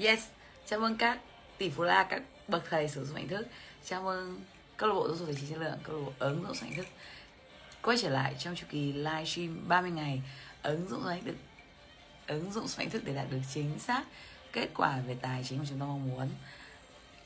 [0.00, 0.20] Yes,
[0.66, 1.18] chào mừng các
[1.58, 3.46] tỷ phú la, các bậc thầy sử dụng hình thức.
[3.84, 4.40] Chào mừng
[4.76, 6.74] câu lạc bộ giáo dục tài chính chất lượng, câu lạc bộ ứng dụng hình
[6.76, 6.86] thức.
[7.82, 10.22] Quay trở lại trong chu kỳ livestream 30 ngày
[10.62, 11.34] ứng dụng hình thức
[12.26, 14.04] ứng dụng hình thức để đạt được chính xác
[14.52, 16.28] kết quả về tài chính mà chúng ta mong muốn.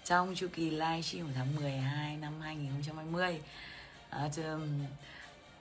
[0.04, 3.40] Trong chu kỳ livestream của tháng 12 năm 2020
[4.10, 4.86] à, um,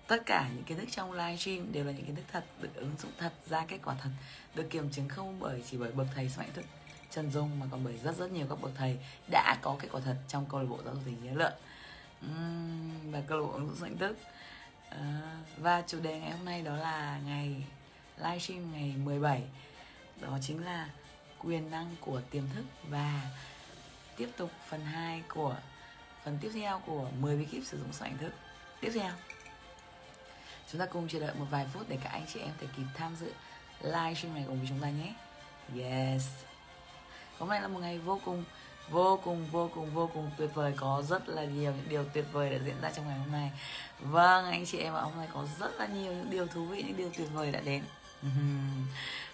[0.08, 2.92] tất cả những kiến thức trong livestream đều là những kiến thức thật được ứng
[3.02, 4.10] dụng thật ra kết quả thật
[4.56, 6.66] được kiểm chứng không bởi chỉ bởi bậc thầy sức mạnh thức.
[7.12, 8.98] Trần Dung mà còn bởi rất rất nhiều các bậc thầy
[9.32, 11.54] đã có kết quả thật trong câu lạc bộ giáo dục tình nghĩa lợn
[12.26, 14.18] uhm, và câu lạc bộ ứng dụng sức thức
[14.90, 17.64] ờ, à, và chủ đề ngày hôm nay đó là ngày
[18.18, 19.44] livestream ngày 17
[20.22, 20.90] đó chính là
[21.40, 23.22] quyền năng của tiềm thức và
[24.18, 25.56] tiếp tục phần 2 của
[26.24, 28.32] phần tiếp theo của 10 bí kíp sử dụng sức ảnh thức.
[28.82, 29.12] Tiếp theo
[30.72, 32.84] chúng ta cùng chờ đợi một vài phút để các anh chị em thể kịp
[32.96, 33.34] tham dự
[33.82, 35.14] live stream này cùng với chúng ta nhé.
[35.78, 36.51] Yes
[37.42, 38.44] hôm nay là một ngày vô cùng
[38.90, 40.74] vô cùng vô cùng vô cùng tuyệt vời.
[40.78, 43.52] Có rất là nhiều những điều tuyệt vời đã diễn ra trong ngày hôm nay.
[44.00, 46.84] Vâng anh chị em ạ hôm nay có rất là nhiều những điều thú vị
[46.88, 47.84] những điều tuyệt vời đã đến.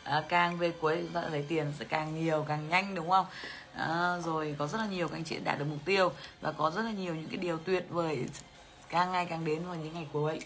[0.04, 3.26] À, càng về cuối chúng ta thấy tiền sẽ càng nhiều càng nhanh đúng không?
[3.73, 6.72] À, rồi có rất là nhiều các anh chị đạt được mục tiêu và có
[6.72, 8.26] rất là nhiều những cái điều tuyệt vời
[8.90, 10.40] càng ngày càng đến vào những ngày cuối.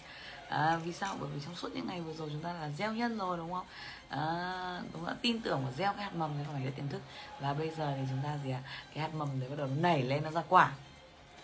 [0.49, 1.15] À, vì sao?
[1.19, 3.53] Bởi vì trong suốt những ngày vừa rồi chúng ta là gieo nhân rồi đúng
[3.53, 3.65] không?
[4.11, 5.17] À, đúng không?
[5.21, 7.01] tin tưởng và gieo cái hạt mầm cái phải là tiềm thức
[7.39, 8.69] và bây giờ thì chúng ta gì ạ à?
[8.93, 10.71] cái hạt mầm đấy bắt đầu nảy lên nó ra quả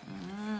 [0.06, 0.58] uhm.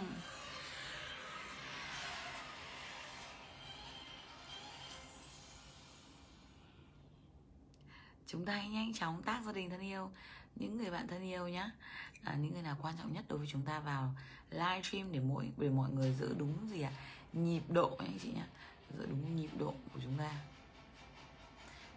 [8.26, 10.10] chúng ta hãy nhanh chóng tác gia đình thân yêu
[10.56, 11.70] những người bạn thân yêu nhé
[12.24, 14.14] à, những người nào quan trọng nhất đối với chúng ta vào
[14.50, 17.00] live stream để mỗi để mọi người giữ đúng gì ạ à?
[17.32, 18.44] nhịp độ anh chị nhé
[18.98, 20.30] giữ đúng nhịp độ của chúng ta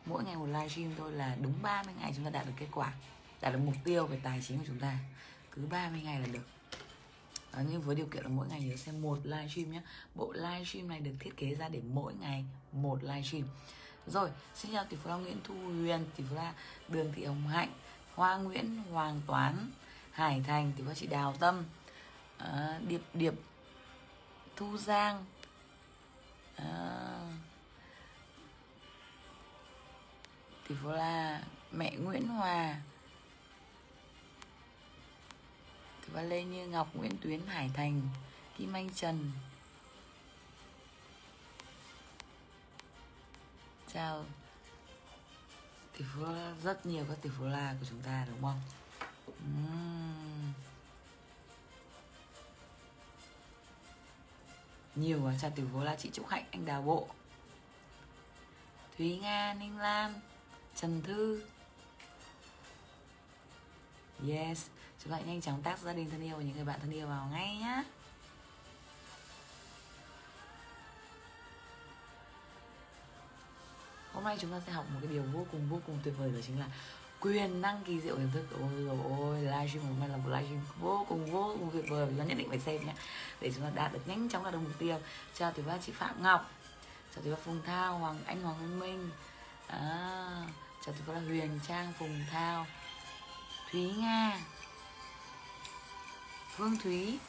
[0.06, 2.94] mỗi ngày một livestream thôi là đúng 30 ngày chúng ta đạt được kết quả
[3.42, 4.98] đạt được mục tiêu về tài chính của chúng ta.
[5.52, 6.48] Cứ 30 ngày là được.
[7.54, 9.82] Đó, nhưng với điều kiện là mỗi ngày nhớ xem một livestream nhé.
[10.16, 13.44] Bộ livestream này được thiết kế ra để mỗi ngày một livestream
[14.08, 16.54] rồi xin chào tỷ phú la nguyễn thu huyền tỷ phú la
[16.88, 17.74] đường thị hồng hạnh
[18.16, 19.72] hoa nguyễn hoàng toán
[20.12, 21.64] hải thành tỷ phú chị đào tâm
[22.38, 23.34] à, điệp điệp
[24.56, 25.26] thu giang
[26.56, 26.66] à,
[30.72, 32.82] tỷ phú là mẹ nguyễn hòa.
[36.02, 38.02] Tỷ phú lê như ngọc nguyễn tuyến hải thành
[38.58, 39.32] kim anh trần.
[43.94, 44.26] Chào.
[45.98, 46.26] Tỷ phú
[46.64, 48.62] rất nhiều các tỷ phú la của chúng ta đúng không?
[49.28, 50.54] Uhm.
[54.96, 57.08] nhiều quá, chào tỷ phú la chị trúc hạnh anh đào bộ.
[58.98, 60.22] Thúy nga ninh lan
[60.76, 61.44] trần thư.
[64.30, 64.68] Yes.
[65.04, 67.08] Chúng ta nhanh chóng tác gia đình thân yêu và những người bạn thân yêu
[67.08, 67.84] vào ngay nhá.
[74.14, 76.32] Hôm nay chúng ta sẽ học một cái điều vô cùng vô cùng tuyệt vời
[76.32, 76.68] đó chính là
[77.20, 78.46] quyền năng kỳ diệu hình thức.
[78.62, 82.06] Ôi rồi ôi livestream hôm nay là một livestream vô cùng vô cùng tuyệt vời.
[82.18, 82.94] Và nhất định phải xem nhé
[83.42, 85.00] để chúng ta đạt được nhanh chóng đạt được mục tiêu.
[85.34, 86.52] Chào từ ba, chị phạm ngọc.
[87.16, 89.10] Chào từ ba phùng thao, hoàng anh, hoàng minh
[89.72, 90.48] à,
[90.86, 92.68] chào từ là huyền trang phùng thao.
[93.72, 94.40] Thúy nga.
[96.56, 97.20] Phương thúy.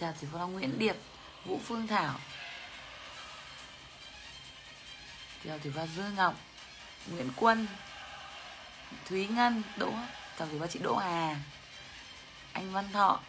[0.00, 0.96] Chào tỷ là Nguyễn Điệp
[1.44, 2.18] Vũ Phương Thảo.
[5.44, 6.34] Chào tỷ phú Dương Ngọc
[7.06, 7.66] Nguyễn Quân
[9.04, 9.92] Thúy Ngân Đỗ.
[10.38, 11.36] Chào tỷ phú chị Đỗ Hà.
[12.52, 13.20] Anh Văn Thọ.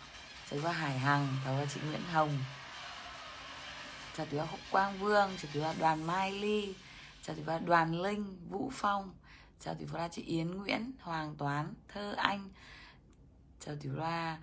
[0.50, 1.38] Chào tỷ phú Hải Hằng.
[1.46, 2.44] Chào chị Nguyễn Hồng
[4.19, 6.75] chào tỷ hoa Húc Quang Vương chào tỷ hoa Đoàn Mai Ly
[7.22, 9.13] chào tỷ hoa Đoàn Linh Vũ Phong
[9.59, 12.50] chào tỷ hoa chị Yến Nguyễn Hoàng Toán Thơ Anh
[13.59, 14.38] chào tỷ hoa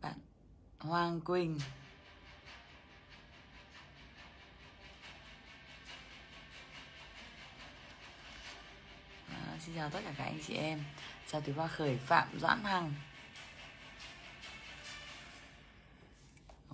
[0.00, 0.18] bạn
[0.78, 1.58] Hoàng Quỳnh.
[9.28, 10.84] À, Xin chào tất cả các anh chị em.
[11.30, 12.94] Chào từ hoa khởi Phạm Doãn Hằng.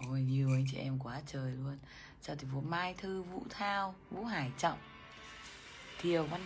[0.06, 1.78] Ôi nhiều anh chị em quá trời luôn.
[2.22, 4.78] Chào từ vũ Mai Thư Vũ Thao Vũ Hải Trọng
[6.00, 6.40] Thiều Văn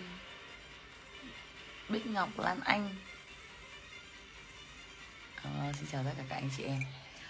[1.89, 2.95] Bích Ngọc Lan Anh.
[5.43, 6.81] À, Xin chào tất cả các anh chị em.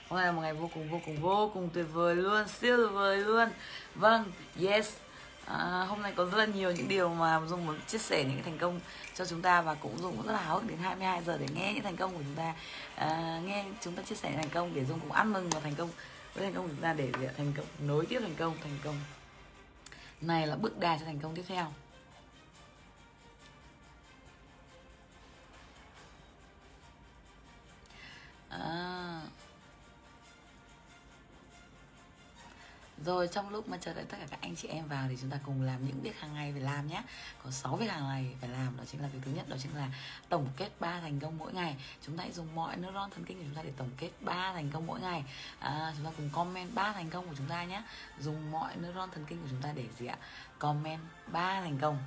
[0.08, 2.76] Hôm nay là một ngày vô cùng vô cùng vô cùng tuyệt vời luôn siêu
[2.76, 3.48] tuyệt vời luôn.
[3.94, 4.96] Vâng yes.
[5.46, 8.34] À, hôm nay có rất là nhiều những điều mà dung muốn chia sẻ những
[8.34, 8.80] cái thành công
[9.14, 11.72] cho chúng ta và cũng dùng rất là háo hức đến 22 giờ để nghe
[11.74, 12.54] những thành công của chúng ta.
[12.94, 15.74] À, nghe chúng ta chia sẻ thành công để dung cũng ăn mừng và thành
[15.74, 15.90] công
[16.34, 18.96] với thành công của chúng ta để thành công nối tiếp thành công thành công.
[20.20, 21.72] Này là bước đà cho thành công tiếp theo.
[28.48, 29.22] À,
[33.04, 35.30] Rồi trong lúc mà chờ đợi tất cả các anh chị em vào thì chúng
[35.30, 37.02] ta cùng làm những việc hàng ngày phải làm nhé.
[37.44, 39.76] Có 6 việc hàng ngày phải làm đó chính là việc thứ nhất đó chính
[39.76, 39.88] là
[40.28, 41.76] tổng kết 3 thành công mỗi ngày.
[42.06, 44.52] Chúng ta hãy dùng mọi neuron thần kinh của chúng ta để tổng kết 3
[44.52, 45.24] thành công mỗi ngày.
[45.58, 47.82] À, chúng ta cùng comment 3 thành công của chúng ta nhé.
[48.20, 50.16] Dùng mọi neuron thần kinh của chúng ta để gì ạ?
[50.58, 51.98] Comment 3 thành công.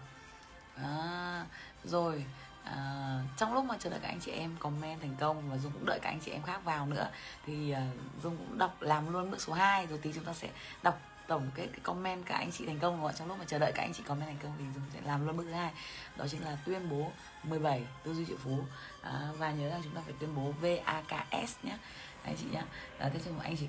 [0.83, 1.45] À,
[1.83, 2.25] rồi
[2.65, 5.71] à, trong lúc mà chờ đợi các anh chị em comment thành công và dung
[5.71, 7.09] cũng đợi các anh chị em khác vào nữa
[7.45, 10.49] thì uh, dung cũng đọc làm luôn bước số 2 rồi tí chúng ta sẽ
[10.83, 13.59] đọc tổng kết cái comment các anh chị thành công rồi trong lúc mà chờ
[13.59, 15.71] đợi các anh chị comment thành công thì dung sẽ làm luôn bước thứ hai
[16.15, 17.11] đó chính là tuyên bố
[17.43, 18.59] 17 tư duy triệu phú.
[19.01, 21.77] À, và nhớ rằng chúng ta phải tuyên bố VAKS nhé
[22.23, 22.61] anh chị nhé
[22.97, 23.67] à, thế cho anh chị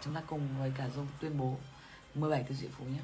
[0.00, 1.56] chúng ta cùng với cả dung tuyên bố
[2.14, 3.00] 17 tư duy triệu phú nhé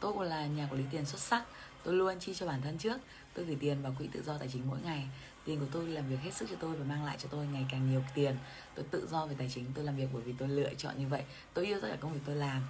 [0.00, 1.44] tôi là nhà quản lý tiền xuất sắc
[1.86, 2.96] tôi luôn chi cho bản thân trước.
[3.34, 5.08] Tôi gửi tiền vào quỹ tự do tài chính mỗi ngày.
[5.44, 7.66] Tiền của tôi làm việc hết sức cho tôi và mang lại cho tôi ngày
[7.70, 8.36] càng nhiều tiền.
[8.74, 11.08] Tôi tự do về tài chính tôi làm việc bởi vì tôi lựa chọn như
[11.08, 11.22] vậy.
[11.54, 12.62] Tôi yêu tất cả công việc tôi làm.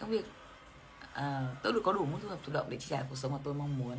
[0.00, 0.24] Công việc
[1.04, 1.22] uh,
[1.62, 3.38] tôi được có đủ mức thu nhập thụ động để chi trả cuộc sống mà
[3.44, 3.98] tôi mong muốn.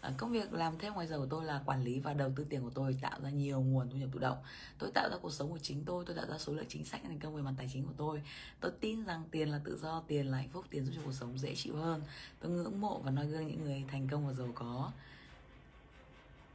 [0.00, 2.46] À, công việc làm thêm ngoài giờ của tôi là quản lý và đầu tư
[2.48, 4.38] tiền của tôi tạo ra nhiều nguồn thu nhập tự động.
[4.78, 7.00] Tôi tạo ra cuộc sống của chính tôi tôi tạo ra số lượng chính sách
[7.04, 8.22] thành công về mặt tài chính của tôi.
[8.60, 11.12] Tôi tin rằng tiền là tự do tiền là hạnh phúc tiền giúp cho cuộc
[11.12, 12.02] sống dễ chịu hơn.
[12.40, 14.92] Tôi ngưỡng mộ và noi gương những người thành công và giàu có.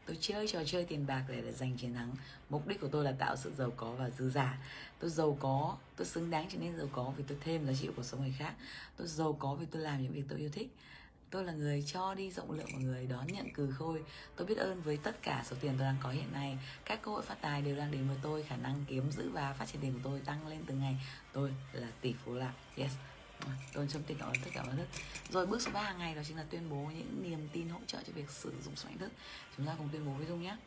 [0.06, 2.16] Tôi chơi trò chơi tiền bạc để, để giành chiến thắng.
[2.50, 4.57] Mục đích của tôi là tạo sự giàu có và dư giả.
[5.00, 7.88] Tôi giàu có tôi xứng đáng trở nên giàu có vì tôi thêm giá trị
[7.88, 8.54] của cuộc sống người khác.
[8.98, 10.69] Tôi giàu có vì tôi làm những việc tôi yêu thích
[11.33, 14.03] tôi là người cho đi rộng lượng và người đón nhận cừ khôi.
[14.35, 16.57] Tôi biết ơn với tất cả số tiền tôi đang có hiện nay.
[16.85, 18.44] Các cơ hội phát tài đều đang đến với tôi.
[18.44, 20.97] Khả năng kiếm giữ và phát triển tiền của tôi tăng lên từng ngày.
[21.31, 22.91] Tôi là tỷ phú lạc yes.
[23.74, 24.88] Tôi trong tình cảm ơn tất cả mọi thức
[25.30, 27.79] rồi, bước số 3 hàng ngày đó chính là tuyên bố những niềm tin hỗ
[27.88, 29.12] trợ cho việc sử dụng số hạnh thức.
[29.57, 30.57] Chúng ta cùng tuyên bố với dung nhé.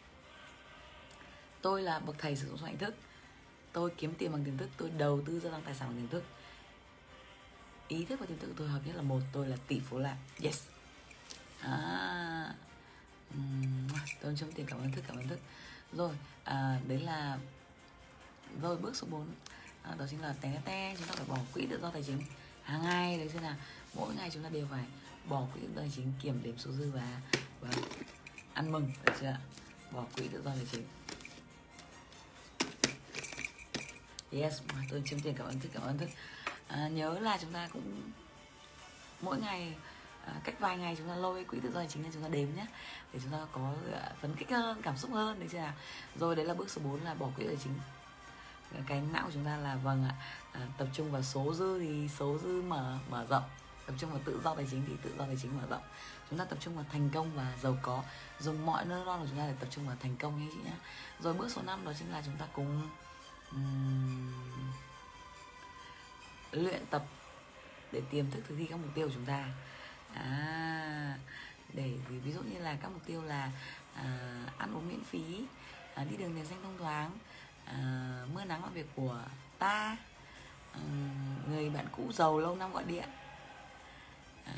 [1.63, 2.95] Tôi là bậc thầy sử dụng số hạnh thức.
[3.73, 4.69] Tôi kiếm tiền bằng tiềm thức.
[4.77, 6.25] Tôi đầu tư gia tăng tài sản bằng tiềm thức
[7.89, 9.99] ý thức và tiềm thức của tôi hợp nhất là một tôi là tỷ phú
[9.99, 10.63] lạc yes.
[11.61, 12.55] À,
[13.35, 13.89] um,
[14.21, 15.39] tôi trong tiền cảm ơn thức cảm ơn thức.
[15.93, 17.39] Rồi à, đấy là
[18.63, 19.27] rồi bước số 4
[19.83, 22.21] à, đó chính là té té chúng ta phải bỏ quỹ tự do tài chính
[22.63, 23.19] hàng ngày.
[23.19, 23.57] Đấy xem là
[23.95, 24.85] mỗi ngày chúng ta đều phải
[25.29, 27.21] bỏ quỹ tự do tài chính kiểm đếm số dư và
[27.61, 27.71] và
[28.55, 28.93] ăn mừng.
[29.05, 29.37] Được chưa
[29.91, 30.85] bỏ quỹ tự do tài chính.
[34.33, 34.61] Yes
[34.91, 36.09] tôi chiếm tiền cảm ơn thức cảm ơn thức
[36.69, 38.03] à, nhớ là chúng ta cũng
[39.21, 39.75] mỗi ngày
[40.27, 42.29] à, cách vài ngày chúng ta lôi quỹ tự do tài chính lên chúng ta
[42.29, 42.67] đếm nhé
[43.13, 45.73] để chúng ta có à, phấn khích hơn cảm xúc hơn đấy chưa nào?
[46.17, 47.75] Rồi đấy là bước số 4 là bỏ quỹ tài chính.
[48.87, 50.15] Cái não của chúng ta là vâng ạ
[50.53, 53.45] à, tập trung vào số dư thì số dư mở mở rộng.
[53.87, 55.83] Tập trung vào tự do tài chính thì tự do tài chính mở rộng.
[56.31, 58.03] Chúng ta tập trung vào thành công và giàu có.
[58.41, 60.77] Dùng mọi neuron của chúng ta để tập trung vào thành công nhé chị nhé.
[61.21, 62.89] Rồi bước số 5 đó chính là chúng ta cùng
[63.53, 64.33] um,
[66.53, 67.05] luyện tập
[67.93, 69.49] để tiềm thức thực thi các mục tiêu của chúng ta.
[70.15, 71.19] À,
[71.73, 73.51] để ví dụ như là các mục tiêu là
[73.95, 74.05] à,
[74.59, 75.45] ăn uống miễn phí
[75.95, 77.11] à, đi đường đèn xanh thông thoáng
[77.65, 77.77] à,
[78.35, 79.23] mưa nắng là việc của
[79.59, 79.97] ta
[80.73, 80.81] à,
[81.49, 83.09] người bạn cũ giàu lâu năm gọi điện.
[84.45, 84.55] À,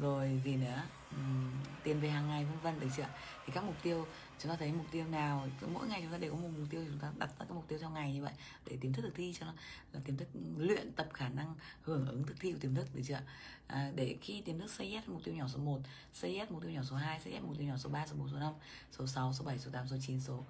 [0.00, 0.82] rồi gì nữa?
[1.10, 1.22] À,
[1.82, 3.08] tiền về hàng ngày vân vân được chưa?
[3.46, 4.06] Thì các mục tiêu
[4.42, 6.84] chúng ta thấy mục tiêu nào mỗi ngày chúng ta đều có một mục tiêu
[6.88, 8.32] chúng ta đặt ra các mục tiêu trong ngày như vậy
[8.66, 9.52] để tiềm thức thực thi cho nó
[9.92, 10.28] là tiềm thức
[10.58, 13.20] luyện tập khả năng hưởng ứng thực thi của tiềm thức được chưa
[13.66, 15.80] à, để khi tiềm thức say yes mục tiêu nhỏ số 1
[16.14, 18.14] say yes mục tiêu nhỏ số 2 say yes mục tiêu nhỏ số 3 số
[18.18, 18.52] 4 số 5
[18.98, 20.44] số 6 số 7 số 8 số 9 số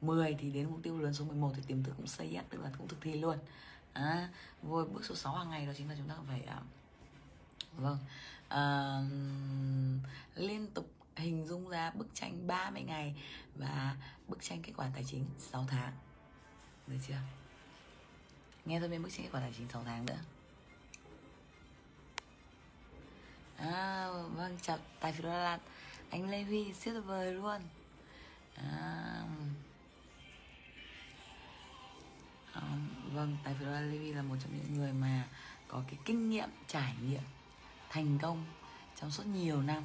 [0.00, 2.62] 10 thì đến mục tiêu lớn số 11 thì tiềm thức cũng say yes tức
[2.62, 3.38] là cũng thực thi luôn.
[3.92, 4.28] À,
[4.62, 6.60] rồi bước số 6 hàng ngày đó chính là chúng ta phải à,
[7.76, 7.98] vâng
[8.48, 9.00] à,
[10.34, 13.14] liên tục hình dung ra bức tranh 30 ngày
[13.54, 13.96] và
[14.28, 15.92] bức tranh kết quả tài chính 6 tháng.
[16.86, 17.18] Được chưa?
[18.64, 20.18] Nghe thôi bên bức tranh kết quả tài chính 6 tháng nữa.
[23.56, 25.58] À, vâng chào tài phiếu Đà
[26.10, 27.60] anh Lê Huy siêu tuyệt vời luôn.
[28.54, 29.22] À,
[32.54, 35.28] um, vâng tài phiếu Lê Huy là một trong những người mà
[35.68, 37.22] có cái kinh nghiệm trải nghiệm
[37.90, 38.44] thành công
[39.00, 39.82] trong suốt nhiều năm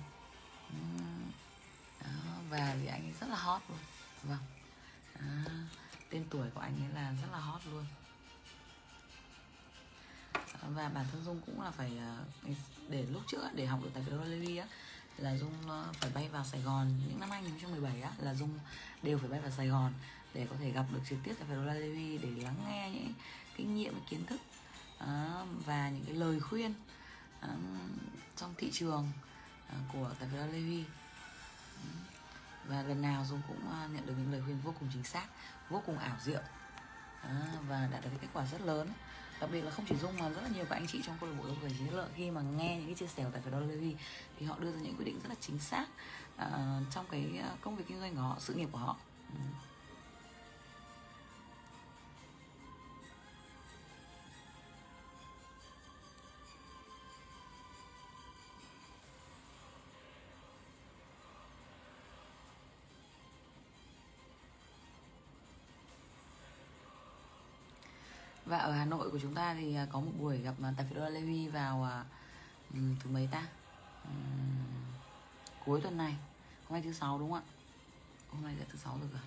[2.02, 2.08] đó,
[2.50, 3.78] và thì anh ấy rất là hot luôn.
[4.24, 4.40] Vâng.
[5.20, 5.52] Đó,
[6.10, 7.86] tên tuổi của anh ấy là rất là hot luôn.
[10.76, 12.18] Và bản thân dung cũng là phải ờ,
[12.90, 14.20] để lúc trước để học được tại phiếu
[14.58, 14.68] á
[15.18, 16.88] là dung ờ, phải bay vào Sài Gòn.
[17.10, 18.60] Những năm 2017 á là dung
[19.04, 19.94] đều phải bay vào Sài Gòn
[20.34, 21.66] để có thể gặp được trực tiếp tại phiếu
[22.22, 23.14] để lắng nghe những
[23.58, 24.42] kinh nghiệm kiến thức
[24.98, 26.74] ờ, và những cái lời khuyên
[28.38, 29.12] trong thị trường.
[29.72, 30.84] À, của tài phiệt Levi
[32.68, 35.26] và lần nào dung cũng à, nhận được những lời khuyên vô cùng chính xác
[35.70, 36.42] vô cùng ảo diệu.
[37.22, 38.90] À, và đạt được cái kết quả rất lớn.
[39.40, 41.30] Đặc biệt là không chỉ dung mà rất là nhiều các anh chị trong câu
[41.30, 43.42] lạc bộ dòng khởi chính lợi khi mà nghe những cái chia sẻ của tài
[43.42, 43.96] phiệt Levy
[44.40, 45.86] thì họ đưa ra những quyết định rất là chính xác
[46.36, 46.44] uh,
[46.92, 48.98] trong cái công việc kinh doanh của họ sự nghiệp của họ.
[49.34, 49.71] Uh.
[68.52, 70.86] Và ở Hà Nội của chúng ta thì à, có một buổi gặp à, tài
[70.86, 73.48] phiệt đô la Levi vào uh, thứ mấy ta?
[74.04, 74.14] Um,
[75.66, 76.18] cuối tuần này.
[76.64, 77.52] Hôm nay thứ sáu đúng không ạ?
[78.30, 79.24] Hôm nay là thứ sáu rồi à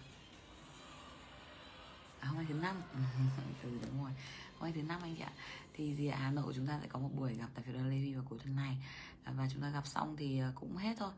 [2.21, 2.83] à hôm nay thứ năm.
[3.63, 4.13] Ừ, đúng rồi.
[4.59, 5.33] Hôm nay thứ năm anh chị ạ.
[5.75, 7.83] Thì gì ở Hà Nội chúng ta sẽ có một buổi gặp tại phiệt đô
[7.83, 8.77] Levi vào cuối tuần này.
[9.25, 11.13] À, và chúng ta gặp xong thì cũng hết thôi.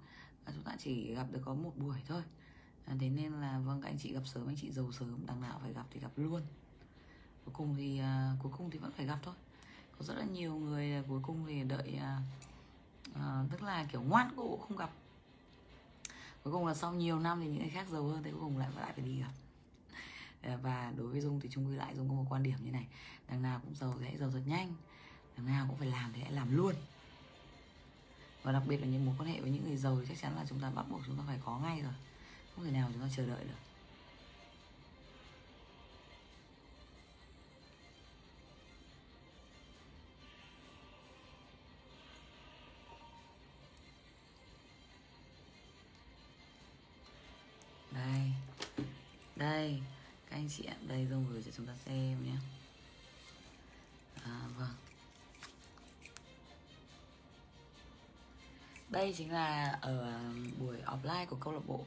[0.44, 2.22] Và chúng ta chỉ gặp được có một buổi thôi.
[3.00, 5.58] Thế nên là vâng các anh chị gặp sớm anh chị giàu sớm đằng nào
[5.62, 6.42] phải gặp thì gặp luôn
[7.46, 9.34] cuối cùng thì uh, cuối cùng thì vẫn phải gặp thôi.
[9.98, 14.02] Có rất là nhiều người uh, cuối cùng thì đợi uh, uh, tức là kiểu
[14.02, 14.90] ngoan cố không gặp.
[16.42, 18.58] Cuối cùng là sau nhiều năm thì những người khác giàu hơn thì cuối cùng
[18.58, 19.32] lại lại phải đi gặp.
[20.42, 22.70] Ờ, và đối với dung thì chung quy lại dung có một quan điểm như
[22.70, 22.86] này.
[23.28, 24.74] Đằng nào cũng giàu thì hãy giàu thật nhanh
[25.36, 26.74] đằng nào cũng phải làm thì hãy làm luôn.
[28.42, 30.36] Và đặc biệt là những mối quan hệ với những người giàu thì chắc chắn
[30.36, 31.92] là chúng ta bắt buộc chúng ta phải có ngay rồi.
[32.54, 33.65] Không thể nào chúng ta chờ đợi được.
[49.66, 49.80] Đây.
[50.30, 52.36] Các anh chị ạ đây dung gửi cho chúng ta xem nhé.
[54.24, 54.74] À, vâng.
[58.88, 61.84] Đây chính là ở um, buổi offline của câu lạc bộ.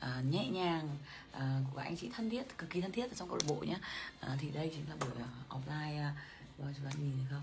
[0.00, 0.96] À, nhẹ nhàng
[1.32, 3.64] à, của anh chị thân thiết cực kỳ thân thiết ở trong câu lạc bộ
[3.64, 3.78] nhé.
[4.20, 6.14] À, thì đây chính là buổi uh, offline à,
[6.58, 7.42] vâng chúng ta nhìn thấy không?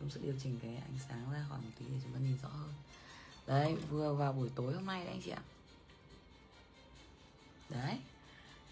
[0.00, 2.38] Chúng sẽ điều chỉnh cái ánh sáng ra khỏi một tí để chúng ta nhìn
[2.42, 2.74] rõ hơn.
[3.46, 5.42] Đấy vừa vào buổi tối hôm nay đấy anh chị ạ.
[7.70, 7.98] Đấy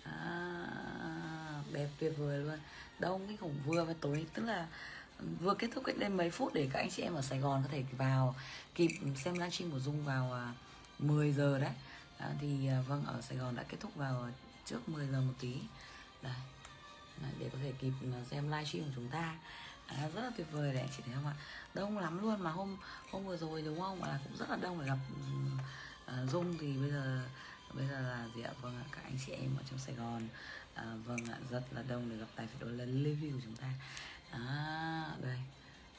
[0.05, 2.59] à, đẹp tuyệt vời luôn.
[2.99, 4.67] Đông cái khủng vừa và tối tức là
[5.41, 7.63] vừa kết thúc cách đây mấy phút để các anh chị em ở Sài Gòn
[7.63, 8.35] có thể vào
[8.75, 8.91] kịp
[9.25, 10.53] xem livestream của Dung vào à,
[10.99, 11.73] 10 giờ đấy.
[12.19, 14.29] À, thì à, vâng ở Sài Gòn đã kết thúc vào
[14.67, 15.55] trước 10 giờ một tí.
[16.23, 16.33] Đấy
[17.23, 17.93] à, để có thể kịp
[18.31, 19.35] xem livestream của chúng ta.
[19.87, 21.35] À, rất là tuyệt vời đấy anh chị thấy không ạ?
[21.75, 22.77] Đông lắm luôn mà hôm
[23.11, 24.03] hôm vừa rồi đúng không?
[24.03, 24.99] Là cũng rất là đông để gặp
[26.07, 27.21] uh, Dung thì bây giờ
[27.77, 28.53] bây giờ là gì ạ?
[28.61, 30.29] Vâng ạ các anh chị em ở trong sài gòn.
[30.75, 33.57] À, vâng ạ rất là đông để gặp tài phiệt đó là review của chúng
[33.57, 33.71] ta.
[34.31, 35.39] À, đây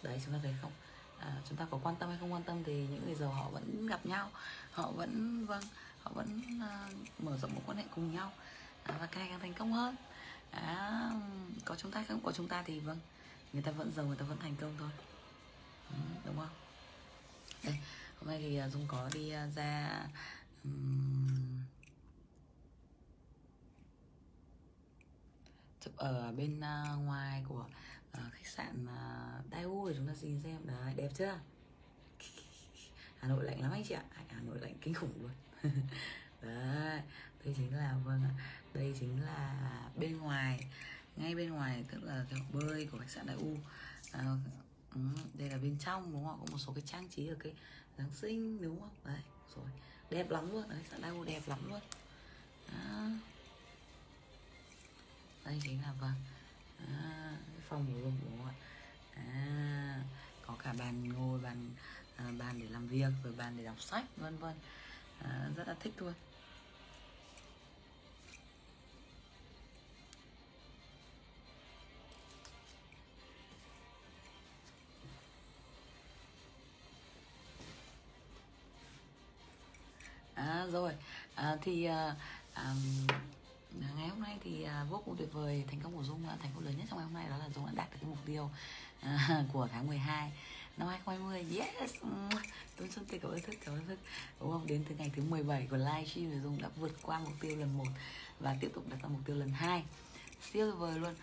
[0.04, 0.72] đấy chúng ta thấy không?
[1.20, 3.50] À, chúng ta có quan tâm hay không quan tâm thì những người giàu họ
[3.50, 4.32] vẫn gặp nhau.
[4.72, 5.64] Họ vẫn vâng
[6.04, 8.32] họ vẫn uh, mở rộng một quan hệ cùng nhau.
[8.84, 9.96] À, và càng càng thành công hơn.
[10.52, 11.12] À,
[11.66, 12.20] có chúng ta không?
[12.24, 13.00] Có chúng ta thì vâng
[13.54, 14.90] người ta vẫn giàu người ta vẫn thành công thôi.
[15.90, 16.50] Ừ, đúng không?
[17.64, 17.80] Đây
[18.20, 20.00] hôm nay thì à, dung có đi à, ra
[20.64, 21.55] um,
[25.96, 27.66] ở bên uh, ngoài của
[28.12, 30.58] uh, khách sạn uh, Daewoo để chúng ta nhìn xem.
[30.66, 31.40] Đấy đẹp chưa?
[33.20, 34.04] Hà Nội lạnh lắm anh chị ạ.
[34.28, 35.32] Hà Nội lạnh kinh khủng luôn.
[36.42, 37.02] Đấy
[37.46, 38.34] đây chính là vâng ạ.
[38.74, 40.68] Đây chính là bên ngoài
[41.16, 43.58] ngay bên ngoài tức là cái bơi của khách sạn Đại U
[44.12, 44.38] à,
[44.96, 45.02] ừ,
[45.34, 47.54] đây là bên trong đúng không có một số cái trang trí ở cái
[47.98, 48.96] Giáng sinh đúng không?
[49.06, 49.22] Đấy
[49.56, 49.66] rồi
[50.10, 50.70] đẹp lắm luôn.
[50.70, 51.80] Đấy sạn Daewoo đẹp lắm luôn.
[52.72, 53.10] Đó
[55.46, 56.14] đây chính là vâng.
[56.88, 58.54] À, cái phòng của room đúng không ạ?
[59.16, 60.02] À,
[60.46, 61.70] có cả bàn ngồi bàn
[62.16, 64.54] à, bàn để làm việc rồi bàn để đọc sách vân vân.
[65.24, 66.14] À, rất là thích luôn.
[80.36, 80.94] À, rồi.
[81.36, 82.16] À, thì à,
[82.54, 82.74] à,
[83.98, 86.66] ngày hôm nay thì à, vô cùng tuyệt vời thành công của dung thành công
[86.66, 88.50] lớn nhất trong ngày hôm nay đó là dung đã đạt được cái mục tiêu
[89.02, 90.32] à, của tháng 12
[90.78, 91.92] năm 2020 yes!
[92.78, 94.00] Tôi Xuân Tây cảm ơn thức cảm ơn thức.
[94.40, 94.68] Đúng không?
[94.68, 97.78] Đến từ ngày thứ 17 của livestream thì dung đã vượt qua mục tiêu lần
[97.78, 97.88] một
[98.40, 99.84] và tiếp tục đặt ra mục tiêu lần hai.
[100.52, 101.14] Siêu tuyệt vời luôn.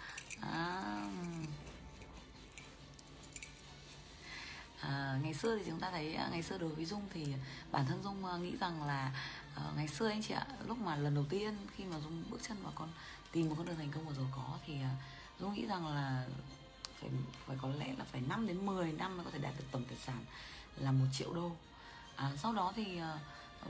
[0.40, 0.82] À,
[4.80, 7.26] à, ngày xưa thì chúng ta thấy à, ngày xưa đối với dung thì
[7.73, 9.12] bản thân dung nghĩ rằng là
[9.54, 12.38] à, ngày xưa anh chị ạ lúc mà lần đầu tiên khi mà dung bước
[12.42, 12.88] chân vào con
[13.32, 14.88] tìm một con đường thành công và giàu có thì ờ,
[15.40, 16.26] dung nghĩ rằng là
[17.00, 17.11] phải
[17.47, 19.85] phải có lẽ là phải 5 đến 10 năm mới có thể đạt được tổng
[19.85, 20.25] tài sản
[20.76, 21.50] là một triệu đô.
[22.16, 23.18] À, sau đó thì ờ,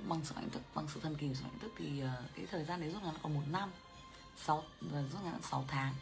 [0.08, 2.02] bằng sự hạnh thức bằng sự thần kỳ của sự hạnh thức thì
[2.36, 3.70] cái thời gian đấy rút ngắn còn một năm
[4.36, 5.94] sáu rút ngắn 6 tháng.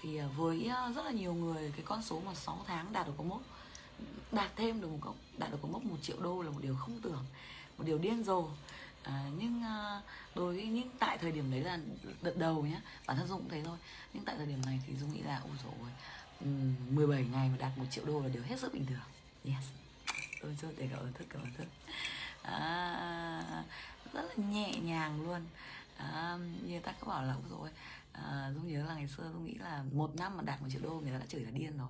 [0.00, 3.24] Thì với rất là nhiều người cái con số mà 6 tháng đạt được có
[3.24, 3.42] mốc
[4.32, 7.00] đạt thêm được một đạt được có mốc một triệu đô là một điều không
[7.02, 7.24] tưởng
[7.78, 8.48] một điều điên rồ
[9.06, 10.02] à, nhưng à,
[10.34, 11.78] đối với những tại thời điểm đấy là
[12.22, 13.78] đợt đầu nhá bản thân dung cũng thấy thôi.
[14.12, 15.90] Nhưng tại thời điểm này thì dung nghĩ là ôi dồi ôi
[16.90, 18.98] 17 ngày mà đạt một triệu đô là điều hết sức bình thường.
[19.44, 19.64] Yes.
[20.42, 21.66] Tôi chưa để cảm ơn thức cảm ơn thức.
[22.42, 23.64] À,
[24.12, 25.40] rất là nhẹ nhàng luôn.
[25.96, 27.70] À, như ta cứ bảo là ôi rồi
[28.12, 30.82] à, dung nhớ là ngày xưa dung nghĩ là một năm mà đạt một triệu
[30.82, 31.88] đô người ta đã chửi là điên rồi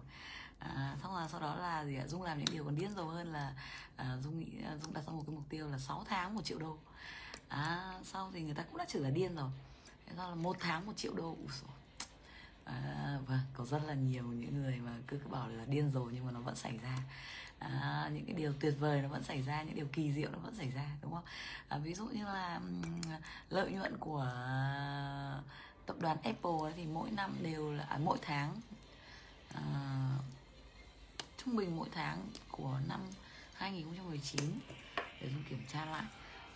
[0.58, 2.06] à, xong là sau đó là gì ạ?
[2.06, 3.52] Dung làm những điều còn điên rồ hơn là
[3.96, 6.44] à, dung nghĩ à, dung đặt ra một cái mục tiêu là 6 tháng một
[6.44, 6.78] triệu đô.
[7.48, 9.50] À, sau thì người ta cũng đã chửi là điên rồi.
[10.06, 11.72] Thế là một tháng một triệu đô Ủa,
[12.64, 16.12] à, vâng có rất là nhiều những người mà cứ cứ bảo là điên rồi
[16.14, 16.98] nhưng mà nó vẫn xảy ra.
[17.58, 20.38] À, những cái điều tuyệt vời nó vẫn xảy ra những điều kỳ diệu nó
[20.38, 21.24] vẫn xảy ra đúng không?
[21.68, 22.60] À, ví dụ như là
[23.50, 24.32] lợi nhuận của
[25.86, 28.60] tập đoàn Apple thì mỗi năm đều là à, mỗi tháng
[29.54, 29.62] à,
[31.46, 33.00] trung bình mỗi tháng của năm
[33.54, 34.60] 2019
[35.20, 36.04] để dùng kiểm tra lại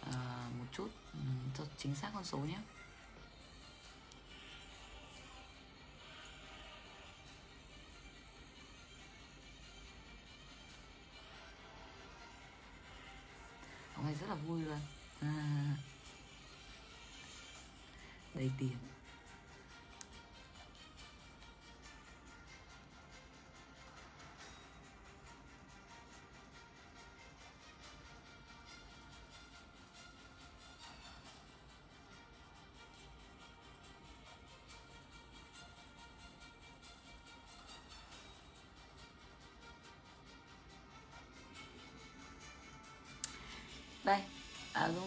[0.08, 0.14] uh,
[0.58, 1.18] một chút ừ,
[1.58, 2.58] cho chính xác con số nhé.
[13.94, 14.80] Hôm nay rất là vui luôn.
[15.20, 15.76] À,
[18.34, 18.89] đầy tiền.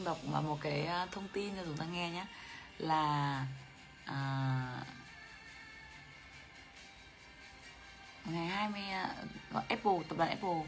[0.03, 2.25] Dung đọc mà một cái à, thông tin cho chúng ta nghe nhé
[2.77, 3.45] là
[4.05, 4.85] à,
[8.25, 9.15] ngày 20 à,
[9.51, 10.61] gọi Apple tập đoàn Apple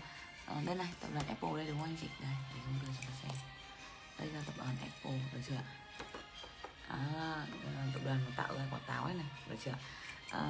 [0.45, 2.07] à, đây này tập đoàn Apple đây đúng không anh chị?
[2.21, 3.31] Đây để chúng tôi cho ta xem.
[4.19, 5.61] Đây là tập đoàn Apple được chưa
[6.87, 6.97] à,
[7.93, 9.73] tập đoàn mà tạo ra quả táo ấy này được chưa
[10.29, 10.41] à,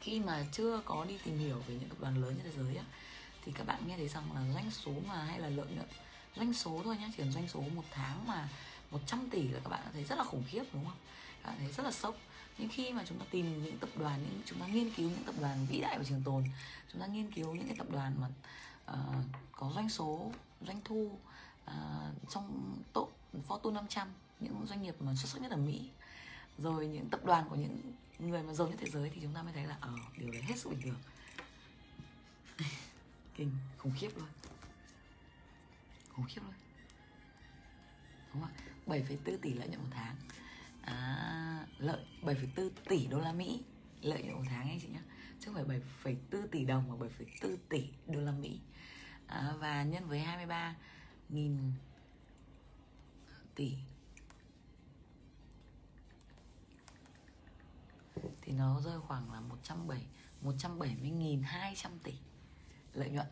[0.00, 2.76] khi mà chưa có đi tìm hiểu về những tập đoàn lớn trên thế giới
[2.76, 2.84] á
[3.44, 5.88] thì các bạn nghe thấy rằng là doanh số mà hay là lợi nhuận
[6.36, 8.48] doanh số thôi nhá chỉ cần doanh số một tháng mà
[8.94, 10.96] 100 tỷ là các bạn thấy rất là khủng khiếp đúng không?
[11.42, 12.16] Các bạn thấy rất là sốc.
[12.58, 15.24] Nhưng khi mà chúng ta tìm những tập đoàn những chúng ta nghiên cứu những
[15.26, 16.44] tập đoàn vĩ đại và trường tồn
[16.92, 18.26] chúng ta nghiên cứu những cái tập đoàn mà
[18.90, 20.32] uh, có doanh số
[20.66, 21.18] doanh thu
[21.64, 23.12] uh, trong top
[23.48, 24.08] Fortune 500
[24.40, 25.90] những doanh nghiệp mà xuất sắc nhất ở Mỹ.
[26.58, 27.78] Rồi những tập đoàn của những
[28.18, 30.18] người mà giàu nhất thế giới thì chúng ta mới thấy là ở ờ, uh,
[30.18, 31.00] điều đấy hết sức bình thường.
[33.34, 34.28] Kinh khủng khiếp luôn.
[36.12, 36.54] Khủng khiếp luôn.
[38.34, 38.74] Đúng không ạ?
[38.86, 40.16] 7,4 tỷ lợi nhuận một tháng.
[40.82, 43.62] À, lợi 7,4 tỷ đô la Mỹ
[44.00, 45.00] lợi nhuận một tháng anh chị nhé
[45.40, 45.80] chứ không phải
[46.30, 47.06] 7,4 tỷ đồng mà
[47.40, 48.60] 7,4 tỷ đô la Mỹ
[49.34, 50.76] à, và nhân với 23
[51.28, 51.72] nghìn
[53.54, 53.76] tỷ.
[58.42, 60.06] Thì nó rơi khoảng là 170
[60.42, 62.14] 170.200 tỷ
[62.94, 63.26] lợi nhuận.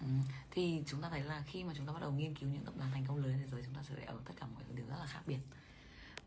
[0.00, 0.06] Ừ.
[0.50, 2.74] thì chúng ta thấy là khi mà chúng ta bắt đầu nghiên cứu những tập
[2.78, 4.96] đoàn thành công lớn thế giới chúng ta sẽ ở tất cả mọi điều rất
[4.98, 5.38] là khác biệt.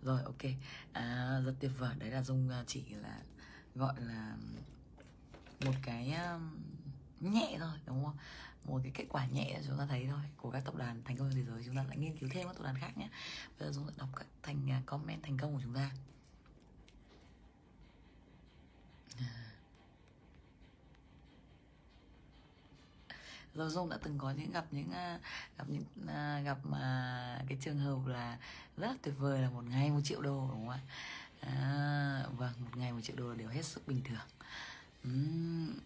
[0.02, 0.42] Rồi ok.
[0.94, 1.96] À, rất tuyệt vời.
[2.00, 3.22] Đấy là dung à, chỉ là
[3.76, 4.38] gọi là
[5.66, 6.40] một cái à,
[7.20, 8.18] nhẹ thôi đúng không?
[8.66, 11.30] Một cái kết quả nhẹ chúng ta thấy thôi của các tập đoàn thành công
[11.30, 11.64] trên thế giới.
[11.66, 13.10] Chúng ta lại nghiên cứu thêm các tập đoàn khác nhé.
[13.60, 15.92] Bây giờ chúng ta đọc các thành à, comment thành công của chúng ta.
[23.54, 25.20] Rồi dung đã từng có những gặp những à,
[25.58, 28.38] gặp những à, gặp mà cái trường hợp là
[28.78, 30.80] rất là tuyệt vời là một ngày một triệu đô đúng không ạ?
[31.40, 34.28] À, vâng một ngày một triệu đô là điều hết sức bình thường.
[35.08, 35.80] Uhm.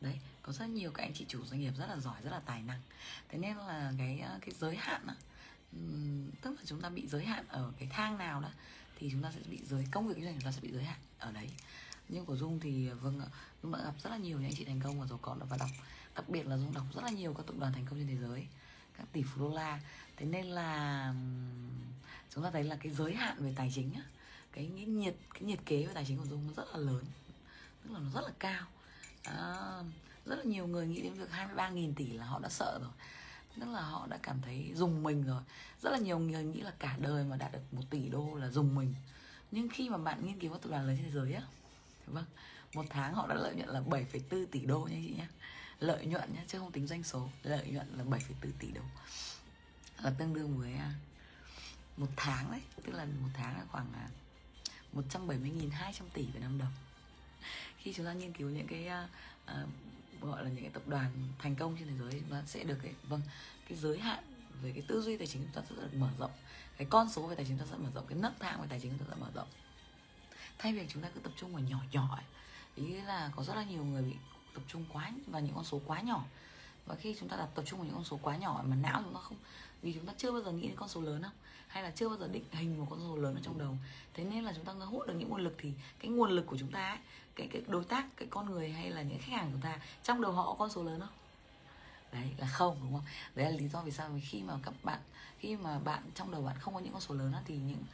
[0.00, 2.40] đấy có rất nhiều các anh chị chủ doanh nghiệp rất là giỏi rất là
[2.40, 2.80] tài năng.
[3.28, 5.14] Thế nên là cái ờ, cái giới hạn á,
[6.42, 8.48] tức là chúng ta bị giới hạn ở cái thang nào đó
[8.98, 10.84] thì chúng ta sẽ bị giới công việc kinh doanh chúng ta sẽ bị giới
[10.84, 11.50] hạn ở đấy.
[12.08, 13.26] Nhưng của dung thì ờ, vâng ạ
[13.62, 15.56] dung đã gặp rất là nhiều những anh chị thành công và giàu có và
[15.56, 15.70] đọc
[16.14, 18.16] đặc biệt là dung đọc rất là nhiều các tập đoàn thành công trên thế
[18.28, 18.46] giới
[18.98, 19.80] các tỷ phú đô la.
[20.16, 21.14] Thế nên là
[22.34, 24.02] chúng ta thấy là cái giới hạn về tài chính á
[24.52, 27.04] cái, cái nhiệt cái nhiệt kế về tài chính của dung nó rất là lớn
[27.84, 28.66] tức là nó rất là cao.
[29.22, 29.80] À,
[30.26, 32.90] rất là nhiều người nghĩ đến việc 23.000 tỷ là họ đã sợ rồi.
[33.60, 35.42] Tức là họ đã cảm thấy dùng mình rồi.
[35.82, 38.50] Rất là nhiều người nghĩ là cả đời mà đạt được một tỷ đô là
[38.50, 38.94] dùng mình.
[39.50, 41.42] Nhưng khi mà bạn nghiên cứu các tập đoàn lớn trên thế giới á
[42.06, 42.24] vâng
[42.74, 45.26] một tháng họ đã lợi nhuận là 7,4 tỷ đô nha chị nhé
[45.80, 48.18] lợi nhuận nhé chứ không tính doanh số lợi nhuận là 7,4
[48.58, 48.80] tỷ đô.
[50.02, 50.92] Là tương đương với à,
[51.96, 52.60] một tháng đấy.
[52.84, 54.08] Tức là một tháng là khoảng à,
[54.94, 56.72] 170.200 tỷ Việt Nam đồng.
[57.78, 58.88] Khi chúng ta nghiên cứu những cái
[59.44, 59.68] uh,
[60.24, 62.78] gọi là những cái tập đoàn thành công trên thế giới chúng ta sẽ được
[62.82, 63.20] cái vâng
[63.68, 64.24] cái giới hạn
[64.62, 66.30] về cái tư duy tài chính chúng ta sẽ được mở rộng.
[66.76, 68.66] Cái con số về tài chính chúng ta sẽ mở rộng cái nấc thang về
[68.70, 69.48] tài chính chúng ta sẽ mở rộng.
[70.58, 72.24] Thay vì chúng ta cứ tập trung vào nhỏ nhỏ ấy,
[72.86, 74.14] ý là có rất là nhiều người bị
[74.54, 76.24] tập trung quá vào những con số quá nhỏ.
[76.86, 79.02] Và khi chúng ta đặt tập trung vào những con số quá nhỏ mà não
[79.04, 79.36] chúng ta không
[79.82, 81.32] vì chúng ta chưa bao giờ nghĩ đến con số lớn không
[81.68, 83.76] hay là chưa bao giờ định hình một con số lớn ở trong đầu.
[84.14, 86.58] Thế nên là chúng ta hút được những nguồn lực thì cái nguồn lực của
[86.58, 86.98] chúng ta ấy,
[87.36, 90.20] cái cái đối tác cái con người hay là những khách hàng của ta trong
[90.20, 91.08] đầu họ có con số lớn không?
[92.12, 93.04] Đấy là không đúng không?
[93.34, 95.00] Đấy là lý do vì sao khi mà các bạn
[95.38, 97.84] khi mà bạn trong đầu bạn không có những con số lớn đó, thì những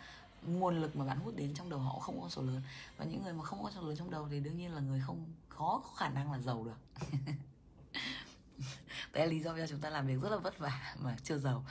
[0.46, 2.62] nguồn lực mà bạn hút đến trong đầu họ không có con số lớn.
[2.96, 4.80] Và những người mà không có con số lớn trong đầu thì đương nhiên là
[4.80, 6.76] người không khó có khả năng là giàu được.
[9.12, 11.38] Đấy là lý do vì chúng ta làm việc rất là vất vả mà chưa
[11.38, 11.64] giàu.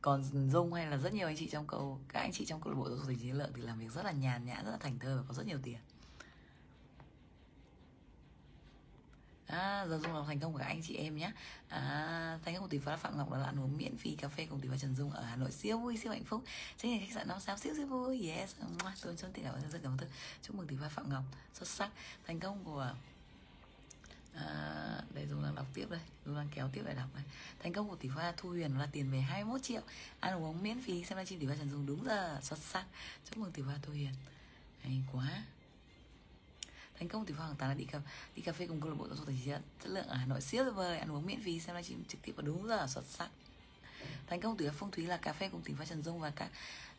[0.00, 2.72] Còn dung hay là rất nhiều anh chị trong câu các anh chị trong câu
[2.72, 4.78] lạc bộ giáo dục tài chính thì làm việc rất là nhàn nhã rất là
[4.80, 5.78] thành thơ và có rất nhiều tiền.
[9.48, 11.32] À, giờ Dung là thành công của anh chị em nhé
[11.68, 14.46] à, Thành công của tỷ phú Phạm Ngọc là ăn uống miễn phí cà phê
[14.50, 15.52] cùng tỷ phú Trần Dung ở Hà Nội.
[15.52, 16.44] Siêu vui siêu hạnh phúc.
[16.76, 18.28] Chính là khách sạn năm sao siêu siêu vui.
[18.28, 18.54] Yes,
[19.02, 20.08] tôi chân tình cảm ơn rất cảm ơn
[20.42, 21.22] Chúc mừng tỷ phú Phạm Ngọc.
[21.54, 21.90] Xuất sắc.
[22.26, 22.94] Thành công của
[24.34, 26.00] à, đây dùng đang đọc tiếp đây.
[26.26, 27.24] Dùng đang kéo tiếp lại đọc này.
[27.62, 29.82] Thành công của tỷ phú thu huyền là tiền về 21 triệu.
[30.20, 31.04] Ăn uống miễn phí.
[31.04, 32.38] Xem livestream tỷ phú trần dung đúng giờ.
[32.42, 32.84] Xuất sắc.
[33.24, 34.12] Chúc mừng tỷ phú thu huyền.
[34.82, 35.42] Hay quá
[36.98, 38.00] thành công tỷ phú hoàng tá là đi cà
[38.36, 40.26] đi cà phê cùng câu lạc bộ giáo dục tài chính chất lượng ở hà
[40.26, 42.86] nội siêu tuyệt vời ăn uống miễn phí xem livestream trực tiếp và đúng giờ
[42.86, 43.28] xuất sắc.
[44.26, 46.30] Thành công tỷ phú phong thúy là cà phê cùng tỷ phú trần dung và
[46.30, 46.48] các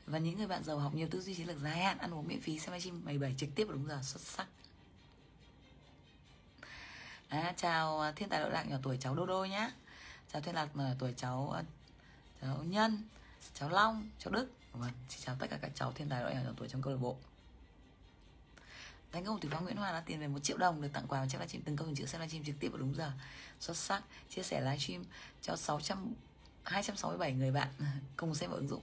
[0.05, 2.27] và những người bạn giàu học nhiều tư duy chiến lược dài hạn ăn uống
[2.27, 4.47] miễn phí xem livestream 17 trực tiếp và đúng giờ xuất sắc.
[7.29, 9.71] À, chào thiên tài độ lạc nhỏ tuổi cháu đô đô nhá.
[10.33, 11.63] Chào thiên lạc nhỏ ờ, tuổi cháu ờ,
[12.41, 13.03] cháu nhân
[13.53, 14.51] cháu long cháu đức.
[14.73, 16.99] Vâng xin chào tất cả các cháu thiên tài độ nhỏ tuổi trong câu lạc
[17.01, 17.17] bộ.
[19.11, 21.19] Thành công Thủy Phong Nguyễn Hoa đã tiền về một triệu đồng được tặng quà
[21.19, 21.63] và chắc livestream.
[21.63, 23.11] Từng câu hình chữ xem livestream trực tiếp vào đúng giờ.
[23.59, 24.03] Xuất sắc.
[24.29, 25.03] Chia sẻ livestream
[25.41, 26.13] cho 600
[26.63, 27.67] 267 người bạn.
[28.17, 28.81] Cùng xem vào ứng dụng.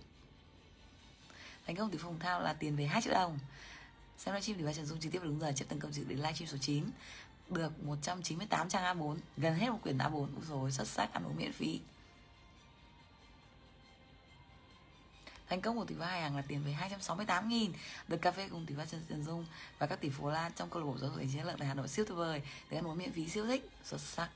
[1.67, 3.39] Thành công Thủy Phong Thao là tiền về 2 triệu đồng.
[4.19, 5.53] Xem livestream thì ba Trần Dung trực tiếp vào đúng giờ.
[5.53, 6.85] Chấp từng công chữ đến livestream số 9
[7.49, 11.13] được 198 trang A4 gần hết một quyển A4 rồi xuất sắc.
[11.13, 11.81] Ăn uống miễn phí.
[15.49, 17.73] Thành công của tỷ phú hai hàng là tiền về 268 nghìn,
[18.09, 19.47] Được cà phê cùng tỷ phú Trần Trần Dung
[19.79, 21.69] Và các tỷ phú Lan trong câu lạc bộ giáo dục tài chính lợi tại
[21.69, 22.43] Hà Nội siêu tuyệt vời.
[22.71, 24.29] Để ăn uống miễn phí siêu thích, Xuất sắc.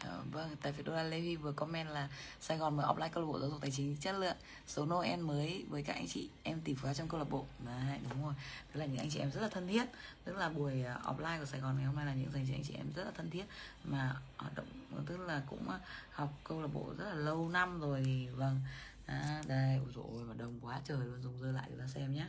[0.00, 2.08] Ờ, vâng tại vì Dora Levy vừa comment là
[2.40, 5.20] Sài Gòn mở offline câu lạc bộ giáo dục tài chính chất lượng số Noel
[5.20, 7.46] mới với các anh chị em tỷ phú trong câu lạc bộ.
[7.66, 8.34] Đấy đúng rồi.
[8.72, 9.84] Tức là những anh chị em rất là thân thiết.
[10.24, 12.54] Tức là buổi ờ, offline của Sài Gòn ngày hôm nay là những dành cho
[12.54, 13.44] anh chị em rất là thân thiết
[13.84, 14.66] mà hoạt động
[15.06, 15.80] tức là cũng ờ,
[16.10, 18.02] học câu lạc bộ rất là lâu năm rồi.
[18.04, 18.60] Thì vâng.
[19.06, 21.22] À, đây ôi dồi ôi mà đông quá trời luôn.
[21.22, 22.26] Dùng dơ lại cho ta xem nhé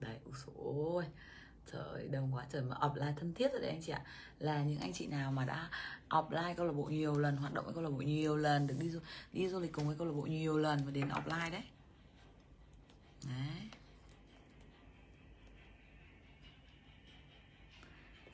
[0.00, 1.04] đấy ôi dồi ôi
[1.72, 4.02] trời đồng quá trời mà offline thân thiết rồi đấy anh chị ạ.
[4.38, 5.70] Là những anh chị nào mà đã
[6.08, 8.76] offline câu lạc bộ nhiều lần, hoạt động với câu lạc bộ nhiều lần, được
[8.78, 9.00] đi du
[9.32, 11.64] đi du lịch cùng với câu lạc bộ nhiều lần và đến offline đấy.
[13.26, 13.70] Đấy.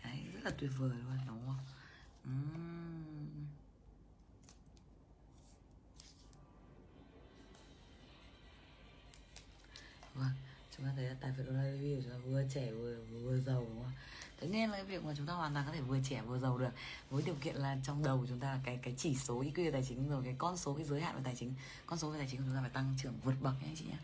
[0.05, 1.59] Đấy, rất là tuyệt vời luôn, đúng không?
[2.29, 2.70] Uhm.
[10.81, 13.67] Chúng ta thấy là tài phiệt online review chúng ta vừa trẻ vừa vừa giàu
[13.69, 13.93] đúng không
[14.41, 16.39] tất nhiên là cái việc mà chúng ta hoàn toàn có thể vừa trẻ vừa
[16.39, 16.71] giàu được
[17.11, 19.65] với điều kiện là trong đầu của chúng ta là cái cái chỉ số IQ
[19.65, 21.55] về tài chính rồi cái con số cái giới hạn về tài chính
[21.87, 23.77] con số về tài chính của chúng ta phải tăng trưởng vượt bậc nhé anh
[23.77, 23.97] chị nhé.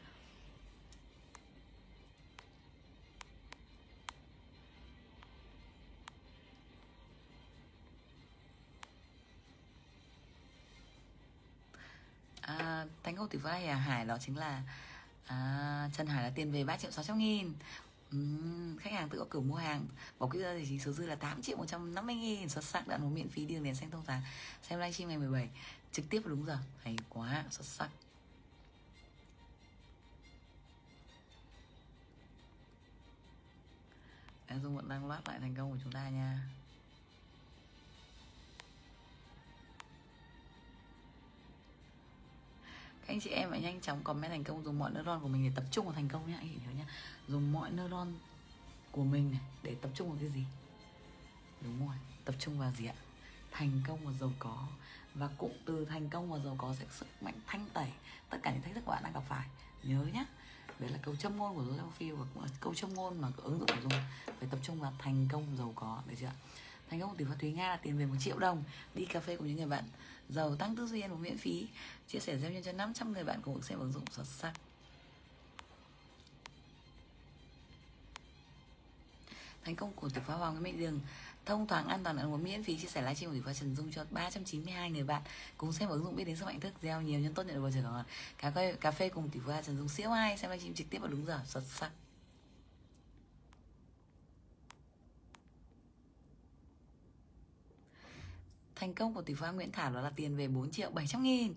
[12.40, 14.62] À, thánh công tỷ phú à hải đó chính là
[15.26, 17.52] à, Trần Hải là tiền về 3 triệu 600 nghìn.
[18.16, 19.86] Uhm, khách hàng tự có cử mua hàng.
[20.18, 22.48] Bỏ quỹ ra thì chính số dư là 8 triệu 150 nghìn.
[22.48, 24.22] Xuất sắc đã một miễn phí đường đèn xanh thông tháng
[24.62, 25.48] xem livestream ngày 17
[25.92, 26.58] trực tiếp đúng giờ.
[26.82, 27.90] Hay quá xuất sắc.
[34.46, 36.40] Em Dung vẫn đang loát lại thành công của chúng ta nha.
[43.06, 45.44] Các anh chị em hãy nhanh chóng comment thành công, dùng mọi neuron của mình
[45.44, 46.84] để tập trung vào thành công nhé anh chị nhớ
[47.28, 48.12] dùng mọi neuron
[48.90, 50.44] của mình này để tập trung vào cái gì?
[51.60, 52.94] Đúng rồi, tập trung vào gì ạ?
[53.50, 54.66] Thành công và giàu có.
[55.14, 57.88] Và cụm từ thành công và giàu có sẽ sức mạnh thanh tẩy
[58.30, 59.46] tất cả những thách thức bạn đang gặp phải.
[59.82, 60.24] Nhớ nhé
[60.78, 63.28] đấy là câu châm ngôn của Joseph Field và cũng là câu châm ngôn mà
[63.36, 66.30] ứng dụng của dùng phải tập trung vào thành công, giàu có, được chưa
[66.90, 68.62] thành công của tỷ phú Thúy Nga là tiền về một triệu đồng,
[68.94, 69.84] đi cà phê cùng những người bạn
[70.28, 71.66] giàu tăng tư duy và miễn phí.
[72.08, 74.52] Chia sẻ gieo nhân cho 500 người bạn cùng xem ứng dụng xuất sắc
[79.66, 81.00] thành công của tỷ phú Hoàng Mỹ Đường.
[81.46, 82.78] Thông thoáng an toàn ăn uống miễn phí.
[82.78, 85.22] Chia sẻ livestream của tỷ phú Trần Dung cho 392 người bạn.
[85.58, 87.60] Cùng xem ứng dụng biết đến sức mạnh thức, gieo nhiều nhân tốt nhận được
[87.60, 88.04] bầu trời cảm
[88.38, 90.98] cà phê cà phê cùng tỷ phú Trần Dung, siêu hay xem livestream trực tiếp
[90.98, 91.90] vào đúng giờ xuất sắc
[98.76, 101.54] thành công của tỷ phú Nguyễn Thảo đó là tiền về 4 triệu 700 nghìn.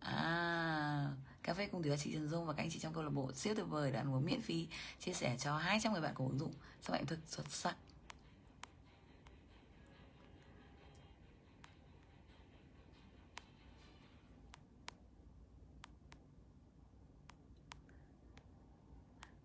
[0.00, 1.08] À,
[1.42, 3.32] cà phê cùng tỷ chị Trần Dung và các anh chị trong câu lạc bộ
[3.32, 4.66] siêu tuyệt vời đã ăn uống miễn phí
[5.00, 6.52] chia sẻ cho 200 người bạn cùng ứng dụng.
[6.82, 7.76] Sức mạnh thực xuất sắc.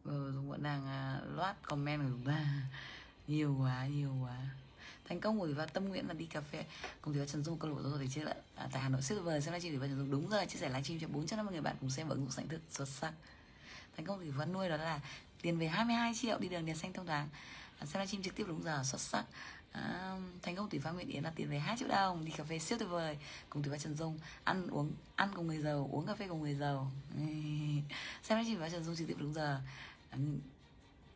[0.06, 2.46] Ờ, Dung vẫn đang uh, loát comment của chúng ta
[3.28, 4.38] Nhiều quá, nhiều quá
[5.12, 6.66] thành công của và tâm nguyện là đi cà phê.
[7.02, 9.02] Cùng với Trần Dung câu lạc bộ rồi thì chia lại à, tại Hà Nội
[9.02, 11.62] siêu vời xem livestream thì Trần Dung đúng rồi chia sẻ livestream cho 450 người
[11.62, 12.62] bạn cùng xem và ứng dụng sảnh thức.
[12.70, 13.14] Xuất sắc.
[13.98, 15.00] Thành công thì vẫn nuôi đó là
[15.42, 17.30] tiền về 22 triệu đi đường đèn xanh thông thoáng.
[17.80, 19.26] À, xem livestream trực tiếp đúng giờ xuất sắc.
[19.72, 22.44] À, thành công tỷ phú Nguyễn Yến là tiền về 2 triệu đồng đi cà
[22.44, 23.18] phê siêu tuyệt vời.
[23.50, 26.42] Cùng tỷ phú Trần Dung ăn uống ăn cùng người giàu uống cà phê cùng
[26.42, 26.92] người giàu.
[28.24, 29.60] Xem livestream và Trần Dung trực tiếp đúng giờ.
[30.10, 30.18] À,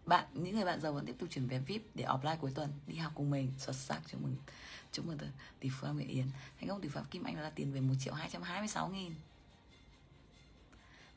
[0.05, 2.73] bạn, những người bạn giàu vẫn tiếp tục chuyển về vip để offline cuối tuần,
[2.87, 4.35] đi học cùng mình, xuất sắc, chúc mừng
[4.91, 5.17] chúc mừng
[5.59, 6.25] tỷ phú Nguyễn Yến.
[6.59, 9.13] Thành công tỷ phú Kim Anh là tiền về 1 triệu 226 nghìn.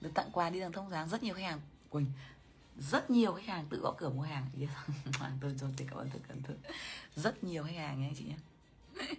[0.01, 2.07] Được tặng quà đi đường thông tháng rất nhiều khách hàng, Quỳnh,
[2.79, 4.46] rất nhiều khách hàng tự gõ cửa mua hàng.
[5.40, 6.38] Tôi cho tôi cảm ơn thực cảm
[7.16, 8.37] rất nhiều khách hàng nhé chị nhé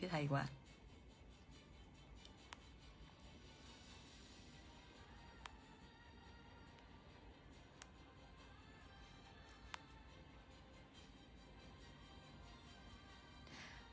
[0.00, 0.46] biết hay quá.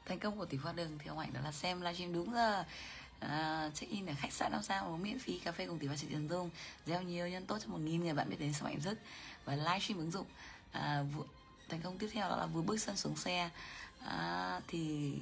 [0.06, 2.64] Thành công của tỷ phú đường thì ông ảnh đó là xem livestream đúng giờ.
[3.20, 5.88] À, check in ở khách sạn năm sao uống miễn phí cà phê cùng tỷ
[5.88, 6.50] phú chị Trần Dung.
[6.86, 9.00] Gieo nhiều nhân tốt cho một nghìn người bạn biết đến sức mạnh rất
[9.46, 10.26] và livestream ứng dụng.
[10.72, 11.24] À, vụ,
[11.70, 13.50] thành công tiếp theo đó là vừa bước sân xuống xe.
[14.06, 15.14] À, thì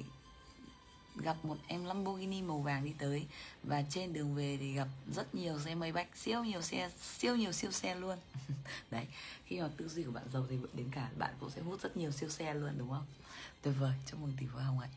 [1.16, 3.26] gặp một em Lamborghini màu vàng đi tới
[3.62, 7.52] và trên đường về thì gặp rất nhiều xe Maybach siêu nhiều xe siêu nhiều
[7.52, 8.18] siêu xe luôn.
[8.90, 9.06] Đấy
[9.46, 11.96] khi mà tư duy của bạn giàu thì đến cả bạn cũng sẽ hút rất
[11.96, 13.06] nhiều siêu xe luôn đúng không?
[13.64, 14.90] Tuyệt vời, chúc mừng tỷ phú hồng hạnh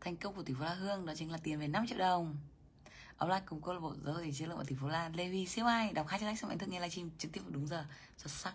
[0.00, 2.36] thành công của tỷ phú La Hương đó chính là tiền về 5 triệu đồng.
[3.18, 5.66] Offline cùng câu lạc bộ giáo thiệu chiến lược của tỷ phú La Levi siêu
[5.66, 5.92] ai?
[5.92, 7.84] Đọc hai trang sách xong, anh thức nghe livestream trực tiếp đúng giờ.
[8.18, 8.54] Xuất sắc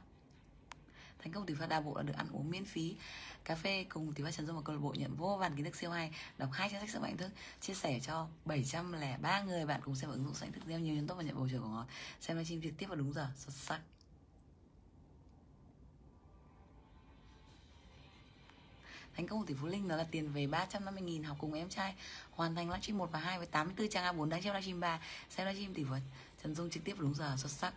[1.24, 2.96] thành công tỷ phát đa bộ là được ăn uống miễn phí.
[3.44, 5.66] Cà phê cùng tỷ phát trần dung và câu lạc bộ nhận vô vàn kiến
[5.66, 6.12] thức siêu hay.
[6.38, 10.10] Đọc hai trang sách sức mạnh thức chia sẻ cho 703 người bạn cùng xem
[10.10, 10.64] ứng dụng sách thức.
[10.68, 11.86] Gieo nhiều nhân tốt và nhận bầu trời của ngọt.
[12.22, 13.82] Xem livestream trực tiếp vào đúng giờ xuất sắc.
[19.16, 21.70] Thành công của tỷ phú Linh đó là tiền về 350 000 học cùng em
[21.70, 21.96] trai.
[22.32, 25.48] Hoàn thành livestream 1 và 2 với 84 trang A4 đang xem livestream 3 Xem
[25.48, 25.96] livestream tỷ phú
[26.44, 27.74] Trần Dung trực tiếp vào đúng giờ xuất sắc.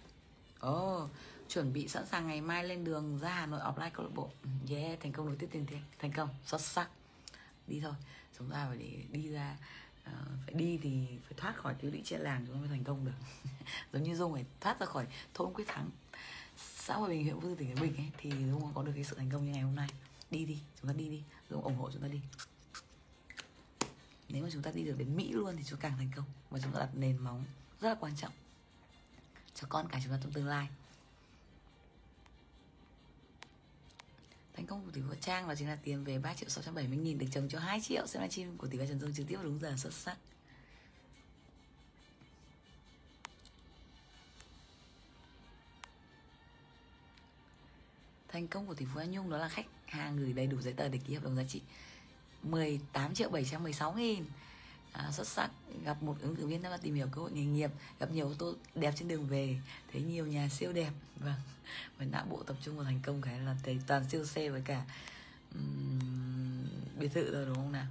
[0.66, 1.10] Oh,
[1.52, 4.30] chuẩn bị sẵn sàng ngày mai lên đường ra Hà Nội offline câu lạc bộ.
[4.42, 5.80] Ừ, yeah, thành công nối tiếp tiền tiền.
[5.98, 6.90] Thành công, xuất sắc.
[7.66, 7.92] Đi thôi,
[8.38, 9.56] chúng ta phải để đi ra
[10.06, 10.12] uh,
[10.46, 13.04] Phải đi thì phải thoát khỏi cái lũy chia làng chúng ta mới thành công
[13.04, 13.12] được.
[13.92, 15.90] Giống như Dung phải thoát ra khỏi thôn quyết thắng.
[16.56, 19.30] Xã hội bình huyện vũ tỉnh bình ấy thì Dung có được cái sự thành
[19.30, 19.88] công như ngày hôm nay.
[20.30, 21.22] Đi đi chúng ta đi đi.
[21.50, 22.20] Dung ủng hộ chúng ta đi.
[24.28, 26.24] Nếu mà chúng ta đi được đến Mỹ luôn thì chúng ta càng thành công.
[26.50, 27.44] Và chúng ta đặt nền móng
[27.80, 28.32] rất là quan trọng
[29.54, 30.68] cho con cả chúng ta trong tương lai.
[34.54, 37.18] Thành công của tỷ phú trang và chính là tiền về 3 triệu 670 nghìn
[37.18, 38.06] được chồng cho 2 triệu.
[38.06, 40.16] Xem livestream của tỷ phú Trần Dung trực tiếp vào đúng giờ, xuất sắc.
[48.28, 50.72] Thành công của tỷ phú An Nhung đó là khách hàng gửi đầy đủ giấy
[50.72, 51.62] tờ để ký hợp đồng giá trị
[52.42, 54.24] 18 triệu 716 nghìn
[54.92, 55.50] à, xuất sắc
[55.84, 58.34] gặp một ứng cử viên đang tìm hiểu cơ hội nghề nghiệp gặp nhiều ô
[58.38, 59.58] tô đẹp trên đường về
[59.92, 60.90] thấy nhiều nhà siêu đẹp.
[61.16, 61.40] Vâng
[61.98, 64.62] và não bộ tập trung vào thành công cái là thấy toàn siêu xe với
[64.64, 64.84] cả
[65.54, 67.86] um, biệt thự rồi đúng không nào?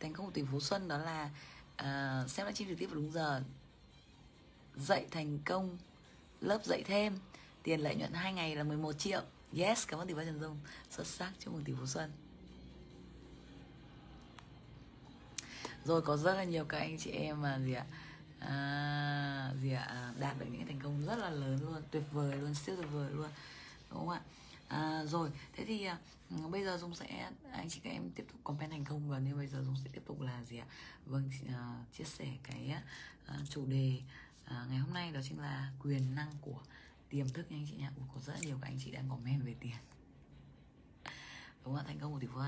[0.00, 1.24] Thành công của tỷ phú xuân đó là
[1.82, 3.42] uh, xem livestream trực tiếp vào đúng giờ.
[4.76, 5.78] Dạy thành công
[6.40, 7.18] lớp dạy thêm
[7.62, 9.22] tiền lợi nhuận hai ngày là 11 triệu
[9.58, 10.58] yes cảm ơn tỷ phú trần dung.
[10.90, 12.12] Xuất sắc chúc mừng tỷ phú xuân.
[15.84, 17.84] Rồi có rất là nhiều các anh chị em mà gì ạ?
[18.38, 19.82] À, gì ạ?
[19.82, 22.88] À, đạt được những thành công rất là lớn luôn tuyệt vời luôn siêu tuyệt
[22.92, 23.30] vời luôn
[23.90, 24.20] đúng không ạ?
[24.68, 25.98] À, rồi thế thì à,
[26.30, 29.18] ừ, bây giờ dung sẽ anh chị các em tiếp tục comment thành công và
[29.18, 30.66] như bây giờ dung sẽ tiếp tục là gì ạ?
[31.06, 32.74] Vâng à, chia sẻ cái
[33.26, 34.00] à, chủ đề
[34.44, 36.60] à, ngày hôm nay đó chính là quyền năng của
[37.12, 39.44] tiềm thức nha anh chị nha Ủa, có rất nhiều các anh chị đang comment
[39.44, 39.76] về tiền.
[41.64, 42.40] Đúng không thành công của tỷ phú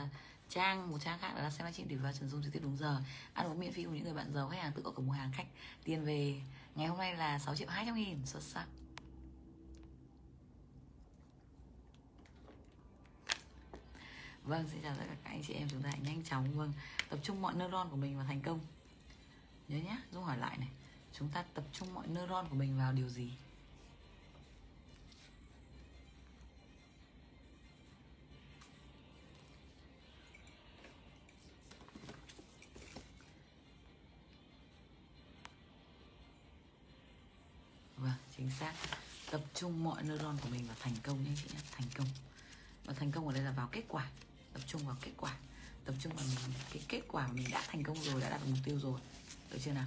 [0.48, 3.00] trang một trang khác là xem livestream tỷ phú trần dung trực tiếp đúng giờ.
[3.33, 5.12] Ăn uống miễn phí của những người bạn giàu khách hàng tự có cửa mua
[5.12, 5.46] hàng khách
[5.85, 6.40] tiền về.
[6.74, 8.27] Ngày hôm nay là 6 triệu 200 nghìn.
[8.27, 8.66] Xuất sắc.
[14.44, 16.72] Vâng, xin chào tất cả các anh chị em Chúng ta hãy nhanh chóng vâng
[17.09, 18.61] tập trung mọi neuron của mình vào thành công.
[19.68, 20.68] Nhớ nhé, Dung hỏi lại này
[21.12, 23.33] Chúng ta tập trung mọi neuron của mình vào điều gì?
[38.37, 38.73] Chính xác.
[39.31, 42.07] Tập trung mọi neuron của mình vào thành công nhé chị nhé Thành công.
[42.85, 44.09] Và thành công ở đây là vào kết quả.
[44.53, 45.37] Tập trung vào kết quả.
[45.85, 48.40] Tập trung vào mình cái kết quả mà mình đã thành công rồi Đã đạt
[48.40, 49.01] được mục tiêu rồi.
[49.51, 49.87] Được chưa nào?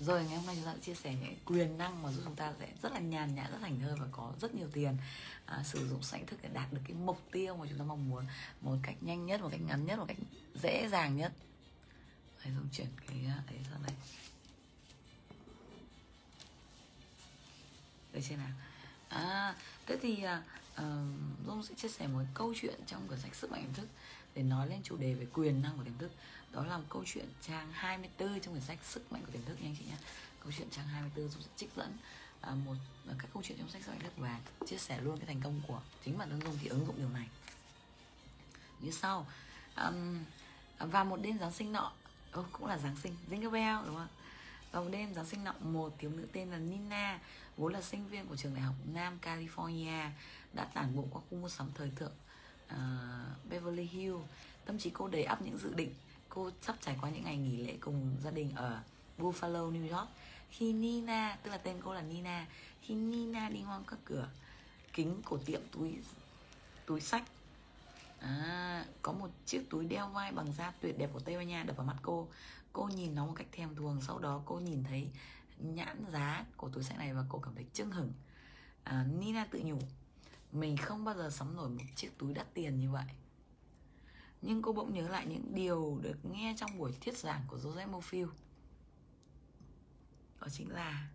[0.00, 2.36] Rồi ngày hôm nay chúng ta sẽ chia sẻ những quyền năng mà giúp chúng
[2.36, 4.96] ta sẽ rất là nhàn nhã rất thành thơi và có rất nhiều tiền
[5.46, 8.08] à, sử dụng sảnh thức để đạt được cái mục tiêu mà chúng ta mong
[8.08, 8.24] muốn
[8.60, 10.16] một cách nhanh nhất một cách ngắn nhất một cách
[10.62, 11.32] dễ dàng nhất.
[12.38, 13.96] Hãy dùng chuyển cái à, ấy ra đây.
[18.16, 18.48] Được chưa nào.
[19.08, 19.54] À
[19.86, 20.24] thế thì
[20.76, 20.82] uh,
[21.46, 23.88] dung sẽ chia sẻ một câu chuyện trong cuốn sách sức mạnh tiềm thức
[24.34, 26.10] để nói lên chủ đề về quyền năng của tiềm thức.
[26.52, 29.60] Đó là một câu chuyện trang 24 trong quyển sách sức mạnh của tiềm thức
[29.60, 29.96] nha anh chị nhé
[30.42, 31.96] câu chuyện trang 24 dung sẽ trích dẫn
[32.42, 32.76] uh, một
[33.10, 35.40] uh, các câu chuyện trong sách sức mạnh thức và chia sẻ luôn cái thành
[35.44, 37.28] công của chính bản thân dung thì ứng dụng điều này.
[38.80, 39.26] Như sau
[39.76, 40.24] um,
[40.78, 41.92] và một đêm giáng sinh nọ
[42.38, 44.08] oh, cũng là giáng sinh jingle bell đúng không
[44.76, 47.18] vào một đêm Giáng sinh nọ một thiếu nữ tên là Nina
[47.56, 50.10] Vốn là sinh viên của trường đại học Nam California
[50.52, 52.12] Đã tản bộ qua khu mua sắm thời thượng
[52.66, 54.24] uh, Beverly Hills.
[54.64, 55.94] Tâm trí cô đầy ắp những dự định.
[56.28, 58.80] Cô sắp trải qua những ngày nghỉ lễ cùng gia đình ở
[59.18, 60.08] Buffalo, New York.
[60.50, 62.46] Khi Nina, tức là tên cô là Nina
[62.82, 64.28] Khi Nina đi ngang các cửa
[64.92, 65.98] kính của tiệm túi
[66.86, 67.24] túi sách.
[68.20, 71.62] À, có một chiếc túi đeo vai bằng da tuyệt đẹp của Tây Ban Nha
[71.62, 72.28] đập vào mắt cô.
[72.72, 75.08] Cô nhìn nó một cách thèm thuồng sau đó cô nhìn thấy
[75.58, 78.12] nhãn giá của túi sách này và cô cảm thấy chưng hửng.
[78.84, 79.78] À, Nina tự nhủ
[80.52, 83.06] mình không bao giờ sắm nổi một chiếc túi đắt tiền như vậy.
[84.42, 87.90] Nhưng cô bỗng nhớ lại những điều được nghe trong buổi thuyết giảng của Joseph
[87.90, 88.28] Mofield.
[90.40, 91.08] Đó chính là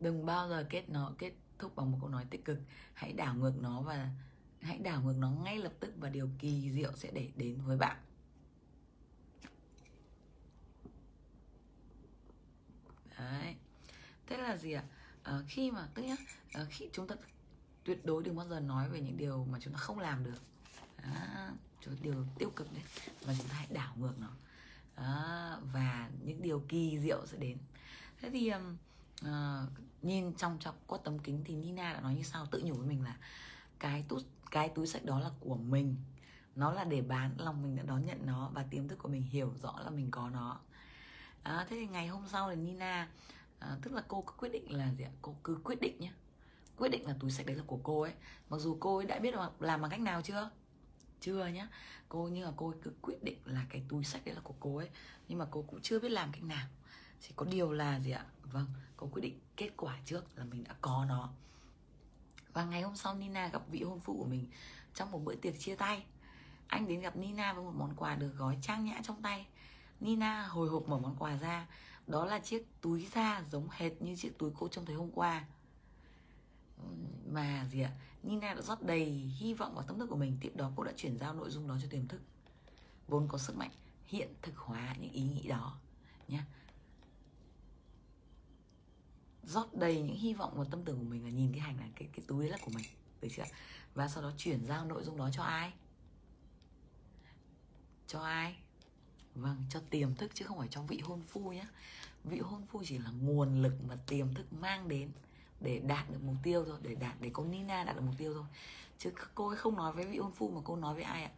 [0.00, 2.58] đừng bao giờ kết nó kết thúc bằng một câu nói tích cực.
[2.94, 4.10] Hãy đảo ngược nó và
[4.60, 7.76] hãy đảo ngược nó ngay lập tức và điều kỳ diệu sẽ để đến với
[7.76, 7.96] bạn.
[13.18, 13.54] Đấy.
[14.26, 14.84] Thế là gì ạ?
[15.22, 16.16] À, khi mà tức nhá
[16.52, 17.14] à, khi chúng ta
[17.84, 20.42] tuyệt đối đừng bao giờ nói về những điều mà chúng ta không làm được.
[20.96, 21.50] À,
[22.02, 22.82] điều tiêu cực đấy
[23.24, 24.28] và chúng ta hãy đảo ngược nó.
[24.94, 27.58] À, và những điều kỳ diệu sẽ đến.
[28.20, 28.52] Thế thì
[29.22, 29.66] à,
[30.02, 32.88] nhìn trong trong qua tấm kính thì Nina đã nói như sau tự nhủ với
[32.88, 33.16] mình là
[33.78, 35.96] cái túi cái túi sách đó là của mình.
[36.56, 39.22] Nó là để bán lòng mình đã đón nhận nó và tiềm thức của mình
[39.22, 40.60] hiểu rõ là mình có nó
[41.44, 43.08] à, thế thì ngày hôm sau thì Nina
[43.58, 45.10] à, tức là cô cứ quyết định là gì ạ?
[45.22, 46.12] Cô cứ quyết định nhé
[46.76, 48.12] quyết định là túi sách đấy là của cô ấy.
[48.50, 50.50] Mặc dù cô ấy đã biết làm bằng cách nào chưa?
[51.20, 51.68] Chưa nhá.
[52.08, 54.54] Cô nhưng mà cô ấy cứ quyết định là cái túi sách đấy là của
[54.60, 54.88] cô ấy
[55.28, 56.66] nhưng mà cô cũng chưa biết làm cách nào.
[57.20, 58.26] Chỉ có điều là gì ạ?
[58.42, 58.66] Vâng
[58.96, 61.30] cô quyết định kết quả trước là mình đã có nó.
[62.52, 64.46] Và ngày hôm sau Nina gặp vị hôn phu của mình
[64.94, 66.04] trong một bữa tiệc chia tay.
[66.66, 69.46] Anh đến gặp Nina với một món quà được gói trang nhã trong tay.
[70.04, 71.66] Nina hồi hộp mở món quà ra.
[72.06, 75.44] Đó là chiếc túi da giống hệt như chiếc túi cô trông thấy hôm qua.
[77.30, 77.92] Mà gì ạ?
[78.22, 80.36] Nina đã rót đầy hy vọng vào tâm thức của mình.
[80.40, 82.20] Tiếp đó cô đã chuyển giao nội dung đó cho tiềm thức.
[83.08, 83.70] Vốn có sức mạnh,
[84.04, 85.78] hiện thực hóa những ý nghĩ đó
[86.28, 86.40] nhé
[89.46, 91.86] rót đầy những hy vọng vào tâm tưởng của mình là nhìn cái hành là
[91.96, 92.84] cái cái túi là của mình,
[93.20, 93.44] được chưa
[93.94, 95.72] và sau đó chuyển giao nội dung đó cho ai?
[98.06, 98.56] Cho ai?
[99.34, 101.66] Vâng cho tiềm thức chứ không phải cho vị hôn phu nhé
[102.24, 105.10] vị hôn phu chỉ là nguồn lực mà tiềm thức mang đến
[105.60, 108.34] để đạt được mục tiêu thôi để đạt để cô Nina đạt được mục tiêu
[108.34, 108.44] thôi.
[108.98, 111.30] Chứ cô ấy không nói với vị hôn phu mà cô nói với ai ạ?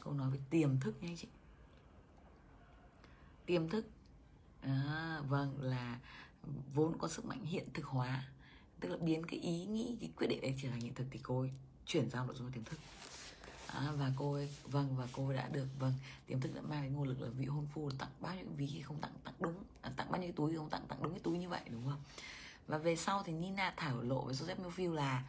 [0.00, 1.28] Cô nói với tiềm thức nha anh chị.
[3.46, 3.86] Tiềm thức
[4.60, 6.00] à, vâng là
[6.74, 8.24] vốn có sức mạnh hiện thực hóa
[8.80, 11.20] tức là biến cái ý nghĩ cái quyết định đấy trở thành hiện thực thì
[11.22, 11.50] cô ấy
[11.86, 12.78] chuyển giao nội dung tiềm thức
[13.74, 15.92] à, và cô ấy vâng và cô đã được vâng
[16.26, 18.82] tiềm thức đã mang đến nguồn lực là vị hôn phu tặng bao nhiêu ví
[18.82, 21.38] không tặng tặng đúng à, tặng bao nhiêu túi không tặng tặng đúng cái túi
[21.38, 22.02] như vậy đúng không?
[22.66, 25.24] Và về sau thì Nina thảo lộ với Joseph Milfield là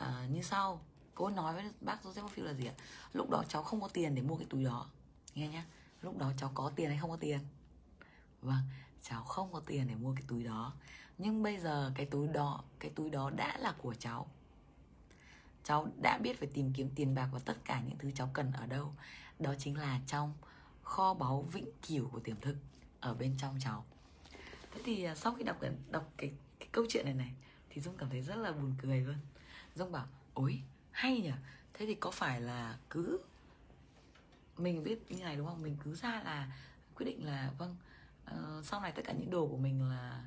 [0.00, 0.80] uh, như sau.
[1.14, 2.74] Cô nói với bác Joseph Milfield là gì ạ?
[3.12, 4.86] Lúc đó cháu không có tiền để mua cái túi đó.
[5.34, 5.64] Nghe nhá.
[6.02, 7.40] Lúc đó cháu có tiền hay không có tiền?
[8.42, 8.62] Vâng
[9.02, 10.72] cháu không có tiền để mua cái túi đó.
[11.18, 14.26] Nhưng bây giờ cái túi đó cái túi đó đã là của cháu
[15.66, 18.52] cháu đã biết phải tìm kiếm tiền bạc và tất cả những thứ cháu cần
[18.52, 18.94] ở đâu.
[19.38, 20.32] Đó chính là trong
[20.82, 22.56] kho báu vĩnh cửu của tiềm thức
[23.00, 23.84] ở bên trong cháu.
[24.74, 25.56] Thế thì à, sau khi đọc
[25.90, 27.32] đọc cái, cái câu chuyện này này
[27.70, 29.16] thì dung cảm thấy rất là buồn cười luôn.
[29.74, 31.32] Dung bảo ối hay nhỉ.
[31.74, 33.20] Thế thì có phải là cứ
[34.56, 35.62] mình biết như này đúng không?
[35.62, 36.52] Mình cứ ra là
[36.94, 37.76] quyết định là vâng
[38.30, 40.26] uh, sau này tất cả những đồ của mình là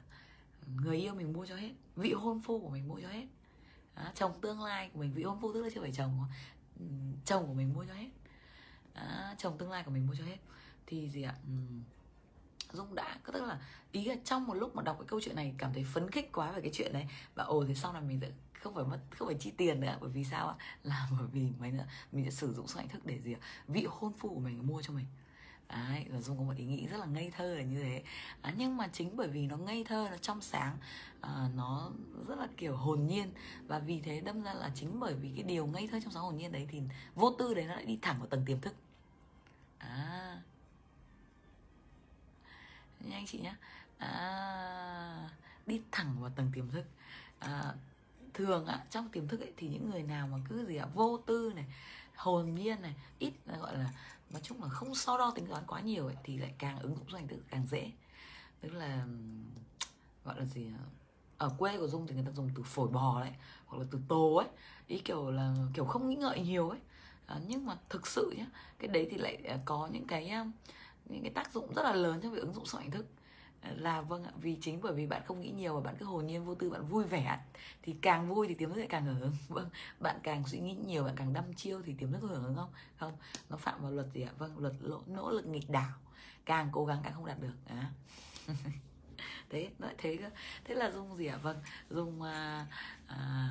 [0.75, 3.25] người yêu mình mua cho hết vị hôn phu của mình mua cho hết
[3.99, 6.25] à, chồng tương lai của mình vị hôn phu tức là chưa phải chồng
[6.79, 6.85] ừ,
[7.25, 8.09] chồng của mình mua cho hết.
[8.93, 10.37] À, chồng tương lai của mình mua cho hết.
[10.85, 11.35] Thì gì ạ?
[11.47, 11.83] Ừ, uhm,
[12.73, 13.59] Dung đã tức là
[13.91, 16.31] ý là trong một lúc mà đọc cái câu chuyện này cảm thấy phấn khích
[16.33, 18.99] quá về cái chuyện này và ồ thì sau này mình sẽ không phải mất
[19.17, 19.97] không phải chi tiền nữa.
[20.01, 20.55] Bởi vì sao ạ?
[20.83, 23.39] Là bởi vì mấy nữa mình sẽ sử dụng sự hạnh thức để gì ạ?
[23.67, 25.05] Vị hôn phu của mình mua cho mình.
[25.69, 28.03] Đấy, và Dung có một ý nghĩ rất là ngây thơ là như thế.
[28.41, 30.77] À, Nhưng mà chính bởi vì nó ngây thơ, nó trong sáng
[31.21, 31.91] à, Nó
[32.27, 33.31] rất là kiểu hồn nhiên.
[33.67, 36.23] Và vì thế đâm ra là chính bởi vì cái điều ngây thơ trong sáng
[36.23, 36.81] hồn nhiên đấy Thì
[37.15, 38.73] vô tư đấy nó lại đi thẳng vào tầng tiềm thức.
[39.77, 40.41] À.
[42.99, 43.55] Nha anh chị nhá,
[43.97, 45.29] à,
[45.65, 46.85] Đi thẳng vào tầng tiềm thức.
[47.39, 47.73] À,
[48.33, 51.17] Thường ạ, trong tiềm thức ấy, thì những người nào mà cứ gì ạ Vô
[51.25, 51.65] tư này,
[52.15, 53.89] hồn nhiên này Ít gọi là
[54.31, 56.95] nói chung là không so đo tính toán quá nhiều ấy, thì lại càng ứng
[56.95, 57.91] dụng doanh từ càng dễ.
[58.61, 59.05] Tức là
[60.25, 60.71] gọi là gì
[61.37, 63.31] ở quê của dung thì người ta dùng từ phổi bò đấy
[63.65, 64.47] hoặc là từ tô ấy.
[64.87, 66.79] Ý kiểu là kiểu không nghĩ ngợi nhiều ấy.
[67.25, 68.45] À, nhưng mà thực sự nhá
[68.79, 70.31] cái đấy thì lại à, có những cái
[71.05, 73.05] những cái tác dụng rất là lớn trong việc ứng dụng sỏi hình thức
[73.63, 76.27] là vâng ạ vì chính bởi vì bạn không nghĩ nhiều và bạn cứ hồn
[76.27, 77.39] nhiên vô tư bạn vui vẻ
[77.81, 79.33] thì càng vui thì tiềm thức lại càng hưởng ứng.
[79.47, 82.55] Vâng bạn càng suy nghĩ nhiều bạn càng đăm chiêu thì tiềm thức hưởng ứng
[82.55, 82.69] không?
[82.97, 83.13] Không
[83.49, 84.31] nó phạm vào luật gì ạ?
[84.37, 85.91] Vâng luật lỗ, nỗ lực nghịch đảo
[86.45, 87.91] càng cố gắng càng không đạt được à.
[89.49, 90.19] thế nói thế
[90.65, 91.37] thế là dung gì ạ?
[91.37, 91.57] Vâng
[91.89, 92.65] dung à,
[93.07, 93.49] à,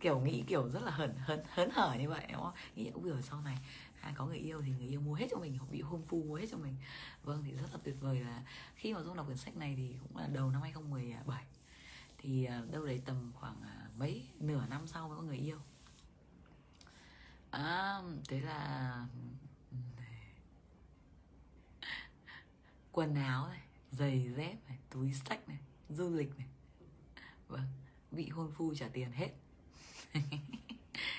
[0.00, 2.54] kiểu nghĩ kiểu rất là hớn hớn hớn hở như vậy đúng không?
[2.76, 3.58] Nghĩ cũng vừa sau này
[4.00, 6.22] à, có người yêu thì người yêu mua hết cho mình hoặc bị hôn phu
[6.22, 6.76] mua hết cho mình.
[7.22, 8.42] Vâng thì rất là tuyệt vời là
[8.74, 11.44] khi mà dung đọc quyển sách này thì cũng là đầu năm 2017
[12.18, 15.58] thì à, đâu đấy tầm khoảng à, mấy nửa năm sau mới có người yêu.
[17.50, 19.06] À, thế là
[22.92, 26.48] quần áo này giày dép này túi sách này du lịch này.
[27.48, 27.66] Vâng
[28.10, 29.30] bị hôn phu trả tiền hết.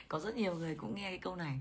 [0.10, 1.60] có rất nhiều người cũng nghe cái câu này.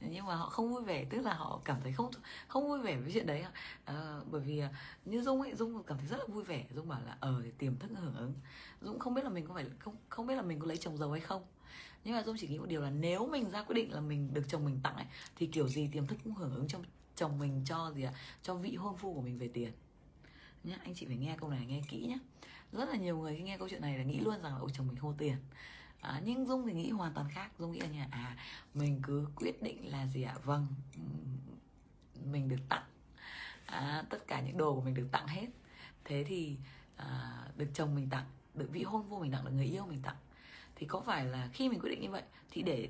[0.00, 2.10] Nhưng mà họ không vui vẻ tức là họ cảm thấy không
[2.48, 3.44] không vui vẻ với chuyện đấy
[3.84, 4.68] à, bởi vì ờ,
[5.04, 6.64] như dung ấy dung cảm thấy rất là vui vẻ.
[6.74, 8.14] Dung bảo là ờ thì tiềm thức hưởng.
[8.16, 8.34] Ứng
[8.80, 10.96] dung không biết là mình có phải không không biết là mình có lấy chồng
[10.96, 11.42] giàu hay không.
[12.04, 14.34] Nhưng mà dung chỉ nghĩ một điều là nếu mình ra quyết định là mình
[14.34, 16.84] được chồng mình tặng ấy thì kiểu gì tiềm thức cũng hưởng ứng trong
[17.16, 18.18] chồng mình cho gì ạ à?
[18.42, 19.72] cho vị hôn phu của mình về tiền.
[20.64, 22.18] Nhá anh chị phải nghe câu này nghe kỹ nhé
[22.72, 24.70] rất là nhiều người khi nghe câu chuyện này là nghĩ luôn rằng là ôi
[24.72, 25.36] chồng mình hô tiền
[26.06, 27.50] à, nhưng dung thì nghĩ hoàn toàn khác.
[27.58, 28.36] Dung nghĩ là như à
[28.74, 30.34] mình cứ quyết định là gì ạ?
[30.36, 30.42] À?
[30.44, 30.66] vâng
[32.24, 32.84] mình được tặng.
[33.66, 35.46] À, tất cả những đồ của mình được tặng hết.
[36.04, 36.56] Thế thì
[36.96, 40.02] à, được chồng mình tặng được vị hôn phu mình tặng được người yêu mình
[40.02, 40.16] tặng.
[40.76, 42.88] Thì có phải là khi mình quyết định như vậy thì để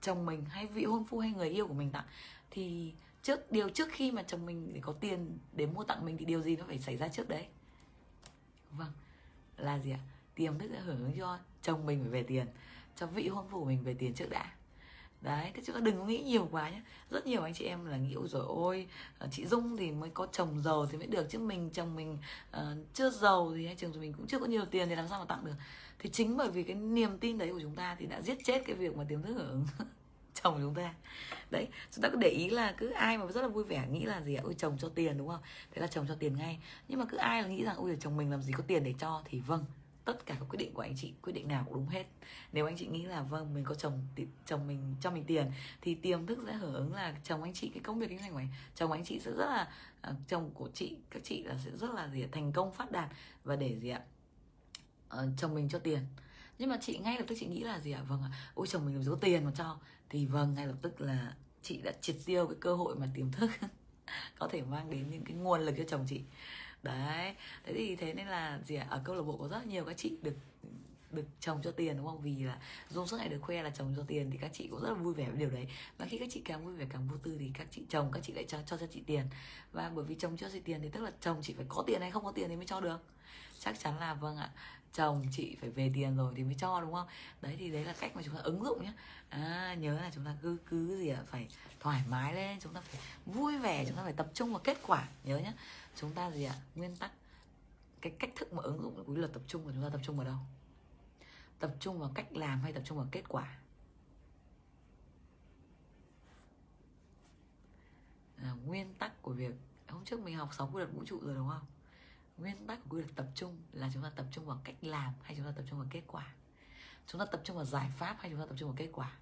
[0.00, 2.04] chồng mình hay vị hôn phu hay người yêu của mình tặng
[2.50, 6.16] thì trước điều trước khi mà chồng mình để có tiền để mua tặng mình
[6.18, 7.46] thì điều gì nó phải xảy ra trước đấy?
[8.70, 8.92] Vâng
[9.56, 10.00] là gì ạ?
[10.34, 12.46] Tiềm thức sẽ hưởng ứng cho chồng mình phải về tiền
[12.96, 14.52] cho vị hôn phu mình về tiền trước đã.
[15.20, 17.96] Đấy thế chứ đừng có nghĩ nhiều quá nhé rất nhiều anh chị em là
[17.96, 18.86] nghĩ rồi ôi
[19.18, 22.18] ờ, chị dung thì mới có chồng giàu thì mới được chứ mình chồng mình
[22.56, 22.62] uh,
[22.94, 25.24] chưa giàu thì hay chồng mình cũng chưa có nhiều tiền thì làm sao mà
[25.24, 25.54] tặng được.
[25.98, 28.62] Thì chính bởi vì cái niềm tin đấy của chúng ta thì đã giết chết
[28.66, 29.66] cái việc mà tiềm thức hưởng
[30.42, 30.94] chồng chúng ta.
[31.50, 34.04] Đấy chúng ta cứ để ý là cứ ai mà rất là vui vẻ nghĩ
[34.04, 34.42] là gì ạ?
[34.44, 35.40] Ôi chồng cho tiền đúng không?
[35.70, 36.58] Thế là chồng cho tiền ngay.
[36.88, 38.94] Nhưng mà cứ ai là nghĩ rằng ôi chồng mình làm gì có tiền để
[38.98, 39.22] cho?
[39.24, 39.64] Thì vâng
[40.04, 42.04] tất cả các quyết định của anh chị quyết định nào cũng đúng hết.
[42.52, 44.06] Nếu anh chị nghĩ là vâng mình có chồng
[44.46, 45.50] chồng mình cho mình tiền
[45.80, 48.32] thì tiềm thức sẽ hưởng ứng là chồng anh chị cái công việc kinh doanh
[48.32, 49.68] của anh chồng anh chị sẽ rất là
[50.10, 53.08] uh, chồng của chị các chị là sẽ rất là gì thành công phát đạt
[53.44, 54.00] và để gì ạ
[55.14, 56.00] uh, chồng mình cho tiền.
[56.58, 58.86] Nhưng mà chị ngay lập tức chị nghĩ là gì ạ vâng ạ ôi chồng
[58.86, 59.78] mình làm gì có tiền mà cho.
[60.10, 63.32] Thì vâng ngay lập tức là chị đã triệt tiêu cái cơ hội mà tiềm
[63.32, 63.50] thức
[64.38, 66.22] có thể mang đến những cái nguồn lực cho chồng chị
[66.84, 67.34] đấy.
[67.64, 68.86] Thế thì thế nên là gì ạ?
[68.90, 70.36] Ở câu lạc bộ có rất nhiều các chị được
[71.10, 72.20] được chồng cho tiền, đúng không?
[72.20, 72.58] Vì là
[72.90, 74.94] dung suốt ngày được khoe là chồng cho tiền thì các chị cũng rất là
[74.94, 75.66] vui vẻ với điều đấy.
[75.98, 78.22] Và khi các chị càng vui vẻ càng vô tư thì các chị chồng các
[78.22, 79.26] chị lại cho cho cho chị tiền.
[79.72, 82.00] Và bởi vì chồng cho chị tiền thì tức là chồng chị phải có tiền
[82.00, 82.98] hay không có tiền thì mới cho được.
[83.58, 84.50] Chắc chắn là vâng ạ
[84.94, 87.06] chồng chị phải về tiền rồi thì mới cho đúng không?
[87.42, 88.92] Đấy thì đấy là cách mà chúng ta ứng dụng nhé
[89.28, 91.48] à, nhớ là chúng ta cứ cứ gì ạ phải
[91.80, 94.78] thoải mái lên chúng ta phải vui vẻ chúng ta phải tập trung vào kết
[94.86, 95.52] quả nhớ nhé
[95.96, 97.10] chúng ta gì ạ nguyên tắc
[98.04, 100.16] cái cách thức mà ứng dụng quy luật tập trung của chúng ta tập trung
[100.16, 100.36] vào đâu?
[101.58, 103.58] Tập trung vào cách làm hay tập trung vào kết quả?
[108.36, 109.54] À, nguyên tắc của việc
[109.88, 111.66] hôm trước mình học sáu quy luật vũ trụ rồi đúng không?
[112.36, 115.14] Nguyên tắc của quy luật tập trung là chúng ta tập trung vào cách làm
[115.22, 116.34] hay chúng ta tập trung vào kết quả?
[117.06, 119.12] Chúng ta tập trung vào giải pháp hay chúng ta tập trung vào kết quả?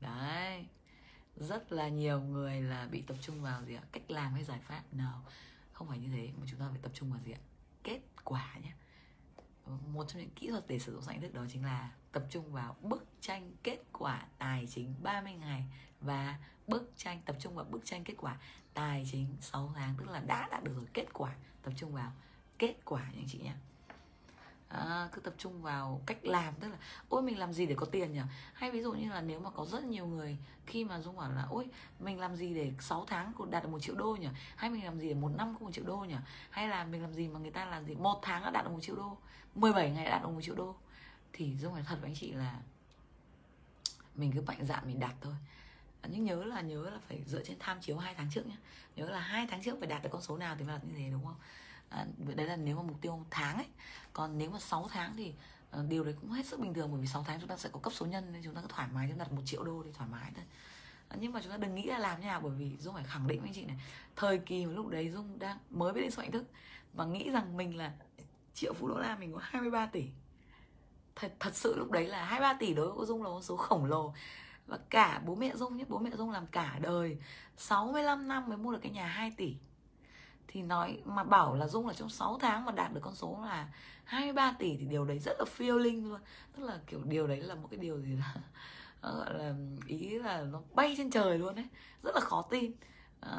[0.00, 0.66] Đấy.
[1.36, 3.82] Rất là nhiều người là bị tập trung vào gì ạ?
[3.92, 4.82] Cách làm hay giải pháp?
[4.92, 5.24] Nào,
[5.72, 7.40] không phải như thế mà chúng ta phải tập trung vào gì ạ?
[7.82, 8.72] Kết quả nhé.
[9.66, 12.52] Một trong những kỹ thuật để sử dụng sáng thức đó chính là tập trung
[12.52, 15.64] vào bức tranh kết quả tài chính 30 ngày
[16.00, 18.38] và bức tranh, tập trung vào bức tranh kết quả
[18.76, 22.12] tài chính 6 tháng tức là đã đạt được rồi kết quả tập trung vào
[22.58, 23.52] kết quả nha anh chị nhé
[24.68, 26.76] à, cứ tập trung vào cách làm tức là
[27.08, 28.20] ôi mình làm gì để có tiền nhỉ?
[28.54, 31.32] Hay ví dụ như là nếu mà có rất nhiều người khi mà dung bảo
[31.32, 31.66] là ôi
[32.00, 34.28] mình làm gì để 6 tháng cũng đạt được một triệu đô nhỉ?
[34.56, 36.16] Hay mình làm gì để một năm có một triệu đô nhỉ?
[36.50, 38.70] Hay là mình làm gì mà người ta làm gì một tháng đã đạt được
[38.70, 39.16] một triệu đô
[39.54, 40.74] 17 ngày đã đạt được một triệu đô?
[41.32, 42.60] Thì dung nói thật với anh chị là
[44.14, 45.34] mình cứ mạnh dạn mình đạt thôi
[46.10, 48.56] nhưng nhớ là nhớ là phải dựa trên tham chiếu hai tháng trước nhé
[48.96, 50.94] nhớ là hai tháng trước phải đạt được con số nào thì mới đạt như
[50.96, 51.36] thế đúng không?
[51.88, 53.66] À, đấy là nếu mà mục tiêu tháng ấy.
[54.12, 55.34] Còn nếu mà 6 tháng thì
[55.78, 57.68] uh, điều đấy cũng hết sức bình thường bởi vì 6 tháng chúng ta sẽ
[57.72, 59.64] có cấp số nhân nên chúng ta cứ thoải mái chúng ta đặt một triệu
[59.64, 60.44] đô thì thoải mái thôi.
[61.08, 63.04] À, nhưng mà chúng ta đừng nghĩ là làm như nào bởi vì dung phải
[63.04, 63.76] khẳng định với anh chị này.
[64.16, 66.44] Thời kỳ lúc đấy dung đang mới biết đến số hạnh thức
[66.92, 67.92] và nghĩ rằng mình là
[68.54, 70.04] triệu phú đô la mình có 23 tỷ.
[71.16, 73.84] Thật thật sự lúc đấy là 23 tỷ đối với dung là con số khổng
[73.84, 74.14] lồ
[74.66, 77.18] và cả bố mẹ dung nhé bố mẹ dung làm cả đời
[77.56, 79.56] 65 năm mới mua được cái nhà 2 tỷ.
[80.48, 83.38] Thì nói mà bảo là Dung là trong 6 tháng mà đạt được con số
[83.42, 83.68] là
[84.04, 86.20] 23 tỷ thì điều đấy rất là feeling luôn.
[86.56, 88.34] Tức là kiểu điều đấy là một cái điều gì là
[89.12, 89.54] gọi là
[89.86, 91.68] ý là nó bay trên trời luôn đấy
[92.02, 92.72] rất là khó tin.
[93.20, 93.32] À,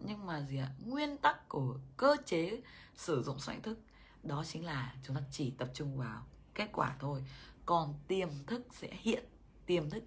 [0.00, 0.68] nhưng mà gì ạ?
[0.84, 2.60] Nguyên tắc của cơ chế
[2.94, 3.78] sử dụng soạn thức
[4.22, 7.24] đó chính là chúng ta chỉ tập trung vào kết quả thôi.
[7.66, 9.24] Còn tiềm thức sẽ hiện
[9.66, 10.02] tiềm thức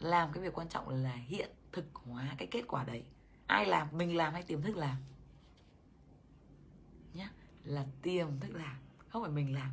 [0.00, 3.04] làm cái việc quan trọng là hiện thực hóa cái kết quả đấy.
[3.46, 4.96] Ai làm mình làm hay tiềm thức làm?
[7.14, 7.30] Nhá
[7.64, 8.76] là tiềm thức làm
[9.08, 9.70] không phải mình làm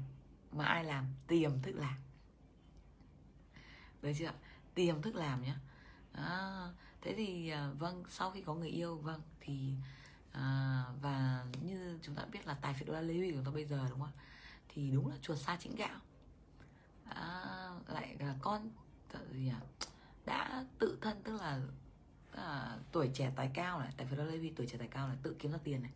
[0.51, 1.95] mà ai làm tiềm thức làm.
[4.01, 4.31] Đấy chưa?
[4.73, 5.59] Tiềm thức làm nhá.
[6.11, 6.67] À,
[7.01, 9.73] thế thì à, vâng sau khi có người yêu vâng thì
[10.31, 13.45] à, và như chúng ta biết là tài phiệt đô la lê huy của chúng
[13.45, 14.11] ta bây giờ đúng không
[14.69, 15.99] thì đúng là chuột xa chính gạo.
[17.09, 18.69] À, lại là con
[19.31, 19.51] gì nhỉ?
[20.25, 21.61] Đã tự thân tức là,
[22.31, 22.41] tức
[22.91, 25.17] tuổi trẻ tài cao này tại vì đó lấy vì tuổi trẻ tài cao này
[25.23, 25.91] tự kiếm ra tiền này.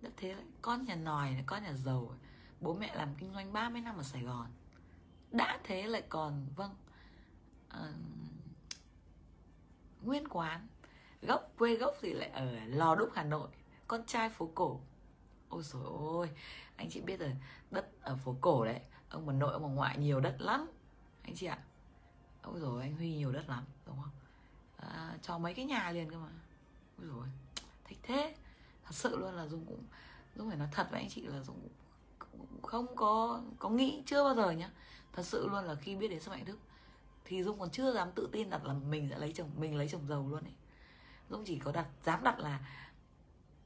[0.00, 2.18] Đã thế con nhà nòi này con nhà giàu này.
[2.60, 4.46] bố mẹ làm kinh doanh 30 năm ở Sài Gòn.
[5.30, 6.74] Đã thế lại còn vâng
[7.68, 7.94] uh,
[10.02, 10.66] nguyên quán
[11.22, 13.48] gốc quê gốc thì lại ở lò đúc hà nội.
[13.86, 14.80] Con trai phố cổ.
[15.48, 16.30] Ôi rồi ôi
[16.76, 17.36] anh chị biết rồi
[17.70, 20.70] đất ở phố cổ đấy ông bà nội ông bà ngoại nhiều đất lắm
[21.22, 21.58] anh chị ạ
[22.42, 24.12] ôi rồi anh huy nhiều đất lắm đúng không?
[24.76, 26.28] À, cho mấy cái nhà liền cơ mà.
[26.98, 27.26] Ôi rồi
[27.84, 28.34] thích thế.
[28.84, 29.84] Thật sự luôn là dung cũng
[30.36, 31.68] dung phải nói thật với anh chị là dung
[32.18, 34.70] cũng không có có nghĩ chưa bao giờ nhá.
[35.12, 36.58] Thật sự luôn là khi biết đến sức mạnh đức
[37.24, 39.88] thì dung còn chưa dám tự tin đặt là mình sẽ lấy chồng mình lấy
[39.88, 40.54] chồng giàu luôn ấy.
[41.30, 42.60] Dung chỉ có đặt dám đặt là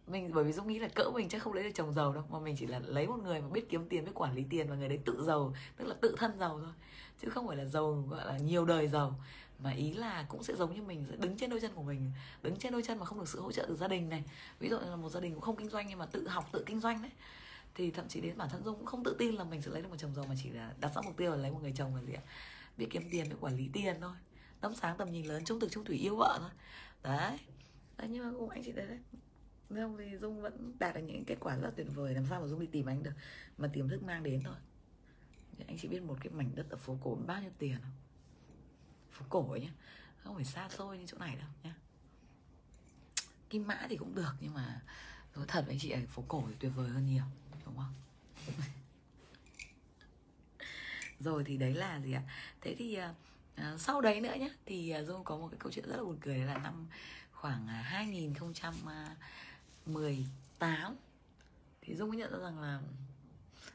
[0.07, 2.25] mình, bởi vì dũng nghĩ là cỡ mình chắc không lấy được chồng giàu đâu,
[2.31, 4.69] mà mình chỉ là lấy một người mà biết kiếm tiền, biết quản lý tiền
[4.69, 6.73] và người đấy tự giàu, tức là tự thân giàu thôi.
[7.23, 9.21] Chứ không phải là giàu, gọi là nhiều đời giàu.
[9.59, 12.13] Mà ý là cũng sẽ giống như mình, sẽ đứng trên đôi chân của mình,
[12.43, 14.25] đứng trên đôi chân mà không được sự hỗ trợ từ gia đình này.
[14.59, 16.63] Ví dụ là một gia đình cũng không kinh doanh nhưng mà tự học, tự
[16.67, 17.11] kinh doanh đấy.
[17.75, 19.83] Thì thậm chí đến bản thân dung cũng không tự tin là mình sẽ lấy
[19.83, 21.73] được một chồng giàu, mà chỉ là đặt ra mục tiêu là lấy một người
[21.77, 22.23] chồng là gì ạ?
[22.77, 24.13] Biết kiếm tiền, biết quản lý tiền thôi.
[24.61, 26.51] Tấm sáng tầm nhìn lớn, trung thực, trung thủy, yêu vợ thôi.
[27.03, 27.39] Đấy.
[27.97, 28.99] Đấy, nhưng mà cũng anh chị đấy đấy
[29.83, 32.47] không thì dung vẫn đạt được những kết quả rất tuyệt vời làm sao mà
[32.47, 33.13] dung đi tìm anh được
[33.59, 34.57] mà tiềm thức mang đến thôi.
[35.67, 37.93] Anh chỉ biết một cái mảnh đất ở phố cổ bao nhiêu tiền không
[39.11, 39.71] phố cổ ấy nhá
[40.25, 41.75] không phải xa xôi như chỗ này đâu nhá.
[43.51, 44.81] Kim mã thì cũng được nhưng mà
[45.37, 47.25] nói thật với anh chị ở phố cổ thì tuyệt vời hơn nhiều
[47.67, 47.95] đúng không?
[51.21, 52.23] Rồi thì đấy là gì ạ?
[52.61, 52.99] Thế thì
[53.55, 56.03] uh, sau đấy nữa nhé thì uh, dung có một cái câu chuyện rất là
[56.03, 56.87] buồn cười là năm
[57.33, 59.11] khoảng uh,
[59.87, 60.97] 18
[61.83, 62.81] thì dung mới nhận ra rằng là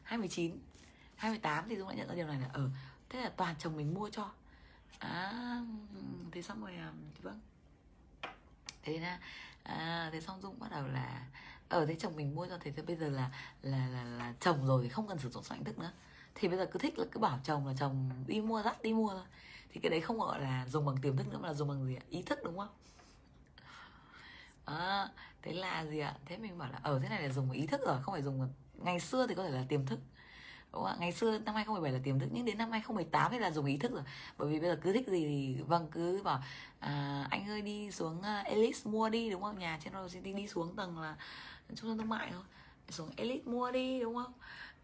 [0.04, 0.60] 2019
[1.16, 2.70] 2018 thì dung đã nhận ra điều này là ở ừ,
[3.10, 4.32] thế là toàn chồng mình mua cho.
[5.00, 5.64] À
[6.32, 7.40] thế xong rồi à, thì vâng.
[8.84, 9.20] Thế là
[9.64, 11.28] à, thế xong dung bắt đầu là
[11.70, 13.32] ở thế chồng mình mua cho thế thì bây giờ là
[13.62, 15.92] là là là chồng rồi thì không cần sử dụng soạn thức nữa.
[16.36, 18.94] Thì bây giờ cứ thích là cứ bảo chồng là chồng đi mua dắt đi
[18.94, 19.26] mua thôi.
[19.72, 21.86] Thì cái đấy không gọi là dùng bằng tiềm thức nữa mà là dùng bằng
[21.86, 22.04] gì ạ?
[22.10, 22.70] Ý thức đúng không?
[24.66, 25.08] À,
[25.42, 27.82] thế là gì ạ thế mình bảo là ở thế này là dùng ý thức
[27.86, 30.00] rồi không phải dùng ngày xưa thì có thể là tiềm thức
[30.74, 33.40] đúng không ạ ngày xưa năm 2017 là tiềm thức nhưng đến năm 2018 thì
[33.40, 34.04] là dùng ý thức rồi
[34.38, 36.44] bởi vì bây giờ cứ thích gì thì vâng cứ bảo
[36.80, 40.48] à, anh ơi đi xuống uh, mua đi đúng không nhà trên Royal City đi
[40.48, 41.16] xuống tầng là
[41.76, 42.44] trung tâm thương mại thôi
[42.90, 44.34] xuống Elite mua đi đúng không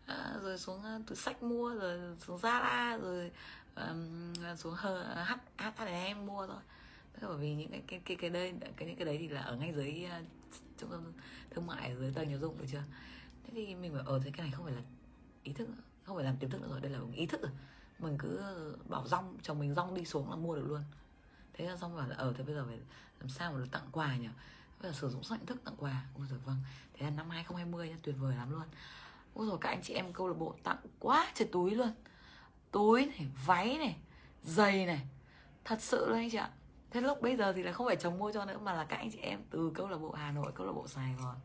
[0.06, 3.32] à, rồi xuống tủ sách mua rồi xuống Zara rồi
[3.76, 4.88] um, xuống H
[5.58, 6.62] H H em mua thôi
[7.14, 9.42] Thế bởi vì những cái cái cái cái đây cái những cái đấy thì là
[9.42, 10.06] ở ngay dưới
[10.78, 11.14] trung tâm
[11.50, 12.84] thương mại dưới tầng giáo dụng được chưa?
[13.44, 14.82] Thế thì mình bảo ở ờ, thế cái này không phải là
[15.44, 15.68] ý thức
[16.04, 17.52] không phải làm tiềm thức nữa rồi đây là ý thức rồi.
[18.00, 18.42] Mình cứ
[18.90, 20.84] bảo rong chồng mình rong đi xuống là mua được luôn.
[21.54, 22.80] Thế là xong bảo là ở ờ, thế bây giờ phải
[23.20, 24.30] làm sao mà được tặng quà nhỉ?
[24.82, 26.06] Bây giờ sử dụng sách thức tặng quà.
[26.18, 26.58] Ôi rồi vâng.
[26.94, 28.64] Thế là năm 2020 nhá tuyệt vời lắm luôn.
[29.34, 31.94] Ôi rồi các anh chị em câu lạc bộ tặng quá trời túi luôn.
[32.72, 33.96] Túi này váy này
[34.44, 35.08] giày này.
[35.64, 36.50] Thật sự luôn anh chị ạ
[36.96, 38.96] thế lúc bây giờ thì là không phải chồng mua cho nữa mà là các
[38.96, 41.36] anh chị em từ câu lạc bộ hà nội câu lạc bộ sài gòn.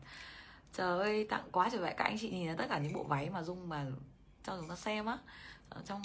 [0.73, 1.93] Trời ơi tặng quá trời vậy.
[1.97, 3.85] Các anh chị nhìn thấy tất cả những bộ váy mà dung mà
[4.43, 5.17] cho chúng ta xem á.
[5.69, 6.01] Ờ, trong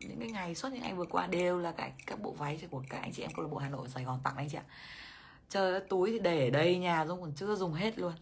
[0.00, 2.82] những cái ngày suốt những ngày vừa qua đều là cái các bộ váy của
[2.88, 4.64] các anh chị em câu lạc bộ hà nội sài gòn tặng anh chị ạ.
[5.48, 8.12] Trời ơi, túi thì để đầy nhà dung còn chưa dùng hết luôn.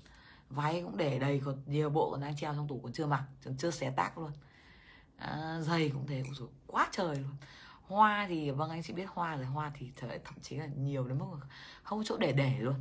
[0.50, 3.22] Váy cũng để đầy còn nhiều bộ còn đang treo trong tủ còn chưa mặc
[3.44, 4.30] còn chưa xé tác luôn.
[5.16, 7.36] À, giày cũng thế cũng quá trời luôn
[7.88, 11.04] hoa thì vâng anh chị biết hoa rồi hoa thì trời thậm chí là nhiều
[11.08, 11.26] đến mức
[11.82, 12.74] không có chỗ để để luôn.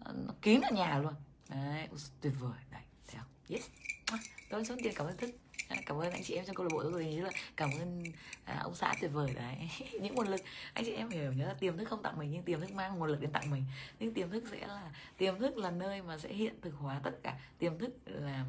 [0.00, 1.14] Ờ, nó kín ở nhà luôn.
[1.48, 1.88] Đấy
[2.20, 2.58] tuyệt vời.
[2.70, 3.48] Đấy thấy không à?
[3.48, 3.68] yes.
[4.06, 4.18] À,
[4.50, 5.30] tôi số tiền cảm ơn thức.
[5.68, 8.02] À, cảm ơn anh chị em trong câu lạc bộ tôi như là cảm ơn
[8.44, 9.32] à, ông xã tuyệt vời.
[9.34, 9.70] Đấy
[10.00, 10.40] những nguồn lực.
[10.72, 12.98] Anh chị em hiểu nhớ là tiềm thức không tặng mình nhưng tiềm thức mang
[12.98, 13.64] nguồn lực đến tặng mình.
[13.98, 17.12] Nhưng tiềm thức sẽ là tiềm thức là nơi mà sẽ hiện thực hóa tất
[17.22, 17.38] cả.
[17.58, 18.44] Tiềm thức là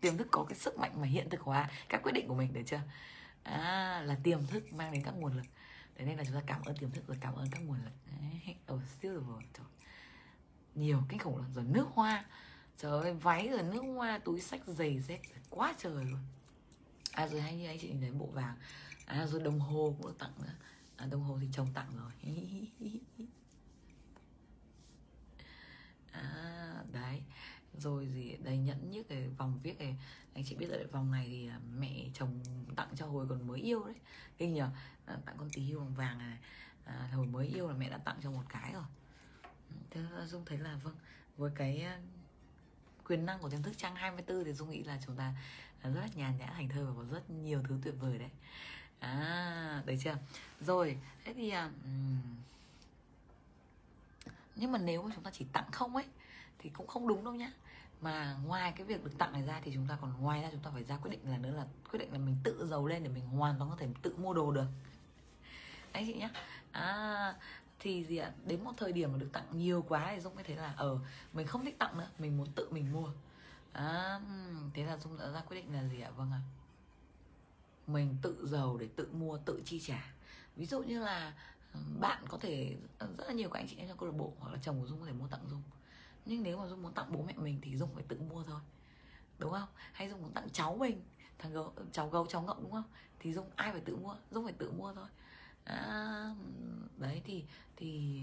[0.00, 2.52] tiềm thức có cái sức mạnh mà hiện thực hóa các quyết định của mình
[2.52, 2.80] được chưa?
[3.44, 5.46] À, là tiềm thức mang đến các nguồn lực.
[5.94, 7.92] Thế nên là chúng ta cảm ơn tiềm thức rồi cảm ơn các nguồn lực.
[8.06, 9.66] Đấy oh, siêu rồi trời
[10.74, 11.52] nhiều kinh khủng lắm.
[11.54, 12.24] Rồi nước hoa.
[12.78, 15.20] Trời ơi váy rồi nước hoa túi sách giày dép.
[15.50, 16.20] Quá trời luôn.
[17.12, 18.56] À rồi hay như anh chị nhìn thấy bộ vàng.
[19.06, 20.54] À rồi đồng hồ cũng được tặng nữa.
[20.96, 22.10] À, đồng hồ thì chồng tặng rồi.
[26.12, 27.22] À, đấy
[27.78, 29.96] rồi gì đây nhẫn như cái vòng viết này.
[30.34, 32.40] Anh chị biết là vòng này thì à, mẹ chồng
[32.76, 33.94] tặng cho hồi còn mới yêu đấy.
[34.38, 34.70] Kinh nhờ
[35.06, 36.38] à, tặng con tí hưu vòng vàng này.
[36.84, 38.84] À, hồi mới yêu là mẹ đã tặng cho một cái rồi.
[39.90, 40.96] Thế dung thấy là vâng
[41.36, 42.00] với cái à,
[43.04, 45.34] quyền năng của tiềm thức trang 24 thì dung nghĩ là chúng ta
[45.82, 48.30] rất là nhàn nhã thành thơ và có rất nhiều thứ tuyệt vời đấy.
[48.98, 50.16] À đấy chưa?
[50.60, 51.70] Rồi thế thì à,
[54.56, 56.04] nhưng mà nếu mà chúng ta chỉ tặng không ấy
[56.58, 57.52] thì cũng không đúng đâu nhá
[58.00, 60.60] mà ngoài cái việc được tặng này ra thì chúng ta còn ngoài ra chúng
[60.60, 63.02] ta phải ra quyết định là nữa là quyết định là mình tự giàu lên
[63.02, 64.66] để mình hoàn toàn có thể tự mua đồ được.
[65.92, 66.30] Anh chị nhá.
[66.72, 67.34] À
[67.78, 68.32] thì gì ạ?
[68.46, 70.90] Đến một thời điểm mà được tặng nhiều quá thì dung mới thấy là ở
[70.90, 70.98] ừ,
[71.32, 73.10] mình không thích tặng nữa mình muốn tự mình mua.
[73.72, 74.20] À,
[74.74, 76.10] thế là dung đã ra quyết định là gì ạ?
[76.10, 76.40] Vâng ạ.
[77.86, 80.12] Mình tự giàu để tự mua tự chi trả.
[80.56, 81.32] Ví dụ như là
[81.74, 84.32] ừ, bạn có thể rất là nhiều các anh chị em trong câu lạc bộ
[84.38, 85.62] hoặc là chồng của dung có thể mua tặng dung
[86.26, 88.60] nhưng nếu mà dung muốn tặng bố mẹ mình thì dung phải tự mua thôi.
[89.38, 89.68] Đúng không?
[89.92, 91.00] Hay dung muốn tặng cháu mình
[91.38, 92.84] thằng gấu cháu gấu cháu ngậm đúng không?
[93.18, 94.16] Thì dung ai phải tự mua?
[94.30, 95.08] Dung phải tự mua thôi.
[95.64, 96.34] À,
[96.98, 97.44] đấy thì
[97.76, 98.20] thì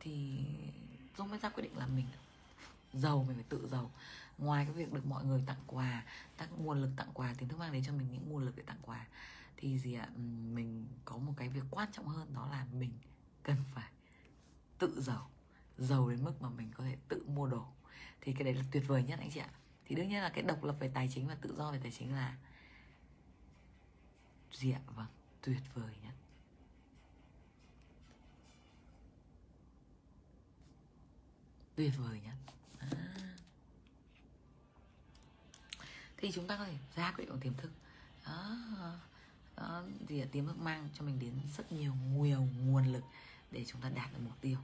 [0.00, 0.44] thì
[1.18, 2.06] dung mới ra quyết định là mình
[2.92, 3.90] giàu mình phải tự giàu.
[4.38, 6.04] Ngoài cái việc được mọi người tặng quà
[6.36, 8.62] các nguồn lực tặng quà tiền thức mang đến cho mình những nguồn lực để
[8.66, 9.06] tặng quà.
[9.56, 10.08] Thì gì ạ?
[10.54, 12.90] Mình có một cái việc quan trọng hơn đó là mình
[13.42, 13.90] cần phải
[14.78, 15.30] tự giàu
[15.78, 17.66] giàu đến mức mà mình có thể tự mua đồ.
[18.20, 19.48] Thì cái đấy là tuyệt vời nhất anh chị ạ.
[19.84, 21.90] Thì đương nhiên là cái độc lập về tài chính và tự do về tài
[21.90, 22.36] chính là
[24.52, 24.80] gì ạ?
[24.86, 25.06] Vâng
[25.44, 26.14] tuyệt vời nhất.
[31.76, 32.34] Tuyệt vời nhất.
[32.78, 32.88] À.
[36.16, 37.70] thì chúng ta có thể ra quyết định tiềm thức.
[38.26, 38.56] Đó,
[39.56, 43.04] đó thì tiềm thức mang cho mình đến rất nhiều nhiều nguồn lực
[43.50, 44.58] để chúng ta đạt được mục tiêu.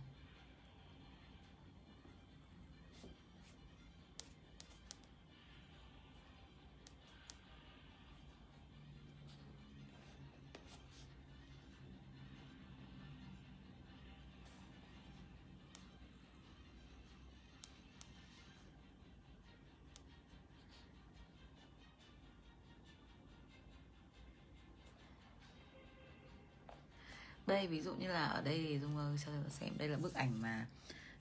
[27.50, 30.14] Đây ví dụ như là ở đây thì dung ơi cho xem đây là bức
[30.14, 30.66] ảnh mà.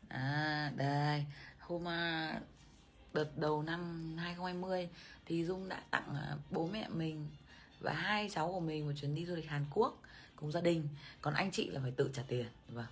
[0.07, 1.25] À, đây
[1.59, 2.39] hôm à,
[3.13, 4.89] đợt đầu năm 2020
[5.25, 7.27] thì dung đã tặng à, bố mẹ mình
[7.79, 10.01] và hai cháu của mình một chuyến đi du lịch Hàn Quốc
[10.35, 10.87] cùng gia đình.
[11.21, 12.47] Còn anh chị là phải tự trả tiền.
[12.67, 12.85] Vâng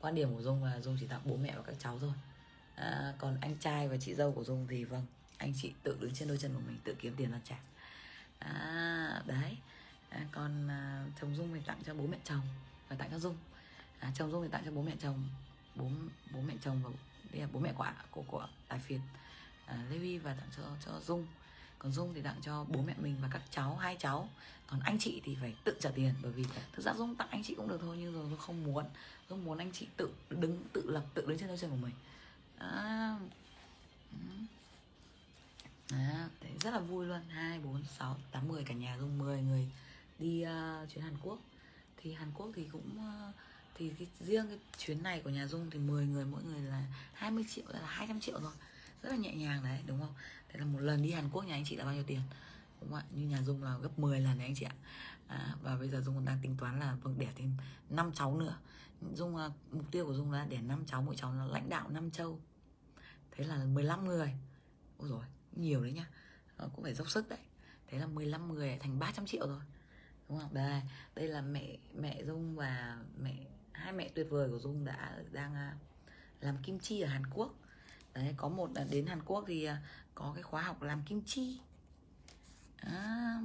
[0.00, 2.12] quan điểm của dung là dung chỉ tặng bố mẹ và các cháu thôi.
[2.74, 5.06] À, còn anh trai và chị dâu của dung thì vâng
[5.38, 7.56] anh chị tự đứng trên đôi chân của mình tự kiếm tiền ra trả.
[8.38, 9.56] À, đấy.
[10.10, 12.42] À, còn à, chồng dung thì tặng cho bố mẹ chồng
[12.90, 13.36] và tặng cho dung.
[14.00, 15.24] À, chồng dung thì tặng cho bố mẹ chồng
[15.74, 15.84] bố
[16.32, 16.90] bố mẹ chồng và
[17.32, 19.00] đây là bố mẹ quả của của tài phiệt.
[19.66, 21.26] À, Levi và tặng cho cho dung.
[21.78, 24.28] Còn dung thì tặng cho bố mẹ mình và các cháu hai cháu.
[24.66, 27.42] Còn anh chị thì phải tự trả tiền bởi vì thực ra dung tặng anh
[27.42, 28.84] chị cũng được thôi nhưng rồi tôi không muốn.
[29.28, 31.94] Tôi muốn anh chị tự đứng tự lập tự đứng trên đôi chân của mình.
[32.58, 33.16] À,
[34.12, 34.18] ừ.
[35.90, 37.20] à, đấy, rất là vui luôn.
[37.28, 39.68] Hai bốn sáu tám mười cả nhà dung 10 người
[40.18, 41.38] đi uh, chuyến Hàn Quốc
[42.02, 43.32] thì Hàn Quốc thì cũng ờ,
[43.74, 46.86] thì cái, riêng cái chuyến này của nhà Dung thì 10 người mỗi người là
[47.12, 48.52] 20 triệu là 200 triệu rồi
[49.02, 50.14] rất là nhẹ nhàng đấy đúng không?
[50.48, 52.20] Thế là một lần đi Hàn Quốc nhà anh chị là bao nhiêu tiền?
[52.80, 53.04] Đúng không ạ?
[53.10, 54.74] Như nhà Dung là gấp 10 lần đấy anh chị ạ.
[55.28, 57.56] À, và bây giờ Dung còn đang tính toán là vâng đẻ thêm
[57.90, 58.58] 5 cháu nữa.
[59.14, 61.88] Dung à, mục tiêu của Dung là đẻ 5 cháu mỗi cháu là lãnh đạo
[61.88, 62.40] năm châu.
[63.30, 64.34] Thế là 15 người.
[64.98, 66.06] Ôi rồi nhiều đấy nhá.
[66.56, 67.38] À, cũng phải dốc sức đấy.
[67.88, 69.60] Thế là 15 người thành 300 triệu rồi
[70.30, 70.54] đúng không?
[70.54, 70.82] Đây
[71.14, 73.34] đây là mẹ mẹ dung và mẹ
[73.72, 75.76] hai mẹ tuyệt vời của dung đã đang à,
[76.40, 77.54] làm kim chi ở hàn quốc.
[78.14, 79.82] Đấy có một đến hàn quốc thì à,
[80.14, 81.58] có cái khóa học làm kim chi.
[82.76, 83.40] À,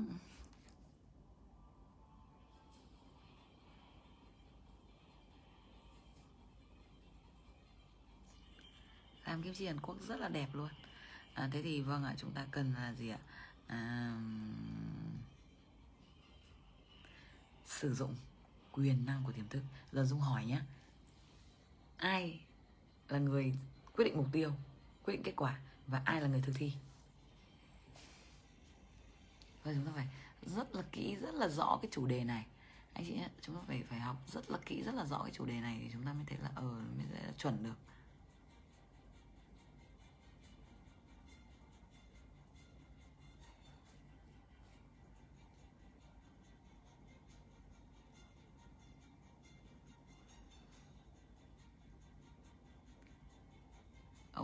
[9.25, 10.69] làm kim chi Hàn Quốc rất là đẹp luôn.
[11.33, 13.19] À, thế thì vâng ạ chúng ta cần là gì ạ?
[13.67, 14.11] À,
[17.79, 18.15] sử dụng
[18.71, 19.63] quyền năng của tiềm thức.
[19.91, 20.61] Giờ dung hỏi nhé
[21.97, 22.39] ai
[23.09, 23.53] là người
[23.95, 24.51] quyết định mục tiêu,
[25.03, 26.73] quyết định kết quả và ai là người thực thi?
[29.63, 30.07] Và chúng ta phải
[30.41, 32.45] rất là kỹ, rất là rõ cái chủ đề này.
[32.93, 35.31] Anh chị nhé chúng ta phải phải học rất là kỹ, rất là rõ cái
[35.33, 36.61] chủ đề này thì chúng ta mới thấy là ờ
[36.97, 37.75] mới là chuẩn được.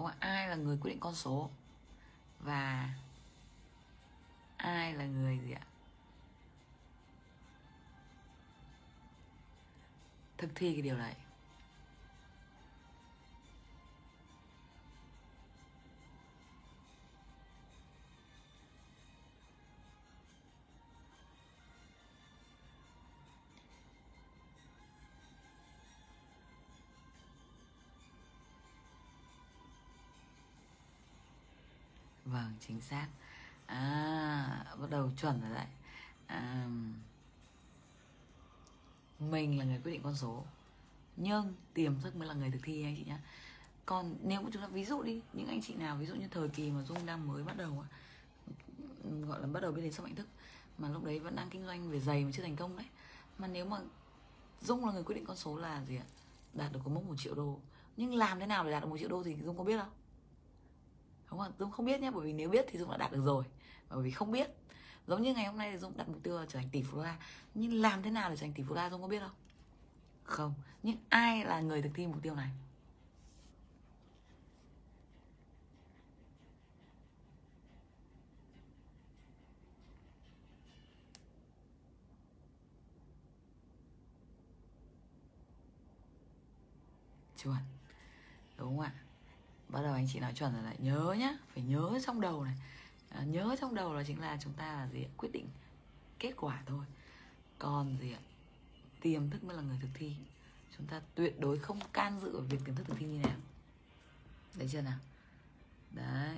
[0.02, 0.20] Đúng không?
[0.20, 1.50] ai là người quyết định con số
[2.40, 2.90] và
[4.58, 5.66] ai là người gì ạ
[10.38, 11.16] thực thi cái điều này
[32.32, 33.08] vâng chính xác.
[33.66, 35.68] À bắt đầu chuẩn rồi đấy.
[36.28, 36.68] À,
[39.20, 40.44] mình là người quyết định con số.
[41.18, 43.18] Nhưng tiềm thức mới là người thực thi anh chị nhé
[43.86, 46.28] còn nếu mà chúng ta ví dụ đi những anh chị nào ví dụ như
[46.32, 47.84] thời kỳ mà dung đang mới bắt đầu
[49.28, 50.28] gọi là bắt đầu biết đến sức mạnh thức
[50.78, 52.86] mà lúc đấy vẫn đang kinh doanh về giày mà chưa thành công đấy
[53.38, 53.78] mà nếu mà
[54.62, 56.06] dung là người quyết định con số là gì ạ?
[56.54, 57.60] Đạt được có mốc một triệu đô.
[57.98, 59.90] Nhưng làm thế nào để đạt được một triệu đô thì dung có biết không?
[61.32, 61.54] Đúng không?
[61.60, 63.44] Dung không biết nhé, bởi vì nếu biết thì dung đã đạt được rồi.
[63.90, 64.50] Bởi vì không biết.
[65.08, 66.98] Giống như ngày hôm nay thì dung đặt mục tiêu là trở thành tỷ phú
[66.98, 67.18] đô la
[67.54, 69.32] nhưng làm thế nào để trở thành tỷ phú đô la dung có biết không?
[70.24, 70.54] Không.
[70.84, 72.50] Nhưng ai là người thực thi mục tiêu này?
[87.44, 87.58] Chuẩn
[88.58, 89.01] đúng không ạ?
[89.72, 92.56] Bắt đầu anh chị nói chuẩn rồi lại nhớ nhá phải nhớ trong đầu này.
[93.10, 95.48] À, nhớ trong đầu là chính là chúng ta là gì quyết định
[96.20, 96.86] kết quả thôi.
[97.60, 98.20] Còn gì ạ?
[99.02, 100.16] Tiềm thức mới là người thực thi.
[100.78, 103.38] Chúng ta tuyệt đối không can dự vào việc tiềm thức thực thi như nào.
[104.56, 104.98] Đấy chưa nào?
[105.92, 106.38] Đấy.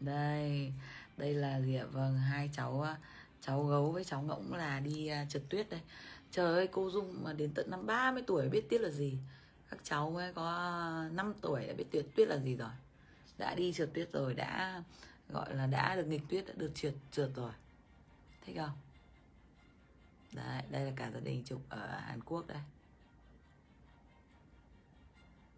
[0.00, 0.72] Đây
[1.16, 1.84] đây là gì ạ?
[1.92, 2.96] Vâng hai cháu à,
[3.40, 5.80] cháu gấu với cháu ngỗng là đi à, trượt tuyết đây.
[6.30, 9.18] Trời ơi cô dung mà đến tận năm 30 tuổi biết tiết là gì?
[9.74, 10.44] Các cháu ấy có
[11.12, 12.70] 5 tuổi đã biết tuyết tuyết là gì rồi.
[13.38, 14.82] Đã đi trượt tuyết rồi, đã,
[15.28, 17.52] gọi là, đã được nghịch tuyết, đã được trượt trượt rồi.
[18.44, 18.76] Thích không?
[20.32, 22.60] Đấy, đây là cả gia đình chụp ở Hàn Quốc đây.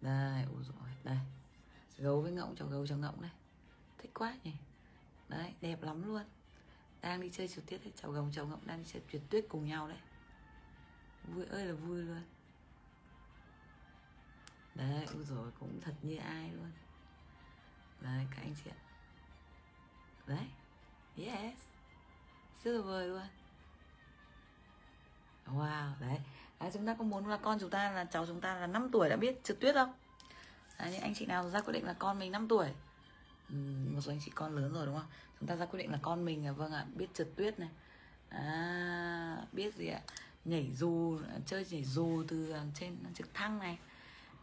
[0.01, 1.17] Đây ui rồi đây.
[1.97, 3.31] Gấu với ngỗng, cháu gấu, cháu ngỗng đây.
[3.97, 4.53] Thích quá nhỉ.
[5.29, 6.23] Đấy, đẹp lắm luôn.
[7.01, 9.45] Đang đi chơi trượt tuyết đấy, cháu gấu, cháu ngỗng đang đi chơi trượt tuyết
[9.49, 9.97] cùng nhau đấy.
[11.23, 12.21] Vui ơi là vui luôn
[14.77, 16.71] đấy ui rồi cũng thật như ai luôn.
[18.01, 18.79] Đấy các anh chị ạ.
[20.27, 20.47] Đấy
[21.17, 21.59] yes.
[22.63, 23.27] Rất là vời luôn.
[25.45, 26.19] Wow đấy.
[26.57, 28.89] À, chúng ta có muốn là con chúng ta là cháu chúng ta là 5
[28.91, 29.93] tuổi đã biết trượt tuyết không?
[30.77, 32.67] À, nhưng anh chị nào ra quyết định là con mình 5 tuổi?
[33.49, 33.55] Ừ,
[33.93, 35.07] một số anh chị con lớn rồi đúng không?
[35.39, 37.69] Chúng ta ra quyết định là con mình là vâng ạ biết trượt tuyết này.
[38.29, 40.01] À, biết gì ạ?
[40.45, 43.77] Nhảy dù chơi nhảy dù từ à, trên trực thăng này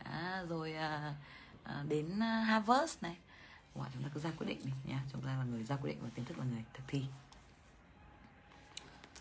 [0.04, 1.14] à, rồi à,
[1.62, 3.16] à, đến à, Harvard này.
[3.74, 5.04] Wow, chúng ta cứ ra quyết định đi nha.
[5.12, 7.04] Chúng ta là người ra quyết định và kiến thức là người thực thi.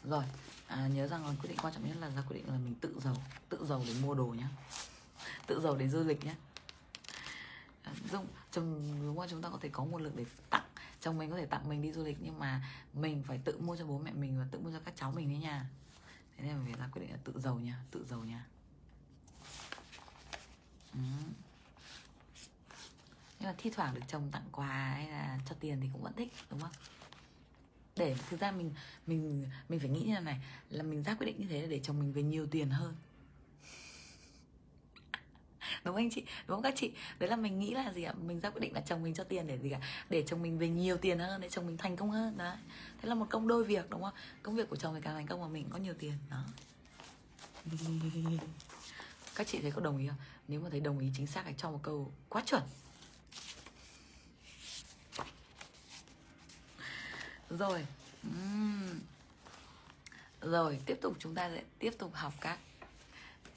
[0.03, 0.23] Rồi
[0.67, 2.75] à, nhớ rằng là quyết định quan trọng nhất là ra quyết định là mình
[2.81, 3.15] tự giàu
[3.49, 4.47] tự giàu để mua đồ nhá.
[5.47, 6.36] Tự giàu để du lịch nhá.
[7.84, 7.93] À,
[8.51, 10.65] chồng đúng không chúng ta có thể có nguồn lực để tặng.
[11.01, 12.61] Chồng mình có thể tặng mình đi du lịch nhưng mà
[12.93, 15.29] mình phải tự mua cho bố mẹ mình và tự mua cho các cháu mình
[15.29, 15.65] đấy nha.
[16.38, 18.45] Thế nên mình phải ra quyết định là tự giàu nha tự giàu nha
[20.93, 20.99] ừ.
[23.39, 26.13] nhưng mà thi thoảng được chồng tặng quà hay là cho tiền thì cũng vẫn
[26.13, 26.71] thích, đúng không?
[27.95, 28.71] Để thực ra mình
[29.07, 30.39] mình mình phải nghĩ như này,
[30.69, 32.95] là mình ra quyết định như thế là để chồng mình về nhiều tiền hơn.
[35.83, 36.23] Đúng anh chị?
[36.47, 36.91] Đúng không các chị?
[37.19, 38.13] Đấy là mình nghĩ là gì ạ?
[38.13, 39.79] Mình ra quyết định là chồng mình cho tiền để gì cả
[40.09, 42.57] để chồng mình về nhiều tiền hơn, để chồng mình thành công hơn, đấy.
[43.01, 44.13] Thế là một công đôi việc, đúng không?
[44.43, 46.43] Công việc của chồng thì càng thành công mà mình có nhiều tiền, đó.
[49.35, 50.17] Các chị thấy có đồng ý không?
[50.47, 52.63] Nếu mà thấy đồng ý chính xác hãy cho một câu quá chuẩn.
[57.49, 57.85] Rồi.
[58.27, 58.99] Uhm.
[60.41, 62.59] rồi, tiếp tục chúng ta sẽ tiếp tục học các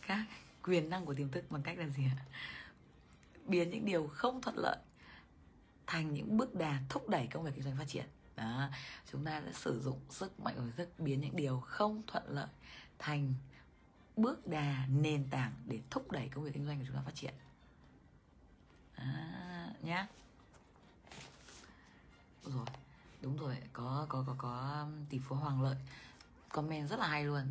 [0.06, 0.24] các
[0.62, 2.24] quyền năng của tiềm thức bằng cách là gì ạ?
[3.44, 4.76] Biến những điều không thuận lợi
[5.86, 8.06] thành những bước đà thúc đẩy công việc kinh doanh phát triển.
[8.36, 8.68] Đó.
[9.12, 12.48] Chúng ta sẽ sử dụng sức mạnh của thức biến những điều không thuận lợi
[12.98, 13.34] thành
[14.16, 17.14] bước đà nền tảng để thúc đẩy công việc kinh doanh của chúng ta phát
[17.14, 17.34] triển.
[18.94, 20.06] À, nhá.
[22.44, 22.66] Rồi
[23.20, 25.76] đúng rồi có có có có um, tỷ phú hoàng lợi.
[26.48, 27.50] Comment rất là hay luôn.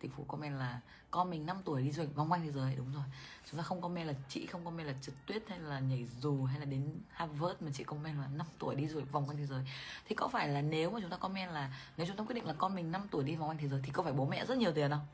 [0.00, 0.80] Tỷ phú comment là
[1.10, 2.74] con mình 5 tuổi đi du lịch vòng quanh thế giới.
[2.76, 3.04] Đúng rồi.
[3.50, 6.44] Chúng ta không comment là chị không comment là trượt tuyết hay là nhảy dù
[6.44, 9.36] hay là đến Harvard mà chị comment là 5 tuổi đi du lịch vòng quanh
[9.36, 9.64] thế giới.
[10.04, 12.46] Thì có phải là nếu mà chúng ta comment là nếu chúng ta quyết định
[12.46, 14.46] là con mình 5 tuổi đi vòng quanh thế giới thì có phải bố mẹ
[14.46, 15.06] rất nhiều tiền không?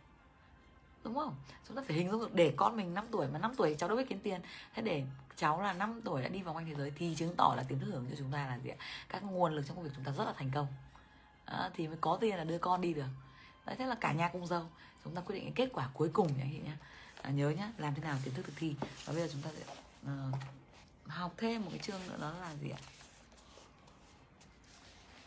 [1.05, 1.34] Đúng không?
[1.68, 3.88] Chúng ta phải hình dung được để con mình 5 tuổi mà 5 tuổi cháu
[3.88, 4.40] đâu biết kiếm tiền.
[4.74, 5.05] Thế để
[5.36, 7.78] cháu là 5 tuổi đã đi vòng quanh thế giới thì chứng tỏ là tiềm
[7.78, 8.76] thức hưởng cho chúng ta là gì ạ?
[9.09, 10.66] Các nguồn lực trong công việc chúng ta rất là thành công.
[11.44, 13.09] À, thì mới có tiền là đưa con đi được.
[13.66, 14.70] Đấy thế là cả nhà cùng giàu.
[15.05, 16.72] Chúng ta quyết định cái kết quả cuối cùng nhé chị nhé.
[17.22, 18.74] À, nhớ nhá làm thế nào kiến thức thực thi.
[19.05, 20.34] Và bây giờ chúng ta sẽ uh,
[21.07, 22.80] học thêm một cái chương nữa đó là gì ạ?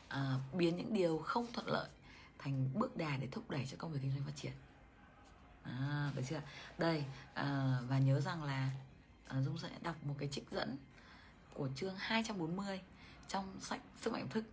[0.07, 1.89] À, biến những điều không thuận lợi
[2.39, 4.51] thành bước đà để thúc đẩy cho công việc kinh doanh phát triển
[5.63, 6.41] à, được chưa?
[6.77, 7.03] Đây
[7.33, 8.69] à, và nhớ rằng là
[9.27, 10.77] à, dung sẽ đọc một cái trích dẫn
[11.53, 12.81] của chương 240
[13.27, 14.45] trong sách sức mạnh thức.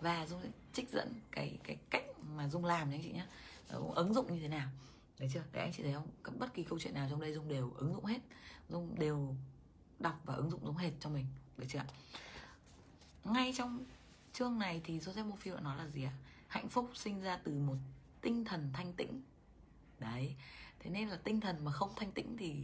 [0.00, 2.04] Và dung sẽ trích dẫn cái cái cách
[2.34, 3.26] mà dung làm nhé anh chị nhé.
[3.94, 4.68] Ứng dụng như thế nào.
[5.18, 5.42] Đấy chưa?
[5.52, 6.38] Đấy anh chị thấy không?
[6.38, 8.20] Bất kỳ câu chuyện nào trong đây dung đều ứng dụng hết.
[8.68, 9.34] Dung đều
[9.98, 11.26] đọc và ứng dụng giống hệt cho mình.
[11.56, 11.82] Được chưa
[13.24, 13.84] ngay trong
[14.32, 16.12] chương này thì Joseph Murphy đã nói là gì ạ?
[16.46, 17.76] Hạnh phúc sinh ra từ một
[18.20, 19.22] tinh thần thanh tĩnh.
[19.98, 20.34] Đấy
[20.80, 22.54] thế nên là tinh thần mà không thanh tĩnh thì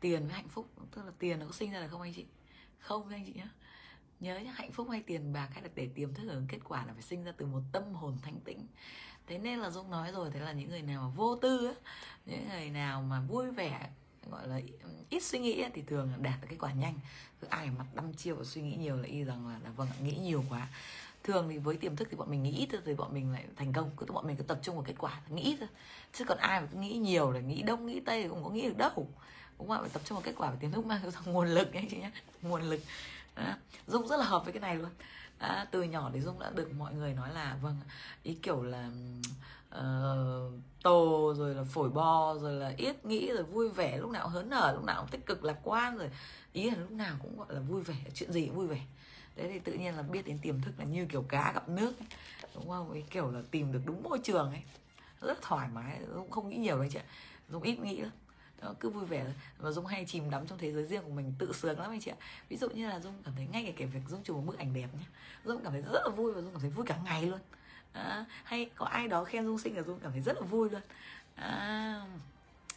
[0.00, 2.26] tiền với hạnh phúc tức là tiền nó có sinh ra được không anh chị?
[2.78, 3.46] Không anh chị nhé
[4.20, 6.86] nhớ nhá, hạnh phúc hay tiền bạc hay là để tiềm thức hưởng kết quả
[6.86, 8.66] là phải sinh ra từ một tâm hồn thanh tĩnh.
[9.26, 11.74] Thế nên là dung nói rồi thế là những người nào mà vô tư á
[12.26, 13.90] những người nào mà vui vẻ
[14.30, 14.60] gọi là
[15.10, 16.94] ít suy nghĩ thì thường đạt được kết quả nhanh.
[17.40, 19.88] Cứ ai mặt đăm chiêu và suy nghĩ nhiều là y rằng là, là vâng
[20.02, 20.68] nghĩ nhiều quá
[21.24, 23.72] thường thì với tiềm thức thì bọn mình nghĩ thôi thì bọn mình lại thành
[23.72, 23.90] công.
[23.96, 25.68] Cứ bọn mình cứ tập trung vào kết quả nghĩ thôi.
[26.12, 28.62] Chứ còn ai mà cứ nghĩ nhiều là nghĩ đông nghĩ tây cũng có nghĩ
[28.68, 29.08] được đâu.
[29.58, 29.80] Đúng không ạ?
[29.80, 31.96] Phải tập trung vào kết quả và tiềm thức mang ra nguồn lực nhé chị
[31.96, 32.10] nhé
[32.42, 32.80] nguồn lực.
[33.34, 34.90] À, dung rất là hợp với cái này luôn.
[35.38, 37.76] À, từ nhỏ thì dung đã được mọi người nói là vâng
[38.22, 38.90] ý kiểu là
[39.78, 40.52] uh,
[40.82, 44.32] tồ rồi là phổi bo rồi là ít nghĩ rồi vui vẻ lúc nào cũng
[44.32, 46.10] hớn hở lúc nào cũng tích cực lạc quan rồi
[46.52, 48.80] ý là lúc nào cũng gọi là vui vẻ chuyện gì cũng vui vẻ
[49.40, 51.98] thế thì tự nhiên là biết đến tiềm thức là như kiểu cá gặp nước
[51.98, 52.06] ấy.
[52.54, 52.90] đúng không?
[52.90, 54.62] Ấy kiểu là tìm được đúng môi trường ấy.
[55.20, 57.04] Rất thoải mái dũng không nghĩ nhiều đấy chị ạ.
[57.50, 58.10] Dung ít nghĩ lắm.
[58.62, 59.26] Đó, cứ vui vẻ
[59.58, 62.00] và dung hay chìm đắm trong thế giới riêng của mình tự sướng lắm anh
[62.00, 62.16] chị ạ.
[62.48, 64.74] Ví dụ như là dung cảm thấy ngay cái việc dung chụp một bức ảnh
[64.74, 65.06] đẹp nhé
[65.44, 67.40] dung cảm thấy rất là vui và dung cảm thấy vui cả ngày luôn.
[67.92, 70.70] À, hay có ai đó khen dung xinh là dung cảm thấy rất là vui
[70.70, 70.82] luôn.
[71.34, 72.06] À,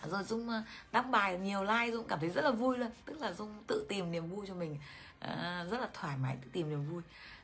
[0.05, 2.89] rồi dung ờ, đăng bài nhiều like dung cảm thấy rất là vui luôn.
[3.05, 4.77] Tức là dung tự tìm niềm vui cho mình
[5.23, 7.01] à, rất là thoải mái tự tìm niềm vui.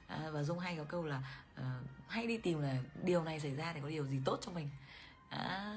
[0.07, 1.21] À, và dung hay có câu là
[1.55, 4.39] ờ, à, hay đi tìm là điều này xảy ra thì có điều gì tốt
[4.45, 4.69] cho mình.
[5.29, 5.75] À,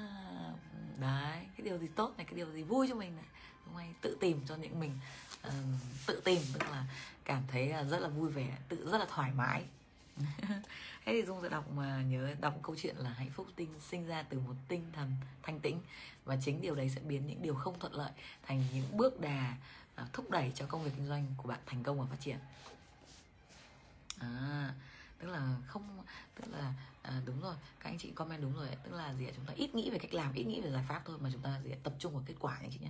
[0.97, 3.25] đấy cái điều gì tốt này cái điều gì vui cho mình này.
[3.65, 4.99] Dung hay tự tìm cho những mình
[5.41, 5.51] à,
[6.05, 6.85] tự tìm tức là
[7.25, 9.63] cảm thấy là rất là vui vẻ tự rất là thoải mái.
[11.05, 14.07] Thế thì dung sẽ đọc mà nhớ đọc câu chuyện là hạnh phúc tinh sinh
[14.07, 15.11] ra từ một tinh thần
[15.43, 15.79] thanh tĩnh.
[16.25, 18.11] Và chính điều đấy sẽ biến những điều không thuận lợi
[18.43, 19.55] thành những bước đà
[19.95, 22.37] À, thúc đẩy cho công việc kinh doanh của bạn thành công và phát triển.
[24.19, 24.73] À
[25.23, 26.03] tức là không
[26.35, 29.31] tức là à, đúng rồi các anh chị comment đúng rồi tức là gì ạ?
[29.35, 31.41] Chúng ta ít nghĩ về cách làm ít nghĩ về giải pháp thôi mà chúng
[31.41, 31.77] ta gì ạ?
[31.83, 32.89] tập trung vào kết quả anh chị nhé.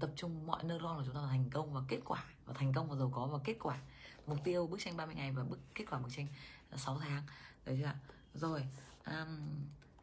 [0.00, 2.72] Tập trung mọi neuron của chúng ta vào thành công và kết quả và thành
[2.72, 3.78] công và giàu có và kết quả.
[4.26, 6.26] Mục tiêu bức tranh 30 ngày và bức kết quả bức tranh
[6.70, 7.22] à, 6 tháng.
[7.64, 7.96] Đấy chưa ạ?
[8.34, 8.66] rồi
[9.06, 9.38] um,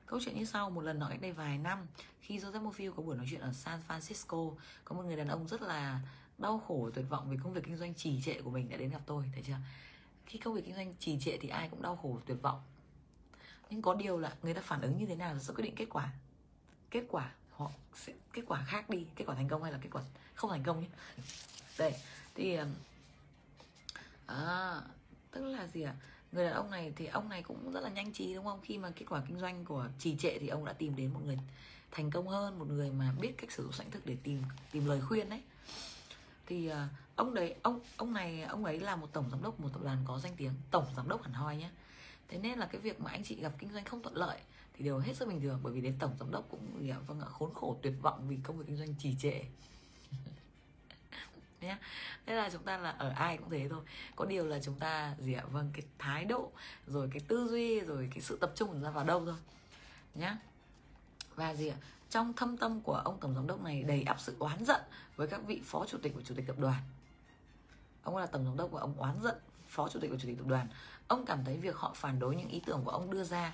[0.05, 0.69] câu chuyện như sau.
[0.69, 1.87] Một lần nói cách đây vài năm
[2.21, 4.53] khi Joseph Mofield có buổi nói chuyện ở San Francisco
[4.85, 5.99] có một người đàn ông rất là
[6.39, 8.89] đau khổ tuyệt vọng vì công việc kinh doanh trì trệ của mình đã đến
[8.89, 9.57] gặp tôi thấy chưa?
[10.25, 12.61] Khi công việc kinh doanh trì trệ thì ai cũng đau khổ tuyệt vọng.
[13.69, 15.87] Nhưng có điều là người ta phản ứng như thế nào sẽ quyết định kết
[15.89, 16.13] quả.
[16.91, 19.89] Kết quả họ sẽ kết quả khác đi kết quả thành công hay là kết
[19.91, 20.01] quả
[20.33, 20.87] không thành công nhé.
[21.77, 21.93] Đây
[22.35, 22.57] thì
[24.25, 24.81] à,
[25.31, 25.95] tức là gì ạ?
[25.99, 26.05] À?
[26.31, 28.61] người đàn ông này thì ông này cũng rất là nhanh trí đúng không?
[28.61, 31.19] Khi mà kết quả kinh doanh của trì trệ thì ông đã tìm đến một
[31.25, 31.39] người
[31.91, 34.85] thành công hơn một người mà biết cách sử dụng lãnh thức để tìm tìm
[34.85, 35.41] lời khuyên đấy
[36.49, 36.75] thì uh,
[37.15, 39.97] ông đấy ông ông này ông ấy là một tổng giám đốc một tập đoàn
[40.05, 41.69] có danh tiếng tổng giám đốc hẳn hoi nhé
[42.27, 44.39] thế nên là cái việc mà anh chị gặp kinh doanh không thuận lợi
[44.73, 47.21] thì đều hết sức bình thường bởi vì đến tổng giám đốc cũng gì vâng
[47.21, 49.41] ạ khốn khổ tuyệt vọng vì công việc kinh doanh trì trệ.
[51.61, 51.77] Nhé
[52.25, 53.83] thế là chúng ta là ở ai cũng thế thôi.
[54.15, 56.51] Có điều là chúng ta gì ạ vâng cái thái độ
[56.87, 59.35] rồi cái tư duy rồi cái sự tập trung của chúng ta vào đâu thôi.
[60.15, 60.37] Nhá.
[61.35, 61.77] Và gì ạ
[62.09, 64.81] trong thâm tâm của ông tổng giám đốc này đầy ắp sự oán giận
[65.15, 66.81] với các vị phó chủ tịch và chủ tịch tập đoàn.
[68.03, 69.35] Ông là tổng giám đốc và ông oán giận
[69.67, 70.67] phó chủ tịch và chủ tịch tập đoàn.
[71.07, 73.53] Ông cảm thấy việc họ phản đối những ý tưởng của ông đưa ra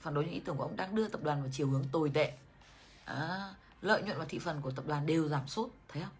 [0.00, 2.10] phản đối những ý tưởng của ông đang đưa tập đoàn vào chiều hướng tồi
[2.14, 2.32] tệ.
[3.04, 6.12] À, lợi nhuận và thị phần của tập đoàn đều giảm sút thấy không?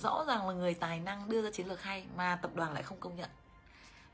[0.00, 2.82] Rõ ràng là người tài năng đưa ra chiến lược hay mà tập đoàn lại
[2.82, 3.30] không công nhận.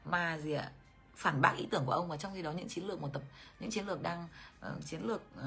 [0.05, 0.71] Mà gì ạ?
[1.17, 3.23] Phản bác ý tưởng của ông và trong khi đó những chiến lược một tập
[3.61, 4.29] những chiến lược đang
[4.67, 5.45] uh, chiến lược uh,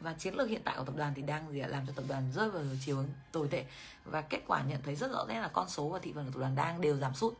[0.00, 2.32] và chiến lược hiện tại của tập đoàn thì đang gì làm cho tập đoàn
[2.32, 3.64] rơi vào chiều hướng tồi tệ.
[4.04, 6.30] Và kết quả nhận thấy rất rõ ràng là con số và thị phần của
[6.30, 7.34] tập đoàn đang đều giảm sút.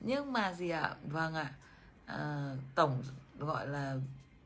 [0.00, 0.94] Nhưng mà gì ạ?
[1.04, 1.52] Vâng ạ.
[2.06, 3.02] À, tổng
[3.38, 3.96] gọi là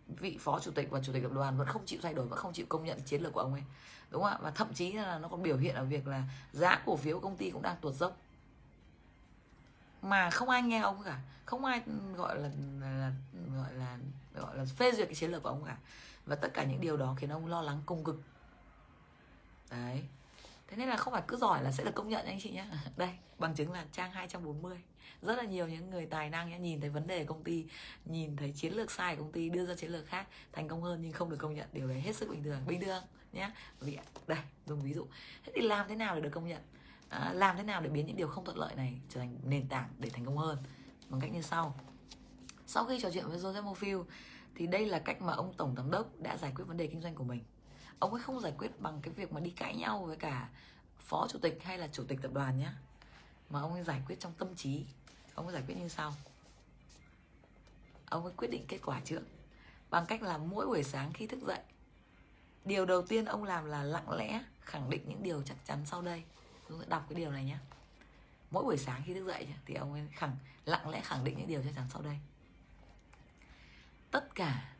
[0.06, 2.38] vị phó chủ tịch và chủ tịch tập đoàn vẫn không chịu thay đổi vẫn
[2.38, 3.62] không chịu công nhận chiến lược của ông ấy.
[4.10, 4.38] Đúng không ạ?
[4.42, 6.22] Và thậm chí là nó còn biểu hiện ở việc là
[6.52, 8.16] giá cổ phiếu công ty cũng đang tuột dốc
[10.04, 11.20] mà không ai nghe ông cả.
[11.44, 12.50] Không ai ừ, gọi là,
[12.80, 13.12] là
[13.56, 13.98] gọi là
[14.34, 15.76] gọi là phê duyệt cái chiến lược của ông cả.
[16.26, 18.20] Và tất cả những điều đó khiến ông lo lắng cùng cực.
[19.70, 20.02] Đấy.
[20.68, 22.66] Thế nên là không phải cứ giỏi là sẽ được công nhận anh chị nhé
[22.96, 24.78] đây bằng chứng là trang 240
[25.22, 27.66] rất là nhiều những người tài năng nhé nhìn thấy vấn đề công ty
[28.04, 30.82] nhìn thấy chiến lược sai của công ty đưa ra chiến lược khác thành công
[30.82, 31.68] hơn nhưng không được công nhận.
[31.72, 33.02] Điều đấy hết sức bình thường bình thường
[33.32, 33.50] nhé
[33.80, 35.06] vì đây dùng ví dụ.
[35.44, 36.62] Thế thì làm thế nào để được công nhận?
[37.14, 39.68] Ờ, làm thế nào để biến những điều không thuận lợi này trở thành nền
[39.68, 40.58] tảng để thành công hơn?
[41.08, 41.74] Bằng cách như sau.
[42.66, 44.04] Sau khi trò chuyện với Joseph Mofield,
[44.54, 47.00] thì đây là cách mà ông tổng giám đốc đã giải quyết vấn đề kinh
[47.00, 47.44] doanh của mình.
[47.98, 50.48] Ông ấy không giải quyết bằng cái việc mà đi cãi nhau với cả
[50.98, 52.68] phó chủ tịch hay là chủ tịch tập đoàn nhé
[53.50, 54.86] mà ông ấy giải quyết trong tâm trí.
[55.34, 56.14] Ông ấy giải quyết như sau.
[58.06, 59.22] Ông ấy quyết định kết quả trước
[59.90, 61.60] bằng cách là mỗi buổi sáng khi thức dậy,
[62.64, 66.02] điều đầu tiên ông làm là lặng lẽ khẳng định những điều chắc chắn sau
[66.02, 66.24] đây
[66.68, 67.58] chúng ta đọc cái điều này nhé
[68.54, 71.48] mỗi buổi sáng khi thức dậy thì ông ấy khẳng, lặng lẽ khẳng định những
[71.48, 72.18] điều chắc chắn sau đây.
[74.10, 74.74] Tất cả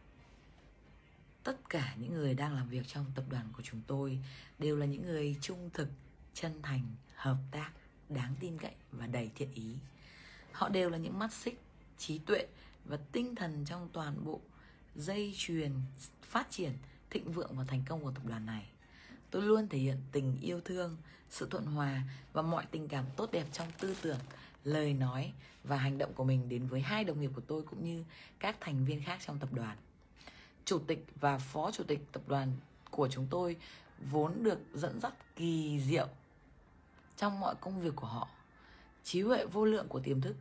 [1.44, 4.18] tất cả những người đang làm việc trong tập đoàn của chúng tôi
[4.58, 5.88] đều là những người trung thực,
[6.34, 6.82] chân thành,
[7.14, 7.70] hợp tác,
[8.08, 9.76] đáng tin cậy và đầy thiện ý.
[10.52, 11.60] Họ đều là những mắt xích,
[11.98, 12.46] trí tuệ
[12.84, 14.40] và tinh thần trong toàn bộ
[14.96, 15.72] dây chuyền
[16.22, 16.72] phát triển
[17.10, 18.66] thịnh vượng và thành công của tập đoàn này
[19.34, 20.96] tôi luôn thể hiện tình yêu thương,
[21.30, 24.18] sự thuận hòa và mọi tình cảm tốt đẹp trong tư tưởng,
[24.64, 25.32] lời nói
[25.64, 28.04] và hành động của mình đến với hai đồng nghiệp của tôi cũng như
[28.38, 29.76] các thành viên khác trong tập đoàn.
[30.64, 32.52] Chủ tịch và phó chủ tịch tập đoàn
[32.90, 33.56] của chúng tôi
[34.10, 36.08] vốn được dẫn dắt kỳ diệu
[37.16, 38.28] trong mọi công việc của họ.
[39.04, 40.36] Trí huệ vô lượng của tiềm thức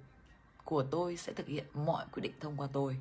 [0.65, 2.97] của tôi sẽ thực hiện mọi quyết định thông qua tôi.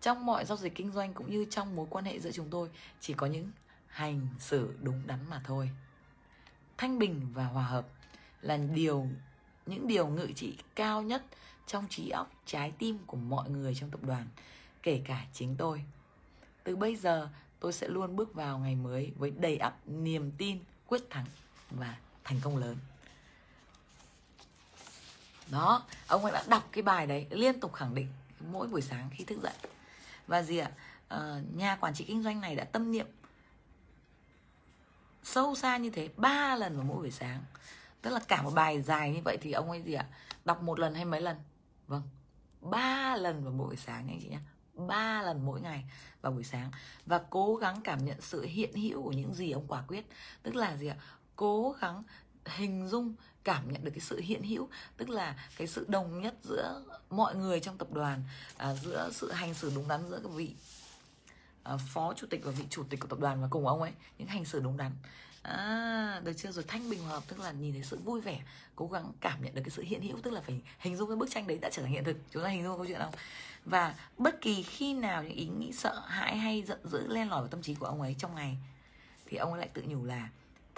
[0.00, 2.68] Trong mọi giao dịch kinh doanh cũng như trong mối quan hệ giữa chúng tôi,
[3.00, 3.50] chỉ có những
[3.86, 5.70] hành xử đúng đắn mà thôi.
[6.76, 7.86] Thanh bình và hòa hợp
[8.40, 9.06] là điều,
[9.66, 11.24] những điều ngự trị cao nhất
[11.66, 14.28] trong trí óc, trái tim của mọi người trong tập đoàn,
[14.82, 15.84] kể cả chính tôi.
[16.64, 17.28] Từ bây giờ,
[17.60, 21.26] tôi sẽ luôn bước vào ngày mới với đầy ắp niềm tin, quyết thắng
[21.70, 22.76] và thành công lớn.
[25.50, 28.08] Đó, ông ấy đã đọc cái bài đấy, liên tục khẳng định
[28.50, 29.54] mỗi buổi sáng khi thức dậy
[30.30, 30.70] và gì ạ?
[31.08, 33.06] À, nhà quản trị kinh doanh này đã tâm niệm
[35.22, 37.44] sâu xa như thế ba lần vào mỗi buổi sáng.
[38.02, 40.06] Tức là cả một bài dài như vậy thì ông ấy gì ạ?
[40.44, 41.36] Đọc một lần hay mấy lần?
[41.86, 42.02] Vâng.
[42.60, 44.38] Ba lần vào mỗi buổi sáng anh chị nhé
[44.74, 45.84] ba lần mỗi ngày
[46.20, 46.70] vào buổi sáng.
[47.06, 50.06] Và cố gắng cảm nhận sự hiện hữu của những gì ông quả quyết.
[50.42, 50.96] Tức là gì ạ?
[51.36, 52.02] Cố gắng
[52.46, 53.14] hình dung
[53.44, 57.34] cảm nhận được cái sự hiện hữu tức là cái sự đồng nhất giữa mọi
[57.34, 58.22] người trong tập đoàn
[58.56, 60.54] à, giữa sự hành xử đúng đắn giữa các vị
[61.62, 63.92] à, phó chủ tịch và vị chủ tịch của tập đoàn và cùng ông ấy
[64.18, 64.92] những hành xử đúng đắn.
[65.42, 66.50] À được chưa?
[66.50, 68.40] Rồi thanh bình hòa hợp tức là nhìn thấy sự vui vẻ
[68.76, 71.16] cố gắng cảm nhận được cái sự hiện hữu tức là phải hình dung cái
[71.16, 72.16] bức tranh đấy đã trở thành hiện thực.
[72.30, 73.14] Chúng ta hình dung câu chuyện không?
[73.64, 77.40] Và bất kỳ khi nào những ý nghĩ sợ hãi hay giận dữ len lỏi
[77.40, 78.56] vào tâm trí của ông ấy trong ngày
[79.26, 80.28] thì ông ấy lại tự nhủ là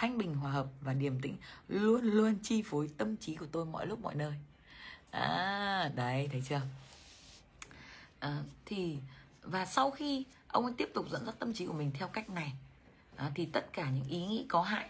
[0.03, 1.37] thanh bình hòa hợp và điềm tĩnh
[1.69, 4.33] luôn luôn chi phối tâm trí của tôi mọi lúc mọi nơi.
[5.11, 6.61] À đấy thấy chưa?
[8.19, 8.99] À, thì
[9.43, 12.31] và sau khi ông ấy tiếp tục dẫn dắt tâm trí của mình theo cách
[12.31, 12.53] này
[13.17, 14.89] à, thì tất cả những ý nghĩ có hại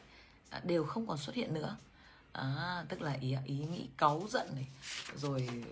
[0.50, 1.76] à, đều không còn xuất hiện nữa.
[2.32, 4.66] À, tức là ý ý nghĩ cáu giận này
[5.16, 5.64] rồi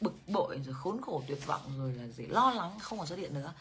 [0.00, 3.18] bực bội rồi khốn khổ tuyệt vọng rồi là gì lo lắng không còn xuất
[3.18, 3.52] hiện nữa.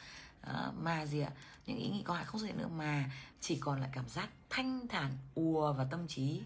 [0.42, 1.32] À, mà gì ạ?
[1.66, 3.12] Những ý nghĩ có hại không xuất hiện nữa mà
[3.42, 6.44] chỉ còn lại cảm giác thanh thản, ùa vào tâm trí.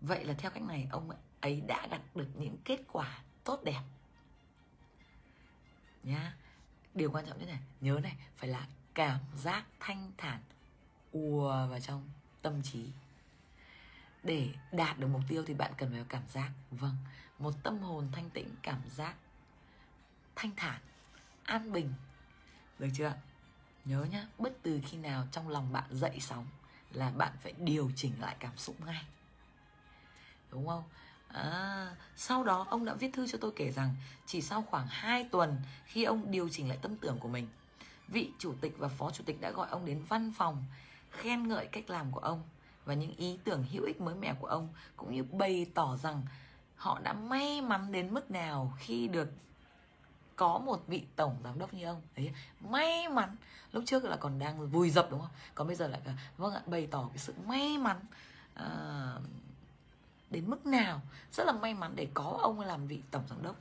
[0.00, 3.82] Vậy là theo cách này, ông ấy đã đạt được những kết quả tốt đẹp.
[6.02, 6.36] Nhá.
[6.94, 10.42] Điều quan trọng nhất này, nhớ này, phải là cảm giác thanh thản,
[11.12, 12.10] ùa vào trong
[12.42, 12.90] tâm trí.
[14.22, 16.96] Để đạt được mục tiêu thì bạn cần phải có cảm giác vâng
[17.38, 19.14] một tâm hồn thanh tĩnh, cảm giác
[20.36, 20.80] thanh thản,
[21.44, 21.94] an bình.
[22.78, 23.12] Được chưa
[23.84, 26.46] nhớ nhá, bất từ khi nào trong lòng bạn dậy sóng
[26.96, 29.04] là bạn phải điều chỉnh lại cảm xúc ngay.
[30.50, 30.84] Đúng không?
[31.28, 33.94] À, sau đó ông đã viết thư cho tôi kể rằng
[34.26, 35.56] chỉ sau khoảng 2 tuần
[35.86, 37.48] khi ông điều chỉnh lại tâm tưởng của mình
[38.08, 40.64] vị chủ tịch và phó chủ tịch đã gọi ông đến văn phòng
[41.10, 42.42] khen ngợi cách làm của ông
[42.84, 46.22] và những ý tưởng hữu ích mới mẻ của ông cũng như bày tỏ rằng
[46.76, 49.28] họ đã may mắn đến mức nào khi được
[50.36, 53.36] có một vị tổng giám đốc như ông đấy may mắn
[53.72, 55.30] lúc trước là còn đang vùi dập đúng không?
[55.54, 56.00] Còn bây giờ lại
[56.36, 58.00] vâng ạ bày tỏ cái sự may mắn
[58.54, 58.66] à,
[60.30, 61.00] đến mức nào
[61.32, 63.56] rất là may mắn để có ông làm vị tổng giám đốc.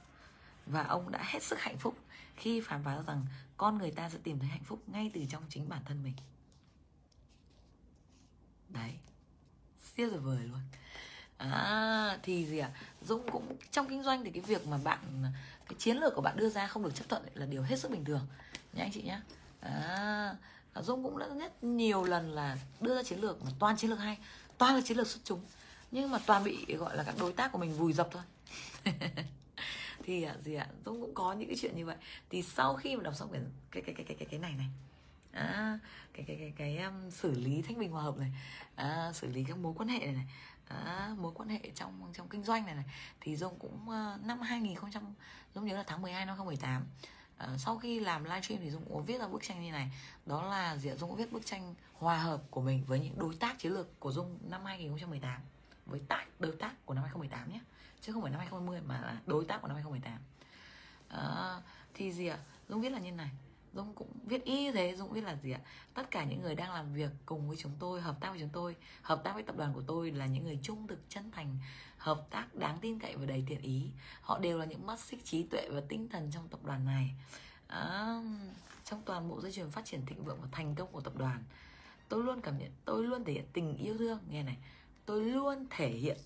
[0.65, 1.97] Và ông đã hết sức hạnh phúc
[2.35, 3.26] khi phán phá rằng
[3.57, 6.14] con người ta sẽ tìm thấy hạnh phúc ngay từ trong chính bản thân mình.
[8.69, 8.93] Đấy.
[9.95, 10.60] Siêu tuyệt vời luôn
[11.38, 12.70] à thì gì ạ?
[12.74, 12.80] À?
[13.02, 14.99] dũng cũng trong kinh doanh thì cái việc mà bạn
[15.66, 17.91] cái chiến lược của bạn đưa ra không được chấp thuận là điều hết sức
[17.91, 18.28] bình thường.
[18.74, 19.20] Nhá anh chị nhé
[19.60, 20.36] à,
[20.82, 23.99] dũng cũng đã rất nhiều lần là đưa ra chiến lược mà toàn chiến lược
[23.99, 24.18] hay
[24.57, 25.41] toàn là chiến lược xuất chúng.
[25.91, 28.24] Nhưng mà toàn bị gọi là các đối tác của mình vùi dập thôi.
[30.03, 30.68] Thì à, gì ạ?
[30.70, 31.95] À, dũng cũng có những cái chuyện như vậy.
[32.30, 33.30] Thì sau khi mà đọc xong
[33.72, 34.68] cái cái cái cái cái cái này này
[35.36, 35.80] à,
[36.14, 38.32] cái cái cái cái um, xử lý thanh bình hòa hợp này
[38.76, 40.26] à, xử lý các mối quan hệ này, này.
[40.68, 42.86] À, mối quan hệ trong trong kinh doanh này này
[43.22, 44.76] thì dung cũng uh, năm 2000
[45.56, 46.88] dung nhớ là tháng 12 năm 2018 uh,
[47.38, 49.92] ờ, sau khi làm livestream thì dung cũng có viết ra bức tranh như này.
[50.26, 53.36] Đó là gì dung cũng viết bức tranh hòa hợp của mình với những đối
[53.36, 55.42] tác chiến lược của dung năm 2018
[55.86, 57.60] với tác đối tác của năm 2018 nhé.
[58.02, 60.20] Chứ không phải năm 2020 mà là đối tác của năm 2018 uh,
[61.10, 61.62] ờ,
[61.94, 62.38] thì gì ạ?
[62.70, 63.30] Dung viết là như này.
[63.76, 65.60] Dung cũng viết y thế Dung viết là gì ạ?
[65.93, 68.49] Tất cả những người đang làm việc cùng với chúng tôi hợp tác với chúng
[68.53, 71.57] tôi hợp tác với tập đoàn của tôi là những người trung thực chân thành
[71.97, 73.89] hợp tác đáng tin cậy và đầy thiện ý.
[74.22, 77.15] Họ đều là những mắt xích trí tuệ và tinh thần trong tập đoàn này.
[77.68, 78.22] À,
[78.84, 81.43] trong toàn bộ dây chuyền phát triển thịnh vượng và thành công của tập đoàn
[82.10, 84.19] tôi luôn cảm nhận tôi luôn thể hiện tình yêu thương.
[84.30, 84.57] Nghe này
[85.06, 86.18] tôi luôn thể hiện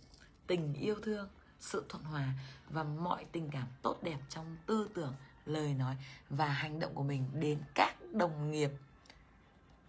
[0.48, 2.34] tình yêu thương sự thuận hòa
[2.70, 5.14] và mọi tình cảm tốt đẹp trong tư tưởng
[5.46, 5.96] lời nói
[6.30, 8.72] và hành động của mình đến các đồng nghiệp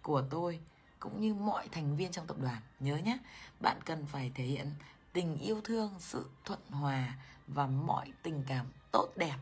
[0.01, 0.59] của tôi,
[0.99, 2.61] cũng như mọi thành viên trong tập đoàn.
[2.79, 3.17] Nhớ nhé,
[3.59, 4.71] bạn cần phải thể hiện
[5.13, 7.17] tình yêu thương, sự thuận hòa
[7.47, 9.37] và mọi tình cảm tốt đẹp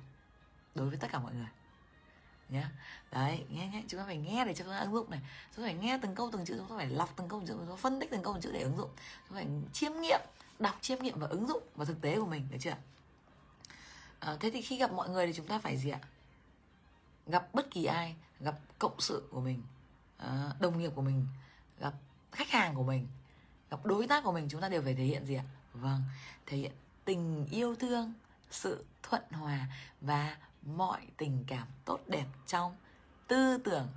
[0.76, 1.48] đối với tất cả mọi người.
[2.49, 2.65] Nhé
[3.11, 5.19] đấy, nghe nhé chúng ta phải nghe để cho chúng ta ứng dụng này.
[5.56, 7.48] Chúng ta phải nghe từng câu từng chữ, chúng ta phải lọc từng câu từng
[7.48, 8.90] chữ, chúng ta phân tích từng câu từng chữ để ứng dụng.
[9.27, 10.22] Chúng ta phải chiêm nghiệm,
[10.60, 12.76] đọc chiêm nghiệm và ứng dụng vào thực tế của mình, được chưa?
[14.19, 15.99] À, thế thì khi gặp mọi người thì chúng ta phải gì ạ?
[17.27, 19.61] Gặp bất kỳ ai gặp cộng sự của mình
[20.17, 21.27] à, đồng nghiệp của mình
[21.79, 21.93] gặp
[22.31, 23.07] khách hàng của mình
[23.69, 25.43] gặp đối tác của mình chúng ta đều phải thể hiện gì ạ?
[25.73, 26.01] Vâng
[26.45, 26.71] thể hiện
[27.05, 28.13] tình yêu thương
[28.51, 29.67] sự thuận hòa
[30.01, 32.75] và mọi tình cảm tốt đẹp trong
[33.27, 33.87] tư tưởng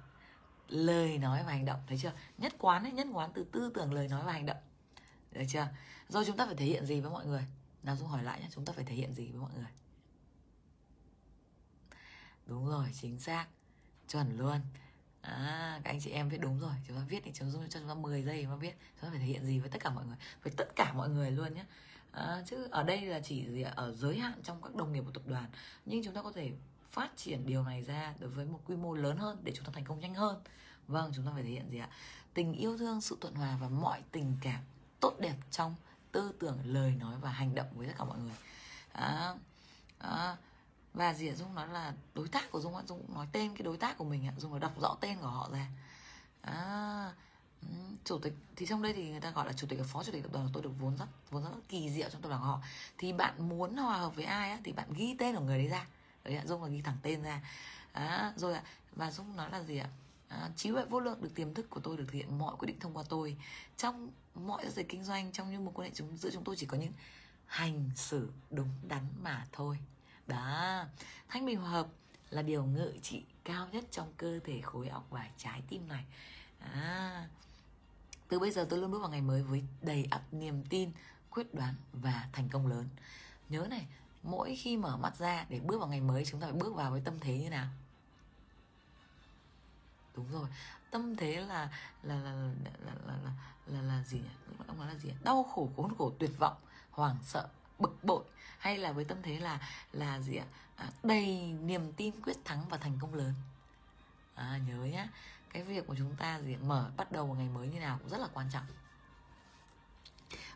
[0.69, 1.81] lời nói và hành động.
[1.89, 2.13] Thấy chưa?
[2.39, 4.57] Nhất quán ấy nhất quán từ tư tưởng lời nói và hành động.
[5.33, 5.69] Được chưa?
[6.09, 7.45] Rồi chúng ta phải thể hiện gì với mọi người?
[7.83, 9.67] Nào dung hỏi lại nhé chúng ta phải thể hiện gì với mọi người?
[12.47, 13.47] Đúng rồi chính xác.
[14.09, 14.61] Chuẩn luôn.
[15.21, 16.73] À các anh chị em viết đúng rồi.
[16.89, 18.77] Chúng ta viết thì chúng ta cho chúng ta 10 giây Chúng ta viết.
[18.95, 20.17] Chúng ta phải thể hiện gì với tất cả mọi người?
[20.43, 21.65] Với tất cả mọi người luôn nhé
[22.13, 25.11] à, chứ ở đây là chỉ gì ở giới hạn trong các đồng nghiệp của
[25.11, 25.47] tập đoàn.
[25.87, 26.53] Nhưng chúng ta có thể
[26.91, 29.73] phát triển điều này ra đối với một quy mô lớn hơn để chúng ta
[29.75, 30.43] thành công nhanh hơn.
[30.89, 31.89] Vâng chúng ta phải thể hiện gì ạ?
[32.35, 34.61] Tình yêu thương sự thuận hòa và mọi tình cảm
[35.01, 35.75] tốt đẹp trong
[36.13, 38.37] tư tưởng lời nói và hành động với tất cả mọi người.
[38.93, 39.35] À,
[39.99, 40.37] à,
[40.95, 41.35] và gì ạ?
[41.35, 44.27] Dung nói là đối tác của dung dung nói tên cái đối tác của mình
[44.27, 44.33] ạ.
[44.39, 45.67] Dung nói đọc rõ tên của họ ra.
[46.43, 47.13] À,
[48.05, 50.13] chủ tịch thì trong đây thì người ta gọi là chủ tịch và phó chủ
[50.13, 52.61] tịch tập đoàn tôi được vốn rất vốn rất kỳ diệu trong tập đoàn họ.
[52.99, 55.69] Thì bạn muốn hòa hợp với ai á thì bạn ghi tên của người đấy
[55.69, 55.87] ra.
[56.25, 57.41] Đấy ạ dung là ghi thẳng tên ra.
[57.93, 58.63] À, rồi ạ
[58.97, 59.89] và dung nói là gì ạ?
[60.29, 62.67] À, trí huệ vô lượng được tiềm thức của tôi được thực hiện mọi quyết
[62.67, 63.37] định thông qua tôi.
[63.77, 66.57] Trong mọi giao dịch kinh doanh trong những mối quan hệ chúng giữa chúng tôi
[66.57, 66.93] chỉ có những
[67.47, 69.79] hành xử đúng đắn mà thôi
[70.33, 70.85] đó.
[71.29, 71.87] Thanh bình hòa hợp
[72.31, 76.05] là điều ngự trị cao nhất trong cơ thể khối óc và trái tim này.
[76.61, 77.29] À,
[78.29, 80.93] từ bây giờ tôi luôn bước vào ngày mới với đầy ắp niềm tin
[81.31, 82.89] quyết đoán và thành công lớn.
[83.49, 83.87] Nhớ này
[84.23, 86.91] mỗi khi mở mắt ra để bước vào ngày mới chúng ta phải bước vào
[86.91, 87.69] với tâm thế như nào?
[90.15, 90.49] Đúng rồi.
[90.91, 91.71] Tâm thế là
[92.03, 92.51] là là là
[92.85, 93.33] là là là,
[93.67, 94.55] là, là gì nhỉ?
[94.67, 96.57] Ông nói là gì đau khổ khốn khổ tuyệt vọng
[96.91, 97.49] hoảng sợ
[97.83, 98.25] bực bội
[98.59, 99.61] hay là với tâm thế là
[99.93, 100.47] là gì ạ?
[100.77, 103.35] À, đầy niềm tin quyết thắng và thành công lớn.
[104.35, 105.09] À, nhớ nhá
[105.53, 108.09] cái việc của chúng ta gì mở bắt đầu một ngày mới như nào cũng
[108.09, 108.65] rất là quan trọng.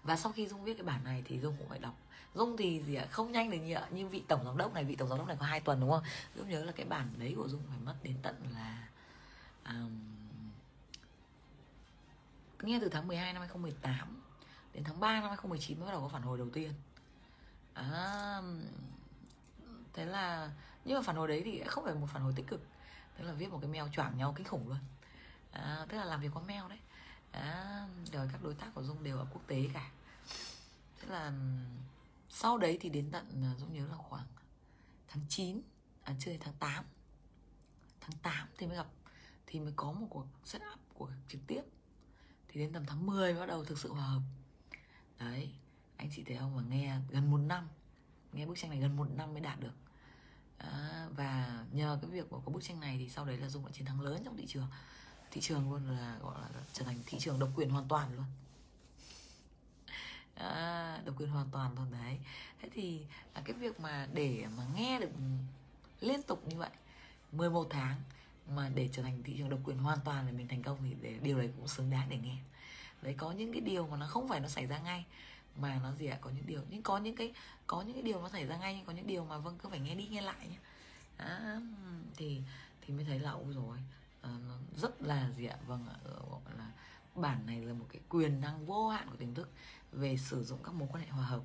[0.03, 1.95] Và sau khi dung viết cái bản này thì dung cũng phải đọc.
[2.35, 3.07] Dung thì gì ạ?
[3.11, 5.37] Không nhanh được như như vị tổng giám đốc này vị tổng giám đốc này
[5.41, 6.03] có hai tuần đúng không?
[6.35, 8.89] Dung nhớ là cái bản đấy của dung phải mất đến tận là
[9.65, 10.01] um,
[12.63, 14.23] nghe từ tháng 12 năm 2018
[14.75, 16.73] đến tháng 3 năm 2019 mới bắt đầu có phản hồi đầu tiên
[17.77, 18.43] à,
[19.93, 20.51] thế là
[20.85, 22.63] nhưng mà phản hồi đấy thì không phải một phản hồi tích cực.
[23.19, 24.79] Tức là viết một cái mail choảng nhau kinh khủng luôn.
[25.53, 26.79] À, tức là làm việc qua mail đấy.
[27.33, 29.91] À, rồi các đối tác của dung đều ở quốc tế cả.
[31.01, 31.33] Thế là
[32.29, 34.27] sau đấy thì đến tận à, dung nhớ là khoảng
[35.09, 35.61] tháng 9
[36.03, 36.85] à chưa tháng 8
[38.01, 38.87] tháng 8 thì mới gặp
[39.47, 41.63] thì mới có một cuộc setup của trực tiếp.
[42.49, 44.23] Thì đến tầm tháng 10 bắt đầu thực sự hòa hợp.
[45.19, 45.51] Đấy
[45.97, 46.57] anh chị thấy không?
[46.57, 47.69] Mà nghe gần một năm.
[48.33, 49.75] Nghe bức tranh này gần một năm mới đạt được.
[50.59, 53.67] À, và nhờ cái việc của có bức tranh này thì sau đấy là dung
[53.67, 54.67] đã chiến thắng lớn trong thị trường.
[55.31, 58.25] Thị trường luôn là gọi là trở thành thị trường độc quyền hoàn toàn luôn.
[60.35, 62.19] À, độc quyền hoàn toàn luôn đấy.
[62.61, 65.11] Thế thì là cái việc mà để mà nghe được
[66.01, 66.71] liên tục như vậy
[67.33, 68.01] 11 tháng
[68.49, 70.97] mà để trở thành thị trường độc quyền hoàn toàn để mình thành công thì
[71.01, 72.37] để điều đấy cũng xứng đáng để nghe.
[73.03, 75.05] Đấy có những cái điều mà nó không phải nó xảy ra ngay
[75.61, 76.19] mà nó gì ạ?
[76.21, 77.33] Có những điều nhưng có những cái
[77.67, 79.69] có những cái điều nó xảy ra ngay nhưng có những điều mà vâng cứ
[79.69, 80.59] phải nghe đi nghe lại nhé
[81.17, 81.61] à,
[82.17, 82.43] thì
[82.81, 83.79] thì mới thấy là ôi rồi
[84.23, 85.57] à, ờ, rất là gì ạ?
[85.67, 86.71] Vâng ạ ờ, gọi là
[87.15, 89.51] bản này là một cái quyền năng vô hạn của tiềm thức
[89.93, 91.43] về sử dụng các mối quan hệ hòa hợp.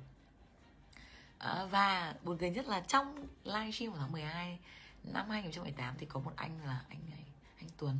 [1.38, 4.58] À, và buồn cười nhất là trong livestream của tháng 12
[5.04, 7.24] năm 2018 thì có một anh là anh ấy
[7.58, 7.98] anh Tuấn.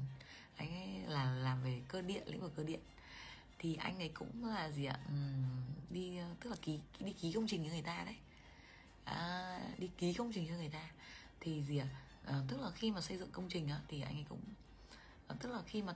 [0.56, 2.80] Anh ấy là làm về cơ điện lĩnh vực cơ điện
[3.62, 4.98] thì anh ấy cũng là gì ạ?
[5.90, 8.16] Đi ờ, tức là ký đi ký công trình cho người ta đấy.
[9.04, 10.90] À, đi ký công trình cho người ta.
[11.40, 11.86] Thì gì ạ?
[12.26, 14.40] À, tức là khi mà xây dựng công trình á thì anh ấy cũng
[15.28, 15.94] à, tức là khi mà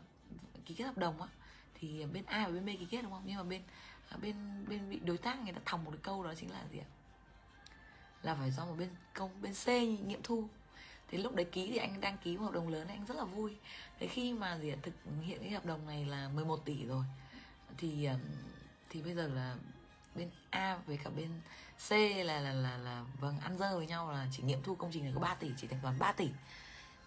[0.65, 1.29] ký kết hợp đồng á
[1.75, 3.23] thì bên A và bên B ký kết đúng không?
[3.27, 3.63] Nhưng mà bên
[4.09, 6.65] à, bên bên bị đối tác người ta thòng một cái câu đó chính là
[6.73, 6.89] gì ạ?
[8.23, 9.69] Là phải do một bên công bên C
[10.07, 10.49] nghiệm thu.
[11.09, 13.25] Thì lúc đấy ký thì anh đang ký một hợp đồng lớn anh rất là
[13.25, 13.57] vui.
[13.99, 14.77] Thế khi mà gì ạ?
[14.83, 17.05] Thực hiện cái hợp đồng này là 11 tỷ rồi
[17.79, 18.17] thì ờ,
[18.91, 19.57] thì bây giờ là
[20.15, 21.29] bên A với cả bên
[21.89, 21.91] C
[22.27, 25.05] là là là là vâng ăn dơ với nhau là chỉ nghiệm thu công trình
[25.05, 26.29] này có 3 tỷ, chỉ thanh toán 3 tỷ.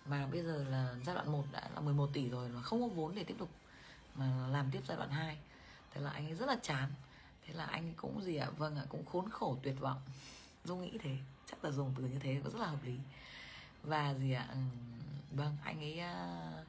[0.05, 2.87] Mà bây giờ là giai đoạn 1 đã là 11 tỷ rồi mà không có
[2.87, 3.49] vốn để tiếp tục
[4.15, 5.37] mà làm tiếp giai đoạn 2
[5.91, 6.89] thế là anh ấy rất là chán.
[7.47, 8.47] Thế là anh ấy cũng gì ạ?
[8.57, 10.01] Vâng ạ, cũng khốn khổ, tuyệt vọng.
[10.65, 11.17] Dung nghĩ thế,
[11.51, 12.97] chắc là dùng từ như thế cũng rất là hợp lý.
[13.83, 14.47] Và gì ạ?
[14.51, 14.57] Ừ,
[15.31, 16.63] vâng anh ấy ờ,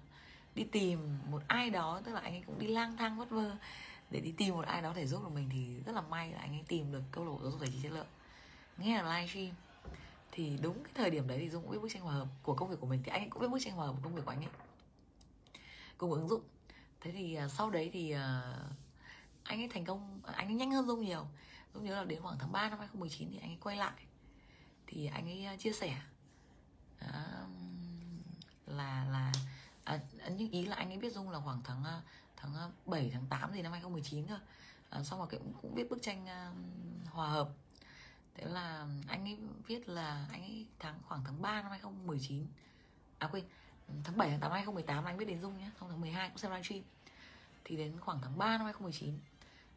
[0.55, 3.57] đi tìm một ai đó, tức là anh ấy cũng đi lang thang, vất vơ
[4.11, 6.39] để đi tìm một ai đó để giúp được mình thì rất là may là
[6.39, 8.07] anh ấy tìm được câu lạc bộ giáo dục tài chính chất lượng
[8.79, 9.55] nghe là livestream
[10.33, 12.55] thì đúng cái thời điểm đấy thì dung cũng biết bức tranh hòa hợp của
[12.55, 14.15] công việc của mình thì anh ấy cũng biết bức tranh hòa hợp của công
[14.15, 14.51] việc của anh ấy.
[15.99, 16.43] Cùng ứng dụng.
[17.01, 18.19] Thế thì uh, sau đấy thì uh,
[19.43, 21.27] anh ấy thành công à, anh ấy nhanh hơn dung nhiều.
[21.75, 23.93] Dung nhớ là đến khoảng tháng 3 năm 2019 thì anh ấy quay lại.
[24.87, 26.01] Thì anh ấy chia sẻ
[27.05, 27.11] uh,
[28.67, 29.33] là là
[29.85, 30.01] à,
[30.31, 31.85] nhưng ý là anh ấy biết dung là khoảng tháng
[32.43, 34.39] tháng à, 7 tháng 8 gì năm 2019 cơ.
[34.91, 37.49] À, xong rồi cũng cũng viết bức tranh uh, hòa hợp.
[38.35, 42.47] Thế là anh ấy viết là anh ấy tháng khoảng tháng 3 năm 2019
[43.19, 43.45] à quên
[44.05, 46.51] tháng 7 tháng 8 2018 anh biết đến Dung nhé xong tháng 12 cũng xem
[46.51, 46.83] livestream.
[47.65, 49.19] Thì đến khoảng tháng 3 năm 2019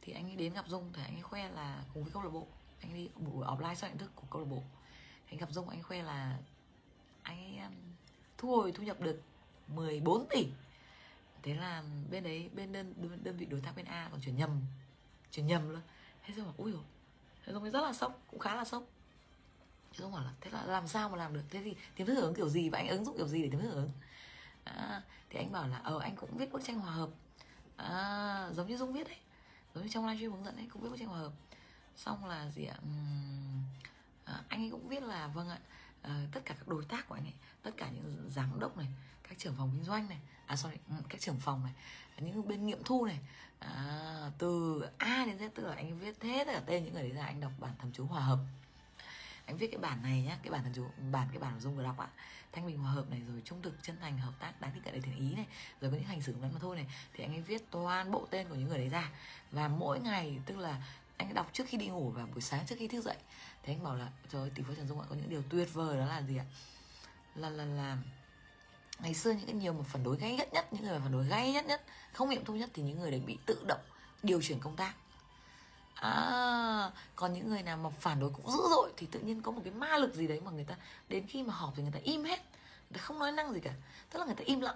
[0.01, 2.29] thì anh ấy đến gặp Dung thì anh ấy khoe là cùng với câu lạc
[2.29, 2.47] bộ.
[2.81, 4.63] Anh ấy đi buổi offline sau nhận thức của câu lạc bộ.
[5.29, 6.37] Anh gặp Dung anh ấy khoe là
[7.23, 7.73] anh ấy um,
[8.37, 9.21] thu hồi thu nhập được
[9.67, 10.47] 14 tỷ
[11.43, 14.35] thế là bên đấy bên đơn đơn, đơn vị đối tác bên A còn chuyển
[14.35, 14.61] nhầm
[15.31, 15.81] chuyển nhầm luôn.
[16.23, 16.83] Thế rồi bảo ui rồi
[17.45, 18.83] thế rồi rất là sốc cũng khá là sốc.
[19.93, 21.43] Chứ không bảo là thế là làm sao mà làm được?
[21.49, 23.61] Thế thì tiềm thức hưởng kiểu gì và anh ứng dụng kiểu gì để tiềm
[23.61, 23.91] thức hưởng
[24.63, 27.09] à, thì anh bảo là ờ anh cũng viết bức tranh hòa hợp.
[27.77, 29.17] À, giống như dung viết đấy
[29.75, 31.31] giống như trong livestream hướng dẫn ấy cũng viết bức tranh hòa hợp.
[31.95, 32.77] Xong là gì ạ?
[32.81, 33.63] Uhm,
[34.25, 35.59] à, anh ấy cũng viết là vâng ạ
[36.03, 38.87] Ờ, tất cả các đối tác của anh ấy tất cả những giám đốc này
[39.29, 41.73] các trưởng phòng kinh doanh này à sorry ừ, các trưởng phòng này
[42.19, 43.19] những bên nghiệm thu này
[43.59, 47.03] à, từ A đến Z tức là anh viết hết tất cả tên những người
[47.03, 48.39] đấy ra anh đọc bản thẩm chú hòa hợp.
[49.45, 51.83] Anh viết cái bản này nhá cái bản thẩm chú bản cái bản dung vừa
[51.83, 52.07] đọc ạ.
[52.51, 54.91] Thanh bình hòa hợp này rồi trung thực chân thành hợp tác đáng tin cậy
[54.91, 55.45] đầy thiện ý này
[55.81, 58.27] rồi có những hành xử ngắn mà thôi này thì anh ấy viết toàn bộ
[58.29, 59.11] tên của những người đấy ra.
[59.51, 60.81] Và mỗi ngày tức là
[61.17, 63.17] anh đọc trước khi đi ngủ và buổi sáng trước khi thức dậy
[63.63, 65.73] thế anh bảo là trời ơi tỷ phú trần dung ạ có những điều tuyệt
[65.73, 66.45] vời đó là gì ạ?
[67.35, 67.97] Là là là
[68.99, 71.25] ngày xưa những cái nhiều mà phản đối gay nhất nhất những người phản đối
[71.25, 71.81] gay nhất nhất
[72.13, 73.81] không nghiệm thu nhất thì những người đấy bị tự động
[74.23, 74.93] điều chuyển công tác.
[75.95, 79.51] À, còn những người nào mà phản đối cũng dữ dội thì tự nhiên có
[79.51, 80.75] một cái ma lực gì đấy mà người ta
[81.09, 82.39] đến khi mà họp thì người ta im hết
[82.89, 83.73] người ta không nói năng gì cả
[84.09, 84.75] tức là người ta im lặng.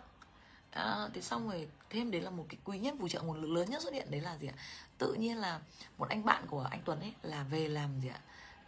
[0.72, 3.50] À, thế xong rồi thêm đấy là một cái quý nhất phù trợ nguồn lực
[3.50, 4.54] lớn nhất xuất hiện đấy là gì ạ?
[4.98, 5.60] Tự nhiên là
[5.98, 8.20] một anh bạn của anh Tuấn ấy là về làm gì ạ?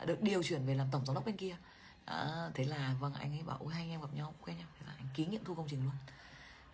[0.06, 1.58] Được điều chuyển về làm tổng giám đốc bên kia.
[2.06, 4.68] À, thế là vâng anh ấy bảo ôi hai anh em gặp nhau quen nhau.
[4.80, 5.94] Thế là anh ký nghiệm thu công trình luôn.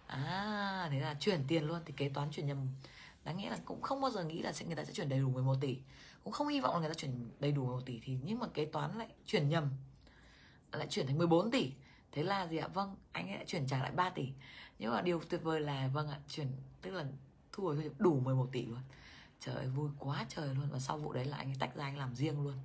[0.08, 2.68] À thế là chuyển tiền luôn thì kế toán chuyển nhầm.
[3.24, 5.20] Đáng nghĩa là cũng không bao giờ nghĩ là sẽ người ta sẽ chuyển đầy
[5.20, 5.78] đủ 11 tỷ.
[6.24, 8.48] Cũng không hy vọng là người ta chuyển đầy đủ 11 tỷ thì nhưng mà
[8.54, 9.70] kế toán lại chuyển nhầm
[10.72, 11.72] lại chuyển thành 14 tỷ.
[12.12, 12.68] Thế là gì ạ?
[12.68, 14.30] Vâng anh ấy lại chuyển trả lại 3 tỷ.
[14.80, 16.48] Nhưng mà điều tuyệt vời là vâng ạ chuyển
[16.82, 17.06] tức là
[17.52, 18.82] thu hồi thu nhập đủ 11 tỷ luôn.
[19.40, 20.70] Trời ơi, vui quá trời luôn.
[20.72, 22.56] Và sau vụ đấy là anh ấy tách ra anh làm riêng luôn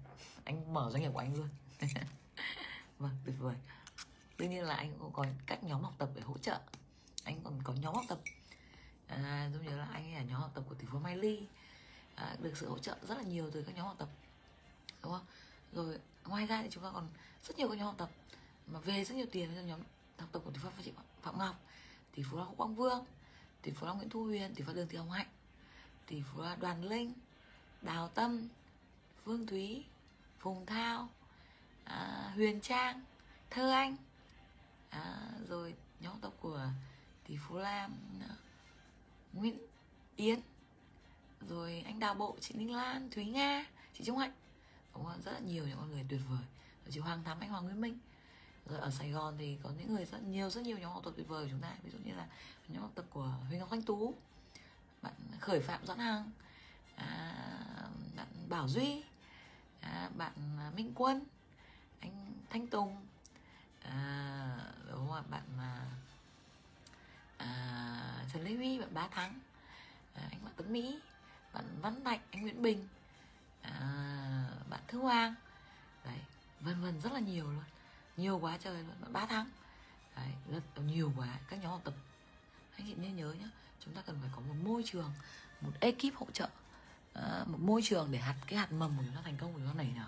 [0.44, 1.48] anh mở doanh nghiệp của anh luôn.
[2.98, 3.56] Vâng tuyệt vời.
[4.38, 6.60] Đương nhiên là anh cũng có các nhóm học tập để hỗ trợ.
[7.24, 8.18] Anh còn có nhóm học tập.
[9.06, 11.46] À, giống như là anh ấy là nhóm học tập của tỷ phú Mai Ly.
[12.14, 14.08] À, được sự hỗ trợ rất là nhiều từ các nhóm học tập.
[15.02, 15.26] Đúng không?
[15.72, 17.08] Rồi ngoài ra thì chúng ta còn
[17.44, 18.10] rất nhiều các nhóm học tập.
[18.66, 19.80] Mà về rất nhiều tiền cho nhóm
[20.18, 20.92] học tập của tỷ phú chị
[21.22, 21.56] Phạm Ngọc.
[22.14, 23.04] Tỷ phú Hồ Quang Vương.
[23.62, 24.54] Tỷ phú Nguyễn Thu Huyền.
[24.54, 25.28] Tỷ phú Đường Thị Hồng Hạnh.
[26.06, 27.12] Tỷ phú Đoàn Linh.
[27.82, 28.48] Đào Tâm.
[29.24, 29.84] Phương Thúy.
[30.40, 31.08] Phùng Thao
[31.84, 33.04] à, Huyền Trang
[33.50, 33.96] Thơ Anh
[34.90, 36.66] à, rồi nhóm tộc của
[37.28, 38.34] tỷ phú Lam à,
[39.32, 39.58] Nguyễn
[40.16, 40.40] Yến
[41.48, 44.32] rồi anh Đào Bộ chị Ninh Lan Thúy Nga chị Trung Hạnh.
[44.94, 45.22] Đúng không?
[45.24, 46.44] rất là nhiều những con người tuyệt vời.
[46.84, 47.98] Rồi chị Hoàng Thắm anh Hoàng Nguyễn Minh.
[48.66, 51.12] Rồi ở Sài Gòn thì có những người rất nhiều rất nhiều nhóm học tập
[51.16, 51.74] tuyệt vời của chúng ta.
[51.82, 52.26] Ví dụ như là
[52.68, 54.14] nhóm học tập của Huỳnh Ngọc Thanh Tú
[55.02, 56.30] bạn Khởi Phạm Doãn Hằng
[56.96, 57.34] à,
[58.16, 59.02] bạn Bảo Duy
[59.81, 61.24] à, bạn à, Minh Quân
[62.01, 63.07] anh Thanh Tùng.
[63.82, 64.57] À,
[64.90, 65.86] đúng không ạ bạn à,
[67.36, 69.40] à, Trần Lê Huy bạn Bá Thắng.
[70.15, 71.01] À, anh bạn Tuấn Mỹ
[71.52, 72.89] bạn Văn Thạch anh Nguyễn Bình.
[73.62, 73.70] À,
[74.70, 75.35] bạn Thư Hoàng.
[76.05, 76.19] Đấy
[76.61, 77.65] vân vân rất là nhiều luôn.
[78.16, 79.51] Nhiều quá trời luôn bạn Bá Thắng.
[80.16, 81.94] Đấy rất nhiều quá các nhóm học tập.
[82.77, 83.48] Anh chị nên nhớ nhé
[83.85, 85.12] chúng ta cần phải có một môi trường
[85.61, 86.48] một ekip hỗ trợ.
[87.12, 89.58] Ờ, một môi trường để hạt cái hạt mầm của chúng ta thành công của
[89.58, 90.06] chúng ta nảy nở.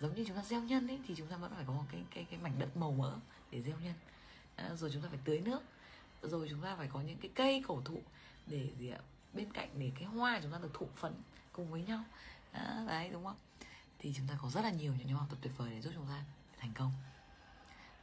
[0.00, 2.00] Giống như chúng ta gieo nhân ấy thì chúng ta vẫn phải có một cái
[2.14, 3.12] cái cái mảnh đất màu mỡ
[3.50, 3.94] để gieo nhân.
[4.56, 5.62] À, rồi chúng ta phải tưới nước.
[6.22, 8.02] Rồi chúng ta phải có những cái cây cổ thụ
[8.46, 8.98] để gì ạ
[9.32, 11.14] bên cạnh để cái hoa chúng ta được thụ phấn
[11.52, 12.04] cùng với nhau.
[12.52, 13.36] À, đấy đúng không?
[13.98, 15.90] Thì chúng ta có rất là nhiều những nhóm học tập tuyệt vời để giúp
[15.94, 16.24] chúng ta
[16.58, 16.92] thành công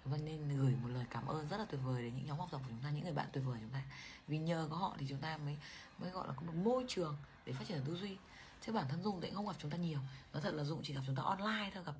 [0.06, 2.50] vâng nên gửi một lời cảm ơn rất là tuyệt vời đến những nhóm học
[2.52, 3.84] tập của chúng ta những người bạn tuyệt vời của chúng ta.
[4.28, 5.58] Vì nhờ có họ thì chúng ta mới
[5.98, 8.18] mới gọi là có một môi trường để phát triển tư duy.
[8.62, 10.00] Chứ bản thân dung thì không gặp chúng ta nhiều.
[10.34, 11.96] Nói thật là dung chỉ gặp chúng ta online thôi gặp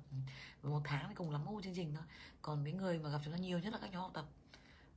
[0.62, 2.04] một tháng thì cùng lắm một chương trình thôi.
[2.42, 4.24] Còn cái người mà gặp chúng ta nhiều nhất là các nhóm học tập.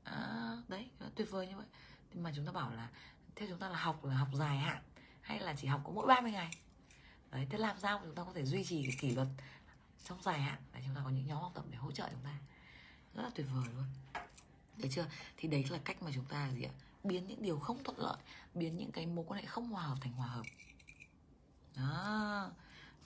[0.03, 1.65] À, đấy tuyệt vời như vậy.
[2.13, 2.89] Nhưng mà chúng ta bảo là
[3.35, 4.81] theo chúng ta là học là học dài hạn
[5.21, 6.51] hay là chỉ học có mỗi 30 ngày?
[7.31, 9.27] Đấy thế làm sao chúng ta có thể duy trì cái kỷ luật
[10.03, 12.23] trong dài hạn để chúng ta có những nhóm học tập để hỗ trợ chúng
[12.23, 12.37] ta?
[13.17, 13.85] Rất là tuyệt vời luôn.
[14.79, 15.05] Thấy chưa?
[15.37, 16.71] Thì đấy là cách mà chúng ta gì ạ?
[17.03, 18.17] Biến những điều không thuận lợi,
[18.53, 20.45] biến những cái mối quan hệ không hòa hợp thành hòa hợp.
[21.75, 22.51] Đó.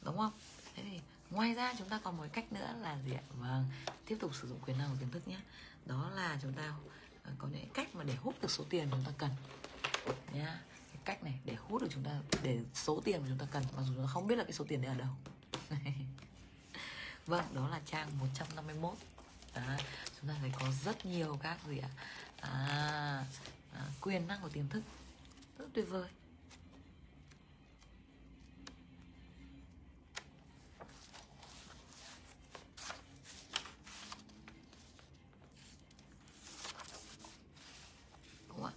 [0.01, 0.31] Đúng không?
[0.75, 3.23] Thế thì ngoài ra chúng ta còn một cách nữa là gì ạ?
[3.39, 3.65] Vâng
[4.11, 5.37] tiếp tục sử dụng quyền năng của kiến thức nhé.
[5.85, 6.73] Đó là chúng ta
[7.23, 9.31] ờ, có những cách mà để hút được số tiền chúng ta cần.
[10.33, 10.59] Nhá.
[10.93, 12.11] Cái cách này để hút được chúng ta,
[12.43, 14.53] để số tiền mà chúng ta cần, mặc dù chúng ta không biết là cái
[14.53, 15.09] số tiền đấy ở đâu.
[17.25, 18.93] Vâng đó là trang 151
[19.53, 19.77] à,
[20.19, 21.89] chúng ta thấy có rất nhiều các gì ạ?
[22.37, 23.25] À,
[23.73, 24.83] à, quyền năng của tiềm thức.
[25.57, 26.09] Rất tuyệt vời.
[38.47, 38.73] Đúng không ạ.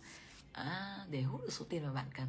[0.53, 2.29] À, để hút được số tiền mà bạn cần.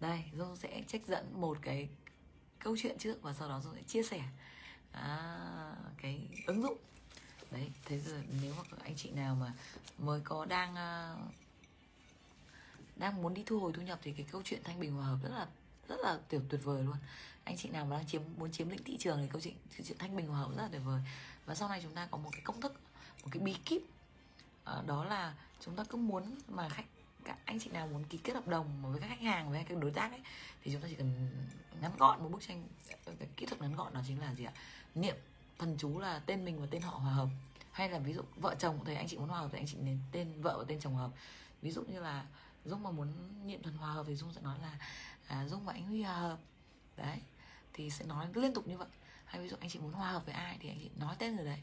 [0.00, 1.88] Đây dô sẽ trách dẫn một cái
[2.58, 4.22] câu chuyện trước và sau đó dô sẽ chia sẻ
[5.02, 6.78] à, cái ứng dụng.
[7.50, 9.52] Đấy thế giờ nếu mà anh chị nào mà
[9.98, 11.34] mới có đang uh,
[12.96, 15.18] đang muốn đi thu hồi thu nhập thì cái câu chuyện thanh bình hòa hợp
[15.22, 15.46] rất là
[15.88, 16.96] rất là tuyệt tuyệt vời luôn.
[17.44, 19.86] Anh chị nào mà đang chiếm muốn chiếm lĩnh thị trường thì câu chuyện câu
[19.86, 21.00] chuyện thanh bình hòa hợp rất là tuyệt vời.
[21.46, 22.80] Và sau này chúng ta có một cái công thức
[23.22, 26.84] một cái bí kíp uh, đó là chúng ta cứ muốn mà khách
[27.24, 29.78] các anh chị nào muốn ký kết hợp đồng với các khách hàng với các
[29.78, 30.20] đối tác ấy
[30.62, 31.30] thì chúng ta chỉ cần
[31.80, 32.68] ngắn gọn một bức tranh
[33.04, 34.52] cái kỹ thuật ngắn gọn đó chính là gì ạ?
[35.00, 35.16] Niệm
[35.58, 37.28] thần chú là tên mình và tên họ hòa hợp.
[37.72, 39.76] Hay là ví dụ vợ chồng thì anh chị muốn hòa hợp thì anh chị
[39.80, 41.10] nên tên vợ và tên chồng hợp.
[41.62, 42.26] Ví dụ như là
[42.64, 43.12] dung mà muốn
[43.46, 44.78] niệm thần hòa hợp thì dung sẽ nói là
[45.26, 46.38] à, dung và anh huy hòa hợp.
[46.96, 47.18] Đấy
[47.72, 48.88] thì sẽ nói liên tục như vậy.
[49.24, 51.36] Hay ví dụ anh chị muốn hòa hợp với ai thì anh chị nói tên
[51.36, 51.62] người đấy.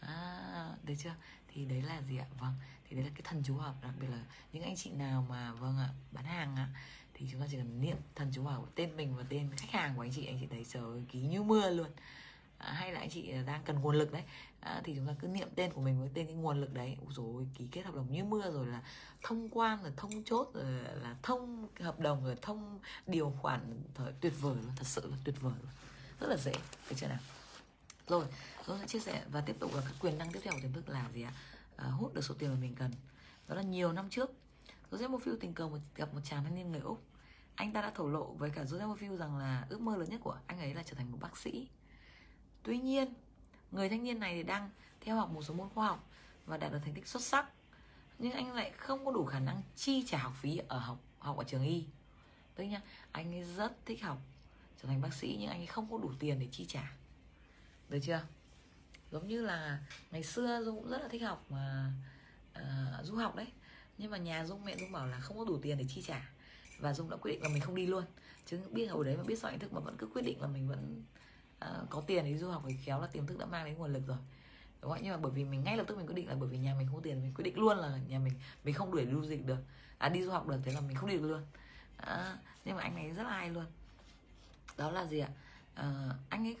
[0.00, 1.14] À, được chưa?
[1.48, 2.26] Thì đấy là gì ạ?
[2.38, 2.54] Vâng
[2.88, 3.74] thì đấy là cái thần chú hợp.
[3.82, 4.22] Đặc biệt là
[4.52, 6.68] những anh chị nào mà vâng ạ bán hàng ạ
[7.14, 9.96] thì chúng ta chỉ cần niệm thần chú hợp tên mình và tên khách hàng
[9.96, 11.90] của anh chị anh chị thấy trời ơi, ký như mưa luôn
[12.58, 14.22] à, hay là anh chị à, đang cần nguồn lực đấy.
[14.60, 16.96] À, thì chúng ta cứ niệm tên của mình với tên cái nguồn lực đấy.
[17.08, 18.82] Rồi ký kết hợp đồng như mưa rồi là
[19.22, 20.72] thông quan rồi thông chốt rồi
[21.02, 23.82] là thông hợp đồng rồi thông điều khoản.
[23.94, 25.72] Thời tuyệt vời luôn thật sự là tuyệt vời luôn.
[26.20, 26.52] Rất là dễ
[26.90, 27.18] được chưa nào?
[28.06, 28.24] Rồi
[28.66, 30.72] tôi sẽ chia sẻ và tiếp tục là các quyền năng tiếp theo của tiềm
[30.72, 31.32] thức là gì ạ?
[31.76, 32.92] À, hút được số tiền mà mình cần.
[33.48, 34.30] Đó là nhiều năm trước
[34.90, 37.02] Joseph Mofiu tình cờ một, gặp một chàng thanh niên người Úc.
[37.54, 40.20] Anh ta đã thổ lộ với cả Joseph Mofiu rằng là ước mơ lớn nhất
[40.24, 41.68] của anh ấy là trở thành một bác sĩ
[42.68, 43.14] tuy nhiên
[43.72, 44.70] người thanh niên này thì đang
[45.00, 46.10] theo học một số môn khoa học
[46.46, 47.46] và đạt được thành tích xuất sắc
[48.18, 51.36] nhưng anh lại không có đủ khả năng chi trả học phí ở học học
[51.36, 51.84] ở trường y.
[52.54, 52.80] Tức nhá
[53.12, 54.18] anh ấy rất thích học
[54.82, 56.92] trở thành bác sĩ nhưng anh ấy không có đủ tiền để chi trả.
[57.88, 58.20] Được chưa?
[59.10, 59.78] Giống như là
[60.10, 61.92] ngày xưa dung cũng rất là thích học mà
[62.58, 63.46] uh, du học đấy.
[63.98, 66.30] Nhưng mà nhà dung mẹ dung bảo là không có đủ tiền để chi trả.
[66.78, 68.04] Và dung đã quyết định là mình không đi luôn.
[68.46, 70.46] Chứ biết hồi đấy mà biết sợ anh thức mà vẫn cứ quyết định là
[70.46, 71.02] mình vẫn
[71.64, 73.92] uh, có tiền đi du học thì khéo là tiềm thức đã mang đến nguồn
[73.92, 74.18] lực rồi.
[74.82, 76.48] Đúng không nhưng mà bởi vì mình ngay lập tức mình quyết định là bởi
[76.48, 79.06] vì nhà mình không tiền mình quyết định luôn là nhà mình mình không đuổi
[79.12, 79.58] du dịch được.
[79.98, 81.46] À đi du học được thế là mình không đi được luôn.
[81.96, 83.66] À, nhưng mà anh ấy rất là hay luôn.
[84.76, 85.28] Đó là gì ạ?
[85.74, 86.56] À, anh ấy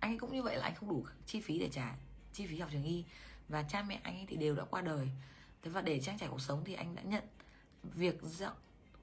[0.00, 1.96] anh ấy cũng như vậy là anh không đủ chi phí để trả
[2.32, 3.04] chi phí học trường y.
[3.48, 5.08] Và cha mẹ anh ấy thì đều đã qua đời.
[5.62, 7.24] Thế và để trang trải cuộc sống thì anh đã nhận
[7.82, 8.52] việc dọn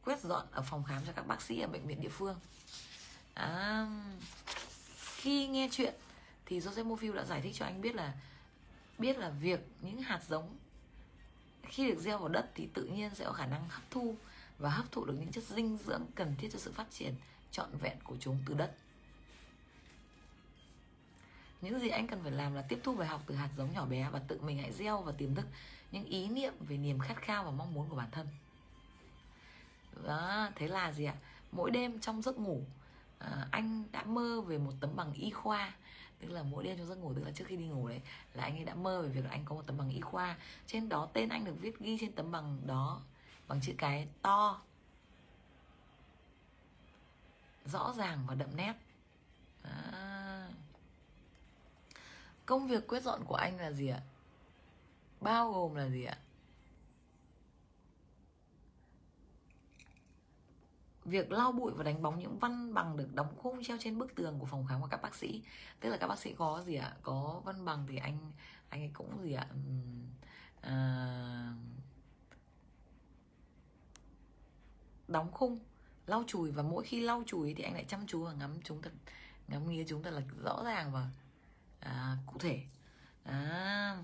[0.04, 2.40] quét dọn ở phòng khám cho các bác sĩ ở bệnh viện địa phương.
[3.34, 3.88] À,
[5.22, 5.94] khi nghe chuyện
[6.46, 8.14] thì Joseph Moffield đã giải thích cho anh biết là
[8.98, 10.58] biết là việc những hạt giống
[11.64, 14.16] khi được gieo vào đất thì tự nhiên sẽ có khả năng hấp thu
[14.58, 17.16] và hấp thụ được những chất dinh dưỡng cần thiết cho sự phát triển
[17.52, 18.76] trọn vẹn của chúng từ đất.
[21.62, 23.86] Những gì anh cần phải làm là tiếp thu bài học từ hạt giống nhỏ
[23.86, 25.46] bé và tự mình hãy gieo và tiềm thức
[25.92, 28.28] những ý niệm về niềm khát khao và mong muốn của bản thân.
[30.04, 31.16] Đó, thế là gì ạ?
[31.52, 32.64] Mỗi đêm trong giấc ngủ
[33.26, 35.74] à, anh đã mơ về một tấm bằng y khoa.
[36.20, 38.02] Tức là mỗi đêm trong giấc ngủ tức là trước khi đi ngủ đấy
[38.34, 40.38] là anh ấy đã mơ về việc là anh có một tấm bằng y khoa.
[40.68, 43.02] Trên đó tên anh được viết ghi trên tấm bằng đó
[43.48, 44.62] bằng chữ cái to.
[47.66, 48.74] Rõ ràng và đậm nét.
[49.64, 50.48] À.
[52.46, 54.02] công việc quét dọn của anh là gì ạ?
[55.22, 56.18] Bao gồm là gì ạ?
[61.06, 64.16] Việc lau bụi và đánh bóng những văn bằng được đóng khung treo trên bức
[64.16, 65.44] tường của phòng khám của các bác sĩ.
[65.80, 66.96] Tức là các bác sĩ có gì ạ?
[67.02, 68.32] Có văn bằng thì anh
[68.70, 69.48] anh ấy cũng gì ạ?
[70.62, 71.54] À,
[75.08, 75.60] đóng khung
[76.06, 78.82] lau chùi và mỗi khi lau chùi thì anh lại chăm chú và ngắm chúng
[78.82, 78.92] thật
[79.48, 81.10] ngắm nghía chúng thật là rõ ràng và
[81.80, 82.64] à, cụ thể.
[83.24, 83.98] À,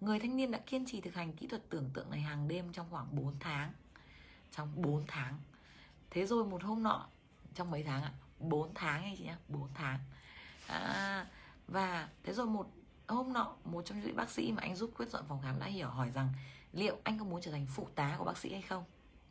[0.00, 2.72] người thanh niên đã kiên trì thực hành kỹ thuật tưởng tượng này hàng đêm
[2.72, 3.72] trong khoảng 4 tháng
[4.50, 5.38] trong 4 tháng
[6.14, 7.06] thế rồi một hôm nọ
[7.54, 8.18] trong mấy tháng ạ à?
[8.38, 9.98] 4 tháng anh chị nhá 4 tháng.
[10.66, 11.26] À,
[11.68, 12.70] và thế rồi một
[13.08, 15.66] hôm nọ một trong những bác sĩ mà anh giúp quyết dọn phòng khám đã
[15.66, 16.28] hiểu hỏi rằng
[16.72, 18.84] liệu anh có muốn trở thành phụ tá của bác sĩ hay không?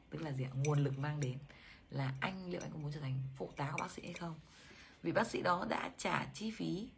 [0.10, 0.49] Tức là gì ạ?
[0.53, 1.38] Nguồn lực mang đến
[1.89, 4.35] là anh liệu anh có muốn trở thành phụ tá của bác sĩ hay không?
[5.03, 6.89] Vì bác sĩ đó đã trả chi phí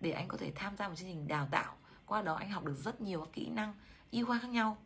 [0.00, 1.76] để anh có thể tham gia một chương trình đào tạo.
[2.06, 3.74] Qua đó anh học được rất nhiều các kỹ năng
[4.10, 4.76] y khoa khác nhau.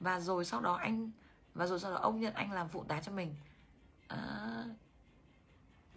[0.00, 1.10] Và rồi sau đó anh
[1.54, 3.34] và rồi sau đó ông nhận anh làm phụ tá cho mình
[4.10, 4.64] à,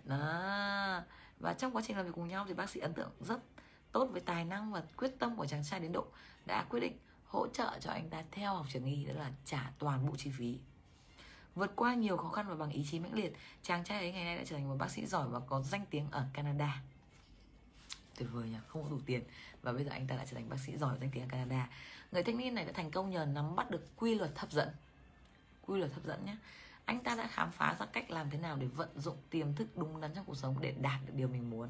[0.04, 1.02] đó.
[1.40, 3.40] và trong quá trình làm việc cùng nhau thì bác sĩ ấn tượng rất
[3.92, 6.06] tốt với tài năng và quyết tâm của chàng trai đến độ
[6.46, 9.72] đã quyết định hỗ trợ cho anh ta theo học trường y đó là trả
[9.80, 10.60] toàn bộ chi phí.
[11.56, 13.34] Vượt qua nhiều khó khăn và bằng ý chí mãnh liệt
[13.64, 15.86] chàng trai ấy ngày nay đã trở thành một bác sĩ giỏi và có danh
[15.90, 16.82] tiếng ở Canada.
[18.18, 19.24] Tuyệt vời nhỉ không có đủ tiền.
[19.62, 21.70] Và bây giờ anh ta đã trở thành bác sĩ giỏi danh tiếng ở Canada.
[22.12, 24.70] Người thanh niên này đã thành công nhờ nắm bắt được quy luật hấp dẫn.
[25.66, 26.36] Quy luật hấp dẫn nhé
[26.86, 29.68] anh ta đã khám phá ra cách làm thế nào để vận dụng tiềm thức
[29.76, 31.70] đúng đắn trong cuộc sống để đạt được điều mình muốn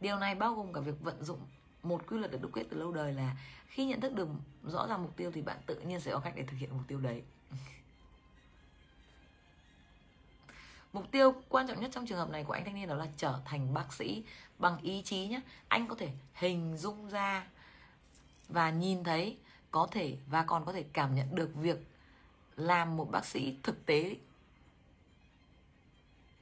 [0.00, 1.40] điều này bao gồm cả việc vận dụng
[1.82, 3.36] một quy luật được đúc kết từ lâu đời là
[3.66, 4.28] khi nhận thức được
[4.64, 6.82] rõ ràng mục tiêu thì bạn tự nhiên sẽ có cách để thực hiện mục
[6.88, 7.22] tiêu đấy
[10.92, 13.06] Mục tiêu quan trọng nhất trong trường hợp này của anh thanh niên đó là
[13.16, 14.24] trở thành bác sĩ
[14.58, 15.40] bằng ý chí nhé.
[15.68, 17.46] Anh có thể hình dung ra
[18.48, 19.38] và nhìn thấy,
[19.70, 21.86] có thể và còn có thể cảm nhận được việc
[22.56, 24.16] làm một bác sĩ thực tế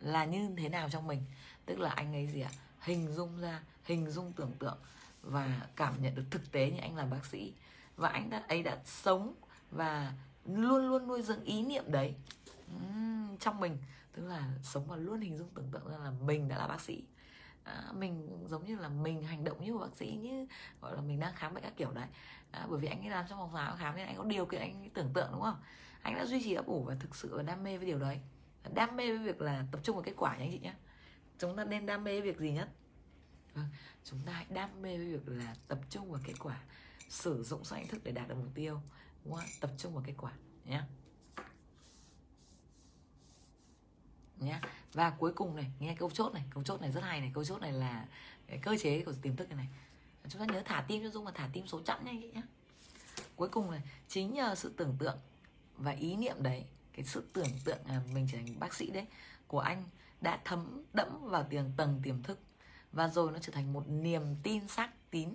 [0.00, 1.22] là như thế nào trong mình.
[1.66, 2.50] Tức là anh ấy gì ạ?
[2.80, 4.78] Hình dung ra hình dung tưởng tượng
[5.22, 7.52] và cảm nhận được thực tế như anh là bác sĩ.
[7.96, 9.34] Và anh đã ấy đã sống
[9.70, 10.12] và
[10.44, 12.14] luôn luôn nuôi dưỡng ý niệm đấy
[12.76, 13.78] uhm, trong mình.
[14.12, 16.80] Tức là sống và luôn hình dung tưởng tượng ra là mình đã là bác
[16.80, 17.02] sĩ.
[17.64, 20.46] À, mình giống như là mình hành động như một bác sĩ như
[20.80, 22.06] gọi là mình đang khám bệnh các kiểu đấy.
[22.50, 24.90] À, bởi vì anh ấy làm trong phòng khám nên anh có điều kiện anh
[24.94, 25.56] tưởng tượng đúng không?
[26.02, 28.20] Anh đã duy trì ấp ủ và thực sự đam mê với điều đấy.
[28.74, 30.74] Đam mê với việc là tập trung vào kết quả nhé anh chị nhé
[31.38, 32.68] chúng ta nên đam mê với việc gì nhất?
[33.54, 33.66] Vâng,
[34.04, 36.62] chúng ta hãy đam mê với việc là tập trung vào kết quả
[37.08, 38.80] sử dụng sáng thức để đạt được mục tiêu.
[39.24, 39.44] Đúng không?
[39.60, 40.32] tập trung vào kết quả
[40.64, 40.82] nhé
[44.36, 44.60] nhé
[44.92, 47.44] và cuối cùng này nghe câu chốt này câu chốt này rất hay này câu
[47.44, 48.06] chốt này là
[48.46, 49.68] cái cơ chế của tiềm thức này này.
[50.28, 52.42] Chúng ta nhớ thả tim cho dung và thả tim số chẵn nha nhé
[53.36, 55.18] cuối cùng này chính nhờ sự tưởng tượng
[55.82, 59.06] và ý niệm đấy cái sự tưởng tượng là mình trở thành bác sĩ đấy
[59.46, 59.84] của anh
[60.20, 62.38] đã thấm đẫm vào tiền tầng tiềm thức.
[62.92, 65.34] Và rồi nó trở thành một niềm tin xác tín.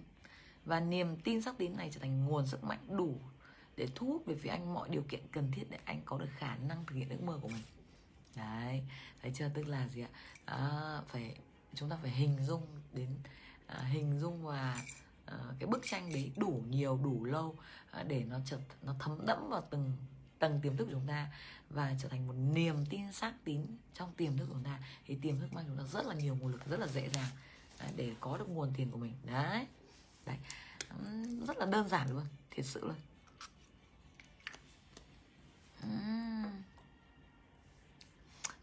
[0.66, 3.20] Và niềm tin xác tín này trở thành nguồn sức mạnh đủ
[3.76, 6.30] để thu hút về phía anh mọi điều kiện cần thiết để anh có được
[6.38, 7.64] khả năng thực hiện ước mơ của mình.
[8.36, 8.84] Đấy
[9.22, 9.50] thấy chưa?
[9.54, 10.10] Tức là gì ạ?
[10.46, 11.36] À, phải
[11.74, 13.10] chúng ta phải hình dung đến
[13.68, 14.84] à, hình dung và
[15.26, 17.56] à, cái bức tranh đấy đủ nhiều đủ lâu
[17.92, 19.92] à, để nó chật nó thấm đẫm vào từng
[20.40, 21.28] tầng tiềm thức của chúng ta
[21.70, 25.18] và trở thành một niềm tin xác tín trong tiềm thức của chúng ta thì
[25.22, 27.30] tiềm thức mang chúng ta rất là nhiều nguồn lực rất là dễ dàng
[27.96, 29.14] để có được nguồn tiền của mình.
[29.24, 29.68] Đấy.
[30.26, 30.38] Đấy.
[31.48, 32.96] Rất là đơn giản luôn thiệt sự luôn.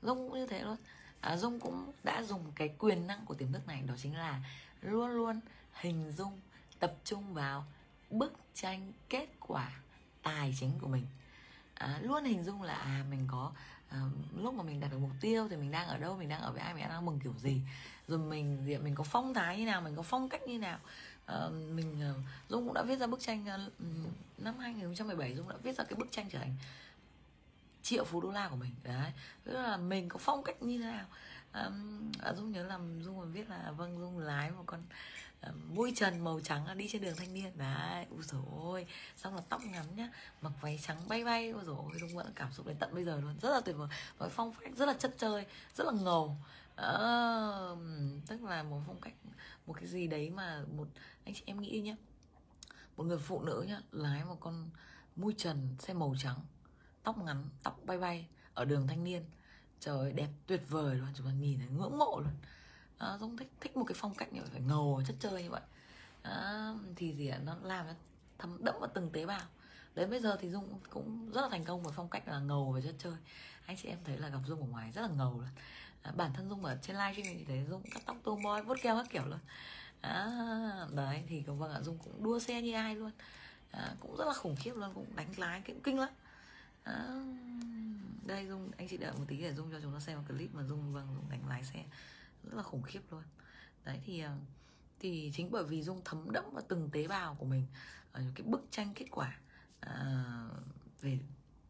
[0.03, 0.77] Dung cũng như thế luôn.
[1.21, 4.41] À, dung cũng đã dùng cái quyền năng của tiềm thức này đó chính là
[4.81, 5.41] luôn luôn
[5.73, 6.41] hình dung
[6.79, 7.65] tập trung vào
[8.11, 9.73] bức tranh kết quả
[10.23, 11.07] tài chính của mình
[11.85, 13.53] à, luôn hình dung là à mình có
[13.89, 13.99] à,
[14.37, 16.53] lúc mà mình đạt được mục tiêu thì mình đang ở đâu mình đang ở
[16.53, 17.61] với ai mình đang mừng kiểu gì.
[18.09, 20.79] Rồi mình diện mình có phong thái như nào mình có phong cách như nào.
[21.27, 22.15] À, mình ờ,
[22.49, 23.71] dung cũng đã viết ra bức tranh ờ,
[24.39, 26.55] năm 2017 Dung đã viết ra cái bức tranh trở thành
[27.83, 28.75] triệu phú đô la của mình.
[28.83, 29.13] Đấy
[29.45, 31.07] tức là mình có phong cách như thế nào.
[31.55, 34.83] Um, à, dung nhớ là dung còn viết là vâng dung lái một con
[35.53, 37.59] mũi trần màu trắng đi trên đường thanh niên.
[37.59, 38.87] Đấy ui dồi ôi.
[39.17, 40.11] Xong là tóc ngắn nhá
[40.41, 41.51] mặc váy trắng bay bay.
[41.51, 43.39] Ui dồi ôi đúng vẫn cảm xúc đến tận bây giờ luôn.
[43.43, 43.89] Rất là tuyệt vời.
[44.19, 46.37] Với phong cách rất là chất chơi rất là ngầu.
[46.75, 47.79] Uh,
[48.27, 49.15] tức là một phong cách
[49.67, 50.89] một cái gì đấy mà một
[51.25, 51.97] anh chị em nghĩ nhá.
[52.97, 54.71] Một người phụ nữ nhá lái một con
[55.17, 56.37] mui trần xe màu trắng
[57.03, 59.25] tóc ngắn tóc bay bay ở đường thanh niên.
[59.81, 61.09] Trời ơi đẹp tuyệt vời luôn.
[61.17, 62.35] Chúng ta nhìn thấy ngưỡng mộ luôn
[63.05, 65.51] à, giống thích thích một cái phong cách như vậy phải ngầu chất chơi như
[65.51, 65.61] vậy.
[66.23, 67.39] À, thì gì ạ?
[67.45, 67.93] Nó làm nó
[68.39, 69.43] thấm đẫm vào từng tế bào.
[69.95, 72.73] Đến bây giờ thì dung cũng rất là thành công với phong cách là ngầu
[72.73, 73.15] và chất chơi.
[73.67, 75.49] Anh chị em thấy là gặp dung ở ngoài rất là ngầu luôn
[76.03, 78.97] à, bản thân dung ở trên livestream thì thấy dung cắt tóc tomboy vuốt keo
[78.97, 79.39] các kiểu luôn.
[80.01, 83.11] À, đấy thì vâng ạ dung cũng đua xe như ai luôn.
[83.71, 86.13] À, cũng rất là khủng khiếp luôn cũng đánh lái cũng kinh lắm.
[86.85, 87.25] À,
[88.27, 90.55] đây dung anh chị đợi một tí để dung cho chúng ta xem một clip
[90.55, 91.85] mà dung vâng dung đánh lái xe
[92.51, 93.23] rất là khủng khiếp luôn.
[93.85, 94.37] Đấy thì ờ,
[95.01, 97.67] thì chính bởi vì dung thấm đẫm vào từng tế bào của mình
[98.13, 99.39] ở những cái bức tranh kết quả
[99.81, 100.25] à,
[101.01, 101.19] về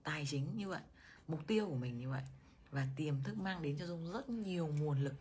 [0.02, 0.82] tài chính như vậy
[1.28, 2.22] mục tiêu của mình như vậy
[2.70, 5.14] và tiềm thức mang đến cho dung rất nhiều nguồn lực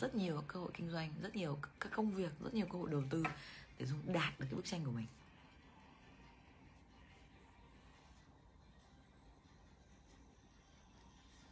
[0.00, 2.90] rất nhiều cơ hội kinh doanh rất nhiều các công việc rất nhiều cơ hội
[2.90, 3.22] đầu tư
[3.78, 5.06] để dung đạt được cái bức tranh của mình.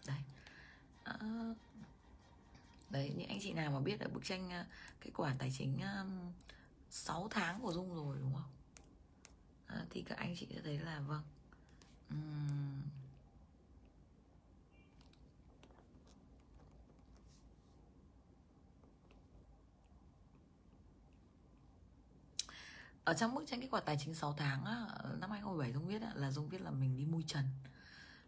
[0.07, 0.19] Đấy.
[1.05, 1.15] À,
[2.93, 4.65] đấy những anh chị nào mà biết là bức tranh ờ,
[5.01, 5.81] kết quả tài chính
[6.91, 8.51] 6 tháng của dung rồi đúng không?
[9.67, 11.23] À, thì các anh chị sẽ thấy là vâng.
[12.15, 12.83] Uhm,
[23.05, 24.87] ở trong bức tranh kết quả tài chính 6 tháng á,
[25.21, 27.45] năm 2017 Dung viết là Dung viết là mình đi mui trần.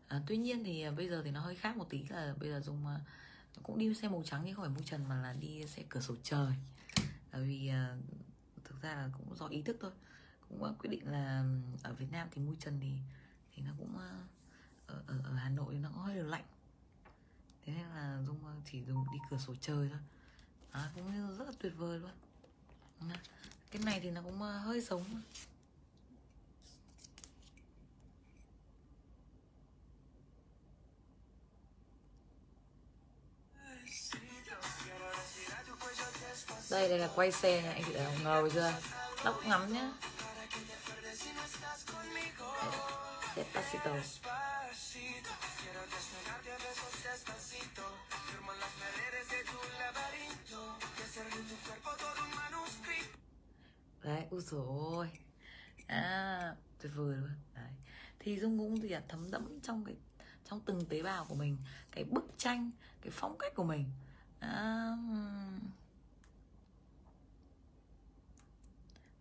[0.09, 2.61] À, tuy nhiên thì bây giờ thì nó hơi khác một tí là bây giờ
[2.61, 2.87] Dung
[3.63, 6.01] cũng đi xe màu trắng chứ không phải mui trần mà là đi xe cửa
[6.01, 6.55] sổ trời.
[7.33, 9.91] Bởi vì uh, thực ra là cũng do ý thức thôi.
[10.49, 11.45] Cũng à, quyết định là
[11.83, 12.93] ở Việt Nam thì mui trần thì
[13.55, 14.11] thì nó cũng à,
[14.87, 16.45] ở, ở, ở Hà Nội nó cũng hơi được lạnh.
[17.65, 18.39] Thế nên là Dung
[18.71, 20.01] chỉ dùng đi cửa sổ trời thôi.
[20.71, 22.11] À, cũng rất là tuyệt vời luôn.
[23.71, 25.05] Cái này thì nó cũng hơi sống.
[36.75, 38.73] Đây đây là quay xe nha anh chị thấy ngầu chưa?
[39.25, 39.93] Tóc ngắm nhá.
[43.37, 43.97] Despacito.
[54.03, 55.11] Đấy ui rồi
[55.87, 57.31] à tuyệt vời luôn.
[57.55, 57.71] Đấy.
[58.19, 59.95] Thì dung cũng thì thấm đẫm trong cái
[60.51, 61.59] trong từng tế bào của mình
[61.91, 62.71] cái bức tranh
[63.01, 63.85] cái phong cách của mình.
[64.41, 64.91] À,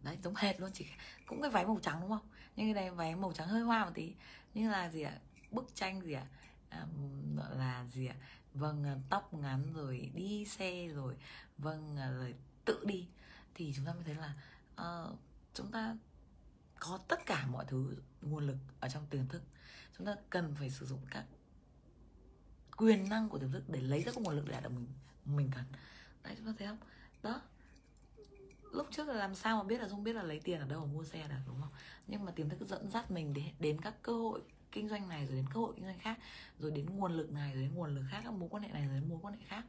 [0.04, 0.86] đấy giống hệt luôn chỉ
[1.28, 2.28] cũng cái váy màu trắng đúng không?
[2.56, 4.14] Nhưng cái này váy màu trắng hơi hoa một tí.
[4.54, 5.20] Như là gì ạ?
[5.52, 6.28] Bức tranh gì ạ?
[6.70, 6.86] À,
[7.58, 8.16] là gì ạ?
[8.54, 11.16] Vâng ờ, tóc ngắn rồi đi xe rồi
[11.58, 12.36] vâng ờ, rồi
[12.66, 13.08] tự đi.
[13.56, 14.34] Thì chúng ta mới thấy là
[14.82, 15.20] uh,
[15.54, 15.98] chúng ta
[16.80, 19.44] có tất cả mọi thứ nguồn lực ở trong tiềm thức.
[19.98, 21.26] Chúng ta cần phải sử dụng các
[22.78, 24.88] quyền năng của tiềm thức để lấy ra các nguồn lực để đạt được mình
[25.26, 25.64] mình cần.
[26.24, 26.78] Đấy chúng ta thấy không?
[27.24, 27.42] Đó
[28.74, 30.86] lúc trước là làm sao mà biết là dung biết là lấy tiền ở đâu
[30.86, 31.72] mà mua xe được đúng không?
[32.08, 34.42] Nhưng mà tiềm thức dẫn dắt mình đến, đến các cơ hội
[34.72, 36.20] kinh doanh này rồi đến cơ hội kinh doanh khác
[36.60, 38.86] rồi đến nguồn lực này rồi đến nguồn lực khác các mối quan hệ này
[38.86, 39.64] rồi đến mối quan hệ khác.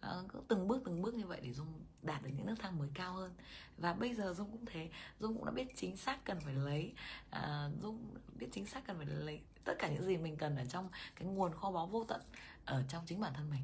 [0.00, 2.78] Ờ, cứ từng bước từng bước như vậy để dung đạt được những nước thang
[2.78, 3.34] mới cao hơn.
[3.78, 6.92] Và bây giờ dung cũng thế dung cũng đã biết chính xác cần phải lấy
[7.30, 10.64] à, dung biết chính xác cần phải lấy tất cả những gì mình cần ở
[10.64, 12.20] trong cái nguồn kho báu vô tận
[12.64, 13.62] ở trong chính bản thân mình.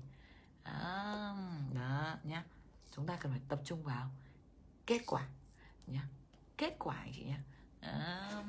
[0.63, 0.83] À,
[1.75, 2.45] đó nhá.
[2.97, 4.11] Chúng ta cần phải tập trung vào
[4.87, 5.29] kết quả
[5.87, 6.09] nhá.
[6.57, 7.43] Kết quả anh chị nhá?
[7.81, 8.43] À,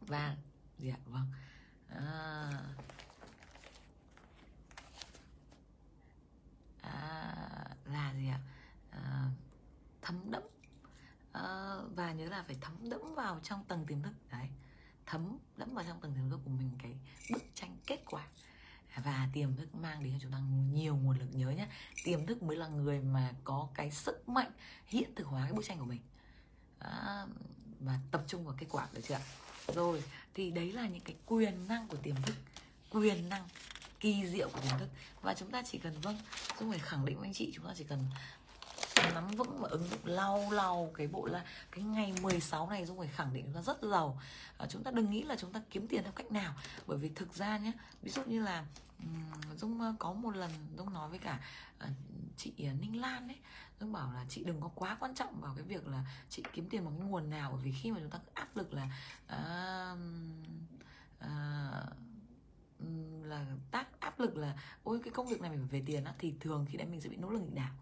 [0.00, 0.36] và
[0.78, 1.32] gì ạ vâng.
[1.88, 2.50] À,
[6.82, 8.40] à, là gì ạ?
[8.90, 9.30] À,
[10.02, 10.42] thấm đẫm.
[11.32, 14.12] À, và nhớ là phải thấm đẫm vào trong tầng tiềm thức.
[14.30, 14.48] Đấy
[15.06, 16.98] thấm đẫm vào trong tầng tiềm thức của mình cái
[17.30, 18.28] bức tranh kết quả
[18.96, 20.38] và tiềm thức mang đến cho chúng ta
[20.72, 21.68] nhiều nguồn lực nhớ nhé
[22.04, 24.50] tiềm thức mới là người mà có cái sức mạnh
[24.86, 26.00] hiện thực hóa cái bức tranh của mình.
[26.78, 27.26] À,
[27.80, 29.20] và tập trung vào kết quả được chưa ạ?
[29.74, 30.02] Rồi
[30.34, 32.34] thì đấy là những cái quyền năng của tiềm thức
[32.90, 33.48] quyền năng
[34.00, 34.88] kỳ diệu của tiềm thức.
[35.22, 36.18] Và chúng ta chỉ cần vâng
[36.60, 38.04] dung phải khẳng định với anh chị chúng ta chỉ cần
[39.14, 40.92] nắm vững và ứng dụng lâu lâu.
[40.94, 44.20] Cái bộ là cái ngày 16 này dung phải khẳng định chúng ta rất giàu.
[44.58, 46.54] À, chúng ta đừng nghĩ là chúng ta kiếm tiền theo cách nào.
[46.86, 47.72] Bởi vì thực ra nhé
[48.02, 48.64] ví dụ như là
[48.98, 51.40] um, dung có một lần dung nói với cả
[51.84, 51.90] uh,
[52.36, 53.38] chị ờ, ninh lan ấy.
[53.80, 56.68] Dung bảo là chị đừng có quá quan trọng vào cái việc là chị kiếm
[56.70, 57.50] tiền bằng nguồn nào.
[57.52, 58.84] Bởi vì khi mà chúng ta áp lực là
[59.26, 59.98] uh,
[61.18, 62.04] uh,
[63.24, 66.14] là tác áp lực là ôi cái công việc này mình phải về tiền á.
[66.18, 67.72] Thì thường khi đấy mình sẽ bị nỗ lực nghịch đảo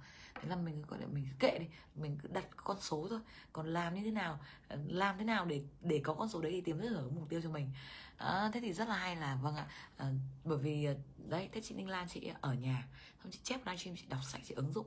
[0.42, 1.66] thế là mình gọi là mình kệ đi.
[1.94, 3.20] Mình cứ đặt con số thôi.
[3.52, 6.52] Còn làm như thế nào ờ, làm thế nào để để có con số đấy
[6.52, 7.70] thì tìm rất ở mục tiêu cho mình.
[8.16, 9.66] À, thế thì rất là hay là vâng ạ
[9.96, 10.12] à,
[10.44, 10.88] bởi vì
[11.28, 12.88] đấy thế chị Ninh Lan chị ở nhà
[13.22, 14.86] xong chị chép livestream chị đọc sách chị ứng dụng.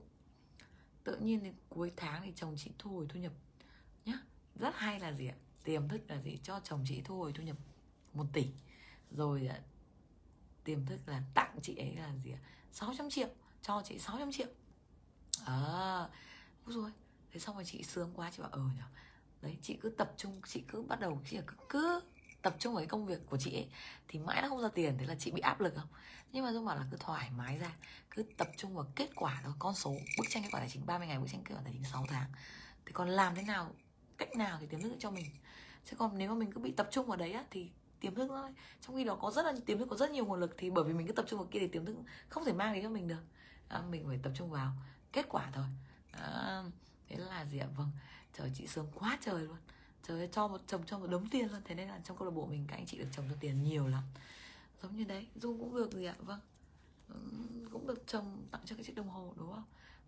[1.04, 3.34] Tự nhiên đến cuối tháng thì chồng chị thu hồi thu nhập
[4.06, 4.20] nhá.
[4.56, 5.36] Rất hay là gì ạ?
[5.64, 6.40] Tiềm thức là gì?
[6.44, 7.58] Cho chồng chị thu hồi thu nhập
[8.14, 8.48] một tỷ.
[9.12, 9.50] Rồi
[10.64, 12.40] tiềm thức là tặng chị ấy là gì ạ?
[12.72, 13.28] 600 triệu.
[13.62, 14.48] Cho chị 600 triệu.
[15.46, 16.10] Ờ.
[16.66, 16.92] à rồi
[17.32, 18.86] thế xong rồi chị sướng quá chị bảo ờ nhở
[19.42, 22.02] đấy chị cứ tập trung chị cứ bắt đầu chị cứ, cứ
[22.46, 23.68] tập trung vào cái công việc của chị ấy
[24.08, 25.88] thì mãi nó không ra tiền thế là chị bị áp lực không?
[26.32, 27.72] Nhưng mà dung bảo là cứ thoải mái ra
[28.12, 30.86] cứ tập trung vào kết quả thôi con số bức tranh kết quả tài chính
[30.86, 32.30] 30 ngày bức tranh kết quả tài chính 6 tháng.
[32.86, 33.72] Thì còn làm thế nào
[34.18, 35.26] cách nào thì tiềm thức cho mình?
[35.86, 37.70] Chứ còn nếu mà mình cứ bị tập trung vào đấy á thì
[38.00, 38.50] tiềm thức thôi.
[38.82, 40.84] Trong khi đó có rất là tiềm thức có rất nhiều nguồn lực thì bởi
[40.84, 41.96] vì mình cứ tập trung vào kia thì tiềm thức
[42.30, 43.24] không thể mang đến cho mình được.
[43.68, 44.72] À, mình phải tập trung vào
[45.16, 45.66] kết quả thôi.
[46.12, 46.64] À,
[47.08, 47.68] thế là gì ạ?
[47.76, 47.92] Vâng
[48.38, 49.58] trời chị sướng quá trời luôn.
[50.08, 51.62] Trời ơi, cho một chồng cho một đống tiền luôn.
[51.66, 53.64] Thế nên là trong câu lạc bộ mình các anh chị được chồng cho tiền
[53.64, 54.04] nhiều lắm.
[54.82, 56.16] Giống như đấy du cũng được gì ạ?
[56.20, 56.40] Vâng
[57.72, 59.64] cũng được chồng tặng cho cái chiếc đồng hồ đúng không?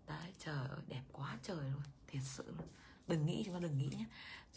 [0.06, 2.68] Đấy trời ơi đẹp quá trời luôn thiệt sự luôn.
[3.06, 4.04] Đừng nghĩ chúng ta đừng nghĩ nhé.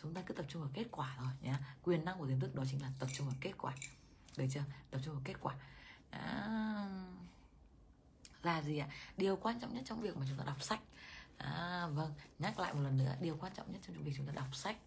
[0.02, 2.56] Chúng ta cứ tập trung vào kết quả thôi nhé quyền năng của tiềm thức
[2.56, 3.74] đó chính là tập trung vào kết quả.
[4.38, 4.64] Được chưa?
[4.92, 5.56] Tập trung vào kết quả.
[6.10, 6.88] À,
[8.44, 8.88] là gì ạ?
[9.18, 10.80] Điều quan trọng nhất trong việc mà chúng ta đọc sách.
[11.38, 14.34] À, vâng nhắc lại một lần nữa điều quan trọng nhất trong việc chúng ta
[14.34, 14.78] đọc sách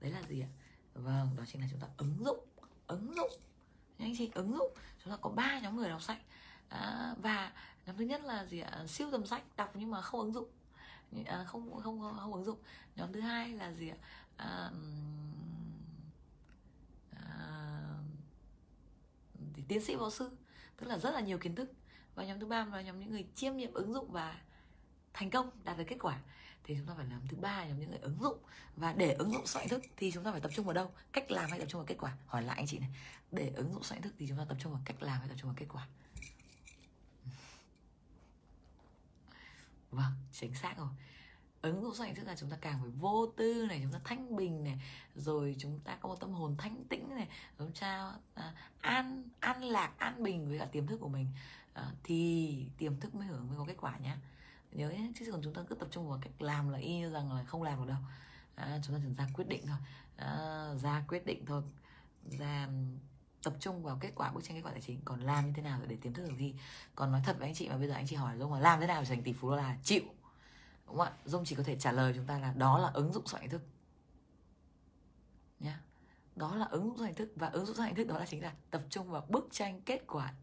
[0.00, 0.48] đấy là gì ạ?
[0.94, 2.46] Vâng đó chính là chúng ta ứng dụng
[2.86, 3.30] ứng dụng.
[3.98, 4.72] Anh chị ứng dụng.
[5.04, 6.18] Chúng ta có ba nhóm người đọc sách.
[6.68, 7.52] À, và
[7.86, 8.86] nhóm thứ nhất là gì ạ?
[8.88, 10.48] Siêu tầm sách đọc nhưng mà không ứng dụng.
[11.26, 12.58] À, không, không không không ứng dụng.
[12.96, 13.96] Nhóm thứ hai là gì ạ?
[14.36, 14.70] À,
[17.10, 17.32] à,
[19.54, 20.30] thì tiến sĩ võ sư.
[20.76, 21.72] Tức là rất là nhiều kiến thức
[22.14, 24.40] và nhóm thứ ba là nhóm những người chiêm nghiệm ứng dụng và
[25.12, 26.18] thành công đạt được kết quả.
[26.64, 28.38] Thì chúng ta phải làm thứ ba nhóm những người ứng dụng.
[28.76, 30.90] Và để ứng dụng soạn thức thì chúng ta phải tập trung vào đâu?
[31.12, 32.16] Cách làm hay tập trung vào kết quả?
[32.26, 32.90] Hỏi lại anh chị này.
[33.30, 35.34] Để ứng dụng soạn thức thì chúng ta tập trung vào cách làm hay tập
[35.38, 35.86] trung vào kết quả?
[39.90, 40.88] Vâng chính xác rồi.
[41.62, 44.36] Ứng dụng soạn thức là chúng ta càng phải vô tư này chúng ta thanh
[44.36, 44.80] bình này
[45.14, 47.28] rồi chúng ta có một tâm hồn thanh tĩnh này
[47.58, 51.26] chúng ta à, an an lạc an bình với cả tiềm thức của mình
[51.72, 54.16] à, thì tiềm thức mới hưởng mới có kết quả nhé
[54.72, 57.10] nhớ nhé chứ còn chúng ta cứ tập trung vào cách làm là y như
[57.10, 57.98] rằng là không làm được đâu.
[58.54, 59.76] À, chúng ta chỉ ra quyết định thôi.
[60.16, 61.62] À, ra quyết định thôi.
[62.30, 62.68] Ra
[63.42, 65.00] tập trung vào kết quả bức tranh kết quả tài chính.
[65.04, 66.54] Còn làm như thế nào để tiềm thức được gì
[66.94, 68.80] còn nói thật với anh chị mà bây giờ anh chị hỏi dung là làm
[68.80, 69.76] thế nào để thành tỷ phú đô la?
[69.84, 70.02] Chịu.
[70.86, 71.12] Đúng không ạ?
[71.24, 73.62] Dung chỉ có thể trả lời chúng ta là đó là ứng dụng soạn thức.
[75.60, 75.80] Nhá.
[76.36, 78.52] Đó là ứng dụng soạn thức và ứng dụng soạn thức đó là chính là
[78.70, 80.34] tập trung vào bức tranh kết quả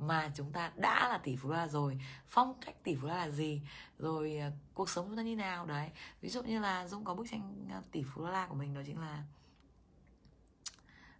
[0.00, 3.08] mà chúng ta đã là tỷ phú đô la rồi phong cách tỷ phú đô
[3.08, 3.62] la là gì?
[3.98, 5.66] Rồi à, cuộc sống chúng ta như nào?
[5.66, 5.90] Đấy
[6.20, 8.74] ví dụ như là dung có bức tranh à, tỷ phú đô la của mình
[8.74, 9.24] đó chính là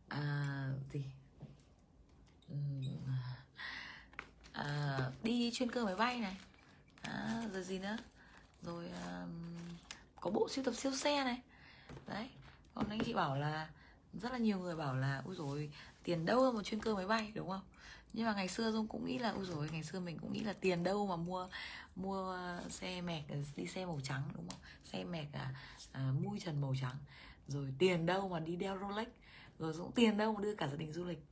[0.08, 1.04] à, gì?
[4.52, 6.36] À, đi chuyên cơ máy bay này.
[7.02, 7.96] À, rồi gì nữa?
[8.62, 9.26] Rồi à,
[10.20, 11.42] có bộ siêu tập siêu xe này.
[12.06, 12.30] Đấy
[12.74, 13.70] còn anh chị bảo là
[14.12, 17.32] rất là nhiều người bảo là ui rồi tiền đâu một chuyên cơ máy bay
[17.34, 17.62] đúng không?
[18.12, 20.40] Nhưng mà ngày xưa dung cũng nghĩ là ôi rồi ngày xưa mình cũng nghĩ
[20.40, 21.48] là tiền đâu mà mua
[21.96, 22.36] mua
[22.68, 23.24] xe mẹt
[23.56, 24.60] đi xe màu trắng đúng không?
[24.84, 25.54] Xe mẹt à,
[25.92, 26.96] à mui trần màu trắng.
[27.48, 29.08] Rồi tiền đâu mà đi đeo rolex.
[29.58, 31.24] Rồi cũng tiền đâu mà đưa cả gia đình du lịch.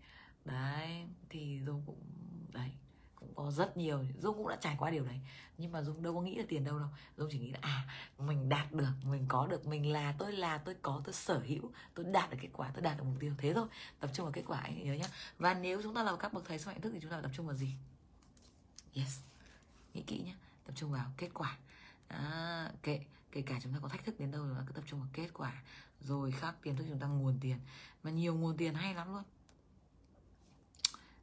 [0.45, 2.01] Đấy thì dung cũng
[2.53, 2.71] đấy
[3.39, 5.21] có rất nhiều dung cũng đã trải qua điều đấy.
[5.59, 6.89] Nhưng mà dung đâu có nghĩ là tiền đâu đâu.
[7.17, 7.87] Dung chỉ nghĩ là à
[8.19, 11.71] mình đạt được mình có được mình là tôi là tôi có tôi sở hữu
[11.95, 13.35] tôi đạt được kết quả tôi đạt được mục tiêu.
[13.39, 13.67] Thế thôi
[14.01, 15.07] tập trung vào kết quả anh nhớ nhá.
[15.39, 17.23] Và nếu chúng ta là các bậc thầy sức hạnh thức thì chúng ta phải
[17.23, 17.71] tập trung vào gì?
[18.95, 19.21] Yes.
[19.95, 20.35] Nghĩ kỹ nhé
[20.65, 21.57] tập trung vào kết quả.
[22.09, 23.01] À, kệ
[23.33, 25.29] kể cả chúng ta có thách thức đến đâu rồi cứ tập trung vào kết
[25.35, 25.63] quả.
[26.01, 27.59] Rồi khác tiền thức chúng ta nguồn tiền.
[28.03, 29.23] Mà nhiều nguồn tiền hay lắm luôn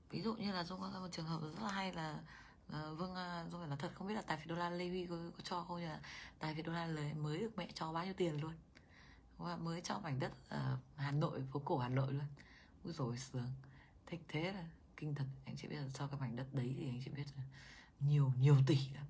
[0.10, 2.20] ví dụ như là dung có một trường hợp rất là hay là
[2.70, 4.56] ờ, uh, vâng uh, ờ, dung phải nói thật không biết là tài phiệt đô
[4.56, 6.00] la lê huy có, có cho không nhưng là
[6.40, 8.54] tài phiệt đô la mới được mẹ cho bao nhiêu tiền luôn.
[9.38, 12.26] Và mới cho mảnh đất ở hà nội phố cổ hà nội luôn.
[12.84, 13.50] Ui rồi sướng.
[14.06, 14.66] Thích thế là
[14.98, 15.26] kinh thật.
[15.46, 17.44] Anh chị biết là cho cái mảnh đất đấy thì anh chị biết là
[18.00, 19.06] nhiều nhiều tỷ lắm.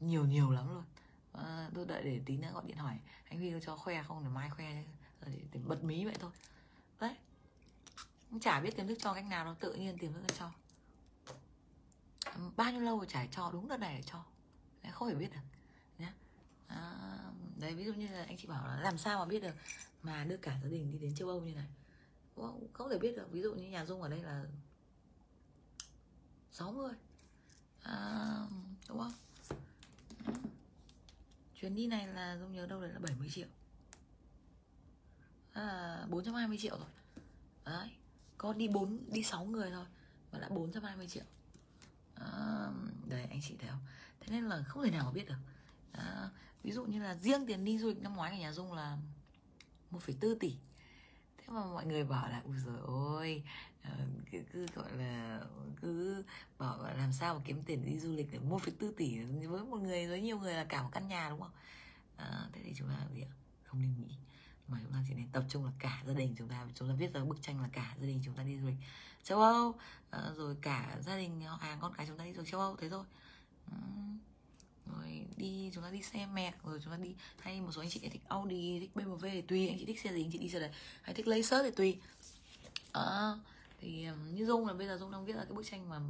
[0.00, 0.84] Nhiều nhiều lắm luôn.
[1.32, 2.98] À, tôi đợi để tí nữa gọi điện hỏi.
[3.28, 4.24] Anh huy có cho khoe không?
[4.24, 4.84] Để mai khoe
[5.26, 6.30] để, để bật mí vậy thôi.
[7.00, 7.16] Đấy
[8.40, 10.52] chả biết tiềm thức cho cách nào nó tự nhiên tiềm thức cho.
[12.56, 14.24] Bao nhiêu lâu rồi chả cho đúng đợt này để cho.
[14.82, 15.40] Đấy, không phải biết được
[15.98, 16.12] nhá.
[16.66, 16.94] À,
[17.56, 19.54] đấy ví dụ như là anh chị bảo là làm sao mà biết được
[20.02, 21.68] mà đưa cả gia đình đi đến châu âu như này.
[22.72, 24.44] Không thể biết được ví dụ như nhà dung ở đây là
[26.52, 26.92] 60
[27.82, 28.46] à,
[28.88, 29.12] đúng không?
[31.54, 33.48] Chuyến đi này là dung nhớ đâu đấy là 70 triệu.
[35.52, 36.88] À, 420 triệu rồi.
[37.64, 37.97] Đấy
[38.38, 39.84] có đi bốn đi 6 người thôi
[40.32, 41.24] mà đã 420 triệu.
[42.14, 42.70] À,
[43.06, 43.80] đấy anh chị thấy không?
[44.20, 45.38] Thế nên là không thể nào mà biết được.
[45.92, 46.30] À,
[46.62, 48.98] ví dụ như là riêng tiền đi du lịch năm ngoái của nhà dung là
[49.90, 50.56] 1,4 tỷ.
[51.38, 53.42] Thế mà mọi người bảo là ui rồi ôi
[53.82, 53.90] ờ,
[54.32, 55.40] cứ, cứ gọi là
[55.82, 56.24] cứ
[56.58, 59.76] bảo là làm sao mà kiếm tiền đi du lịch được 1,4 tỷ với một
[59.76, 61.52] người với nhiều người là cả một căn nhà đúng không?
[62.16, 63.32] À, thế thì chúng ta gì ạ
[63.64, 64.14] không nên nghĩ
[64.68, 66.94] mà chúng ta chỉ nên tập trung là cả gia đình chúng ta chúng ta
[66.98, 68.76] viết ra bức tranh là cả gia đình chúng ta đi du lịch
[69.22, 69.74] châu âu
[70.10, 72.60] ờ, rồi cả gia đình họ hàng con cái chúng ta đi du lịch châu
[72.60, 73.04] âu thế thôi.
[74.86, 77.90] Rồi đi chúng ta đi xe mẹ rồi chúng ta đi hay một số anh
[77.90, 80.48] chị thích Audi thích BMW thì tùy anh chị thích xe gì anh chị đi
[80.48, 80.70] xe đấy
[81.02, 82.00] hay thích Laser thì tùy.
[82.92, 83.32] À,
[83.80, 86.00] thì như Dung là bây giờ Dung đang viết ra cái bức tranh mà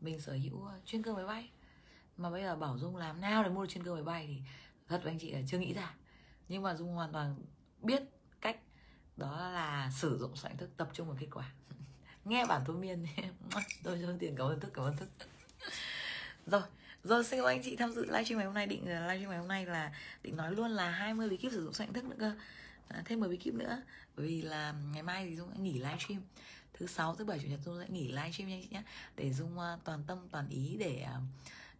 [0.00, 1.50] mình sở hữu ờ, chuyên cơ máy bay.
[2.16, 4.40] Mà bây giờ bảo Dung làm nào để mua được chuyên cơ máy bay thì
[4.88, 5.94] thật với anh chị là chưa nghĩ ra.
[6.48, 7.36] Nhưng mà Dung hoàn toàn
[7.82, 8.02] biết
[8.40, 8.56] cách
[9.16, 11.50] đó là sử dụng soạn thức tập trung vào kết quả.
[12.24, 13.06] Nghe bản thôi miên
[13.82, 15.08] tôi cho tiền cảm ơn thức cảm ơn thức.
[16.46, 16.62] Rồi
[17.06, 18.66] rồi xin các anh chị tham dự livestream ngày hôm nay.
[18.66, 19.92] Định ờ, livestream ngày hôm nay là
[20.22, 22.32] định nói luôn là 20 bí kíp sử dụng soạn thức nữa cơ.
[22.88, 23.82] À, thêm 10 bí kíp nữa.
[24.16, 26.22] Bởi vì là ngày mai thì dung sẽ nghỉ livestream.
[26.74, 28.82] Thứ sáu thứ bảy chủ nhật dung sẽ nghỉ livestream nha chị nhé.
[29.16, 31.06] Để dung uh, toàn tâm toàn ý để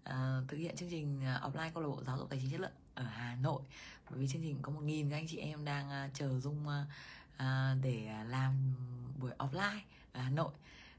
[0.05, 2.73] uh, thực hiện chương trình offline câu lạc bộ giáo dục tài chính chất lượng
[2.95, 3.63] ở Hà Nội
[4.11, 6.67] bởi vì chương trình có một nghìn các anh chị em đang uh, chờ dung
[6.67, 6.87] uh,
[7.35, 8.75] uh, để uh, làm
[9.21, 9.81] buổi offline
[10.13, 10.53] ở Hà Nội.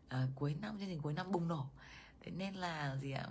[0.08, 1.68] Uh, cuối năm chương trình cuối năm bùng nổ.
[2.22, 3.24] Thế nên là gì ạ?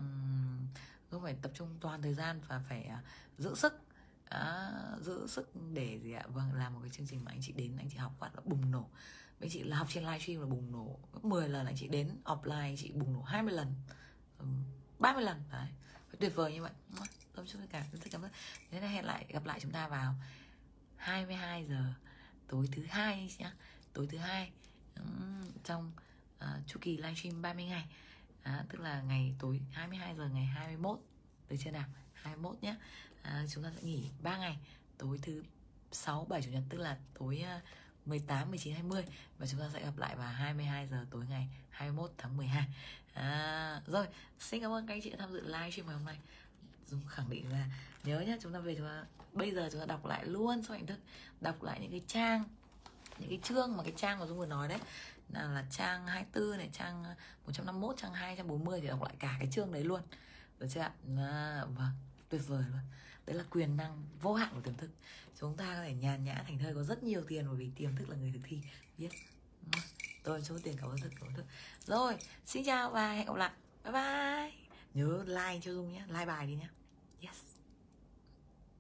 [1.10, 3.80] Um, phải tập trung toàn thời gian và phải uh, giữ sức.
[4.28, 4.70] À,
[5.00, 6.24] giữ sức để gì ạ?
[6.28, 8.40] Vâng làm một cái chương trình mà anh chị đến anh chị học phát là
[8.44, 8.88] bùng nổ.
[9.40, 10.98] Anh chị là học trên livestream là bùng nổ.
[11.22, 13.74] 10 lần anh chị đến offline anh chị bùng nổ 20 lần.
[14.98, 15.68] 30 lần đấy.
[16.08, 16.72] Phải tuyệt vời như vậy
[17.36, 18.30] tâm chúc tất cả rất cảm ơn.
[18.70, 20.14] Thế là hẹn lại gặp lại chúng ta vào
[20.96, 21.92] 22 giờ
[22.48, 23.52] tối thứ hai nhá.
[23.92, 24.50] Tối thứ hai
[25.64, 25.92] trong
[26.38, 27.84] uh, chu kỳ livestream 30 ngày.
[28.42, 30.98] À, tức là ngày tối 22 giờ ngày 21
[31.48, 31.88] được chưa nào?
[32.12, 32.74] 21 nhé
[33.22, 34.58] à, chúng ta sẽ nghỉ 3 ngày.
[34.98, 35.42] Tối thứ
[35.92, 37.62] 6 7 chủ nhật tức là tối uh,
[38.06, 39.04] 18 19 20
[39.38, 42.66] và chúng ta sẽ gặp lại vào 22 giờ tối ngày 21 tháng 12
[43.14, 44.06] à, rồi
[44.38, 46.18] xin cảm ơn các anh chị đã tham dự livestream ngày hôm nay.
[46.86, 47.66] Dung khẳng định là
[48.04, 50.76] nhớ nhá chúng ta về chúng ta bây giờ chúng ta đọc lại luôn sau
[50.76, 50.98] hình thức
[51.40, 52.44] đọc lại những cái trang
[53.18, 54.78] những cái chương mà cái trang mà Dung vừa nói đấy.
[55.28, 57.04] Là, là trang 24 này trang
[57.46, 60.00] 151 trang 240 thì đọc lại cả cái chương đấy luôn.
[60.58, 60.92] Được chưa ạ?
[61.18, 61.90] À, vâng
[62.28, 62.80] tuyệt vời luôn.
[63.26, 64.90] Đấy là quyền năng vô hạn của tiềm thức.
[65.40, 67.96] Chúng ta có thể nhàn nhã thành thơi có rất nhiều tiền bởi vì tiềm
[67.96, 68.60] thức là người thực thi
[68.98, 69.08] biết
[70.22, 71.44] tôi số tiền cảm ơn thức cảm ơn thức
[71.84, 73.50] rồi xin chào và hẹn gặp lại.
[73.84, 74.65] Bye bye
[74.96, 76.68] nhớ like cho dung nhé like bài đi nhé.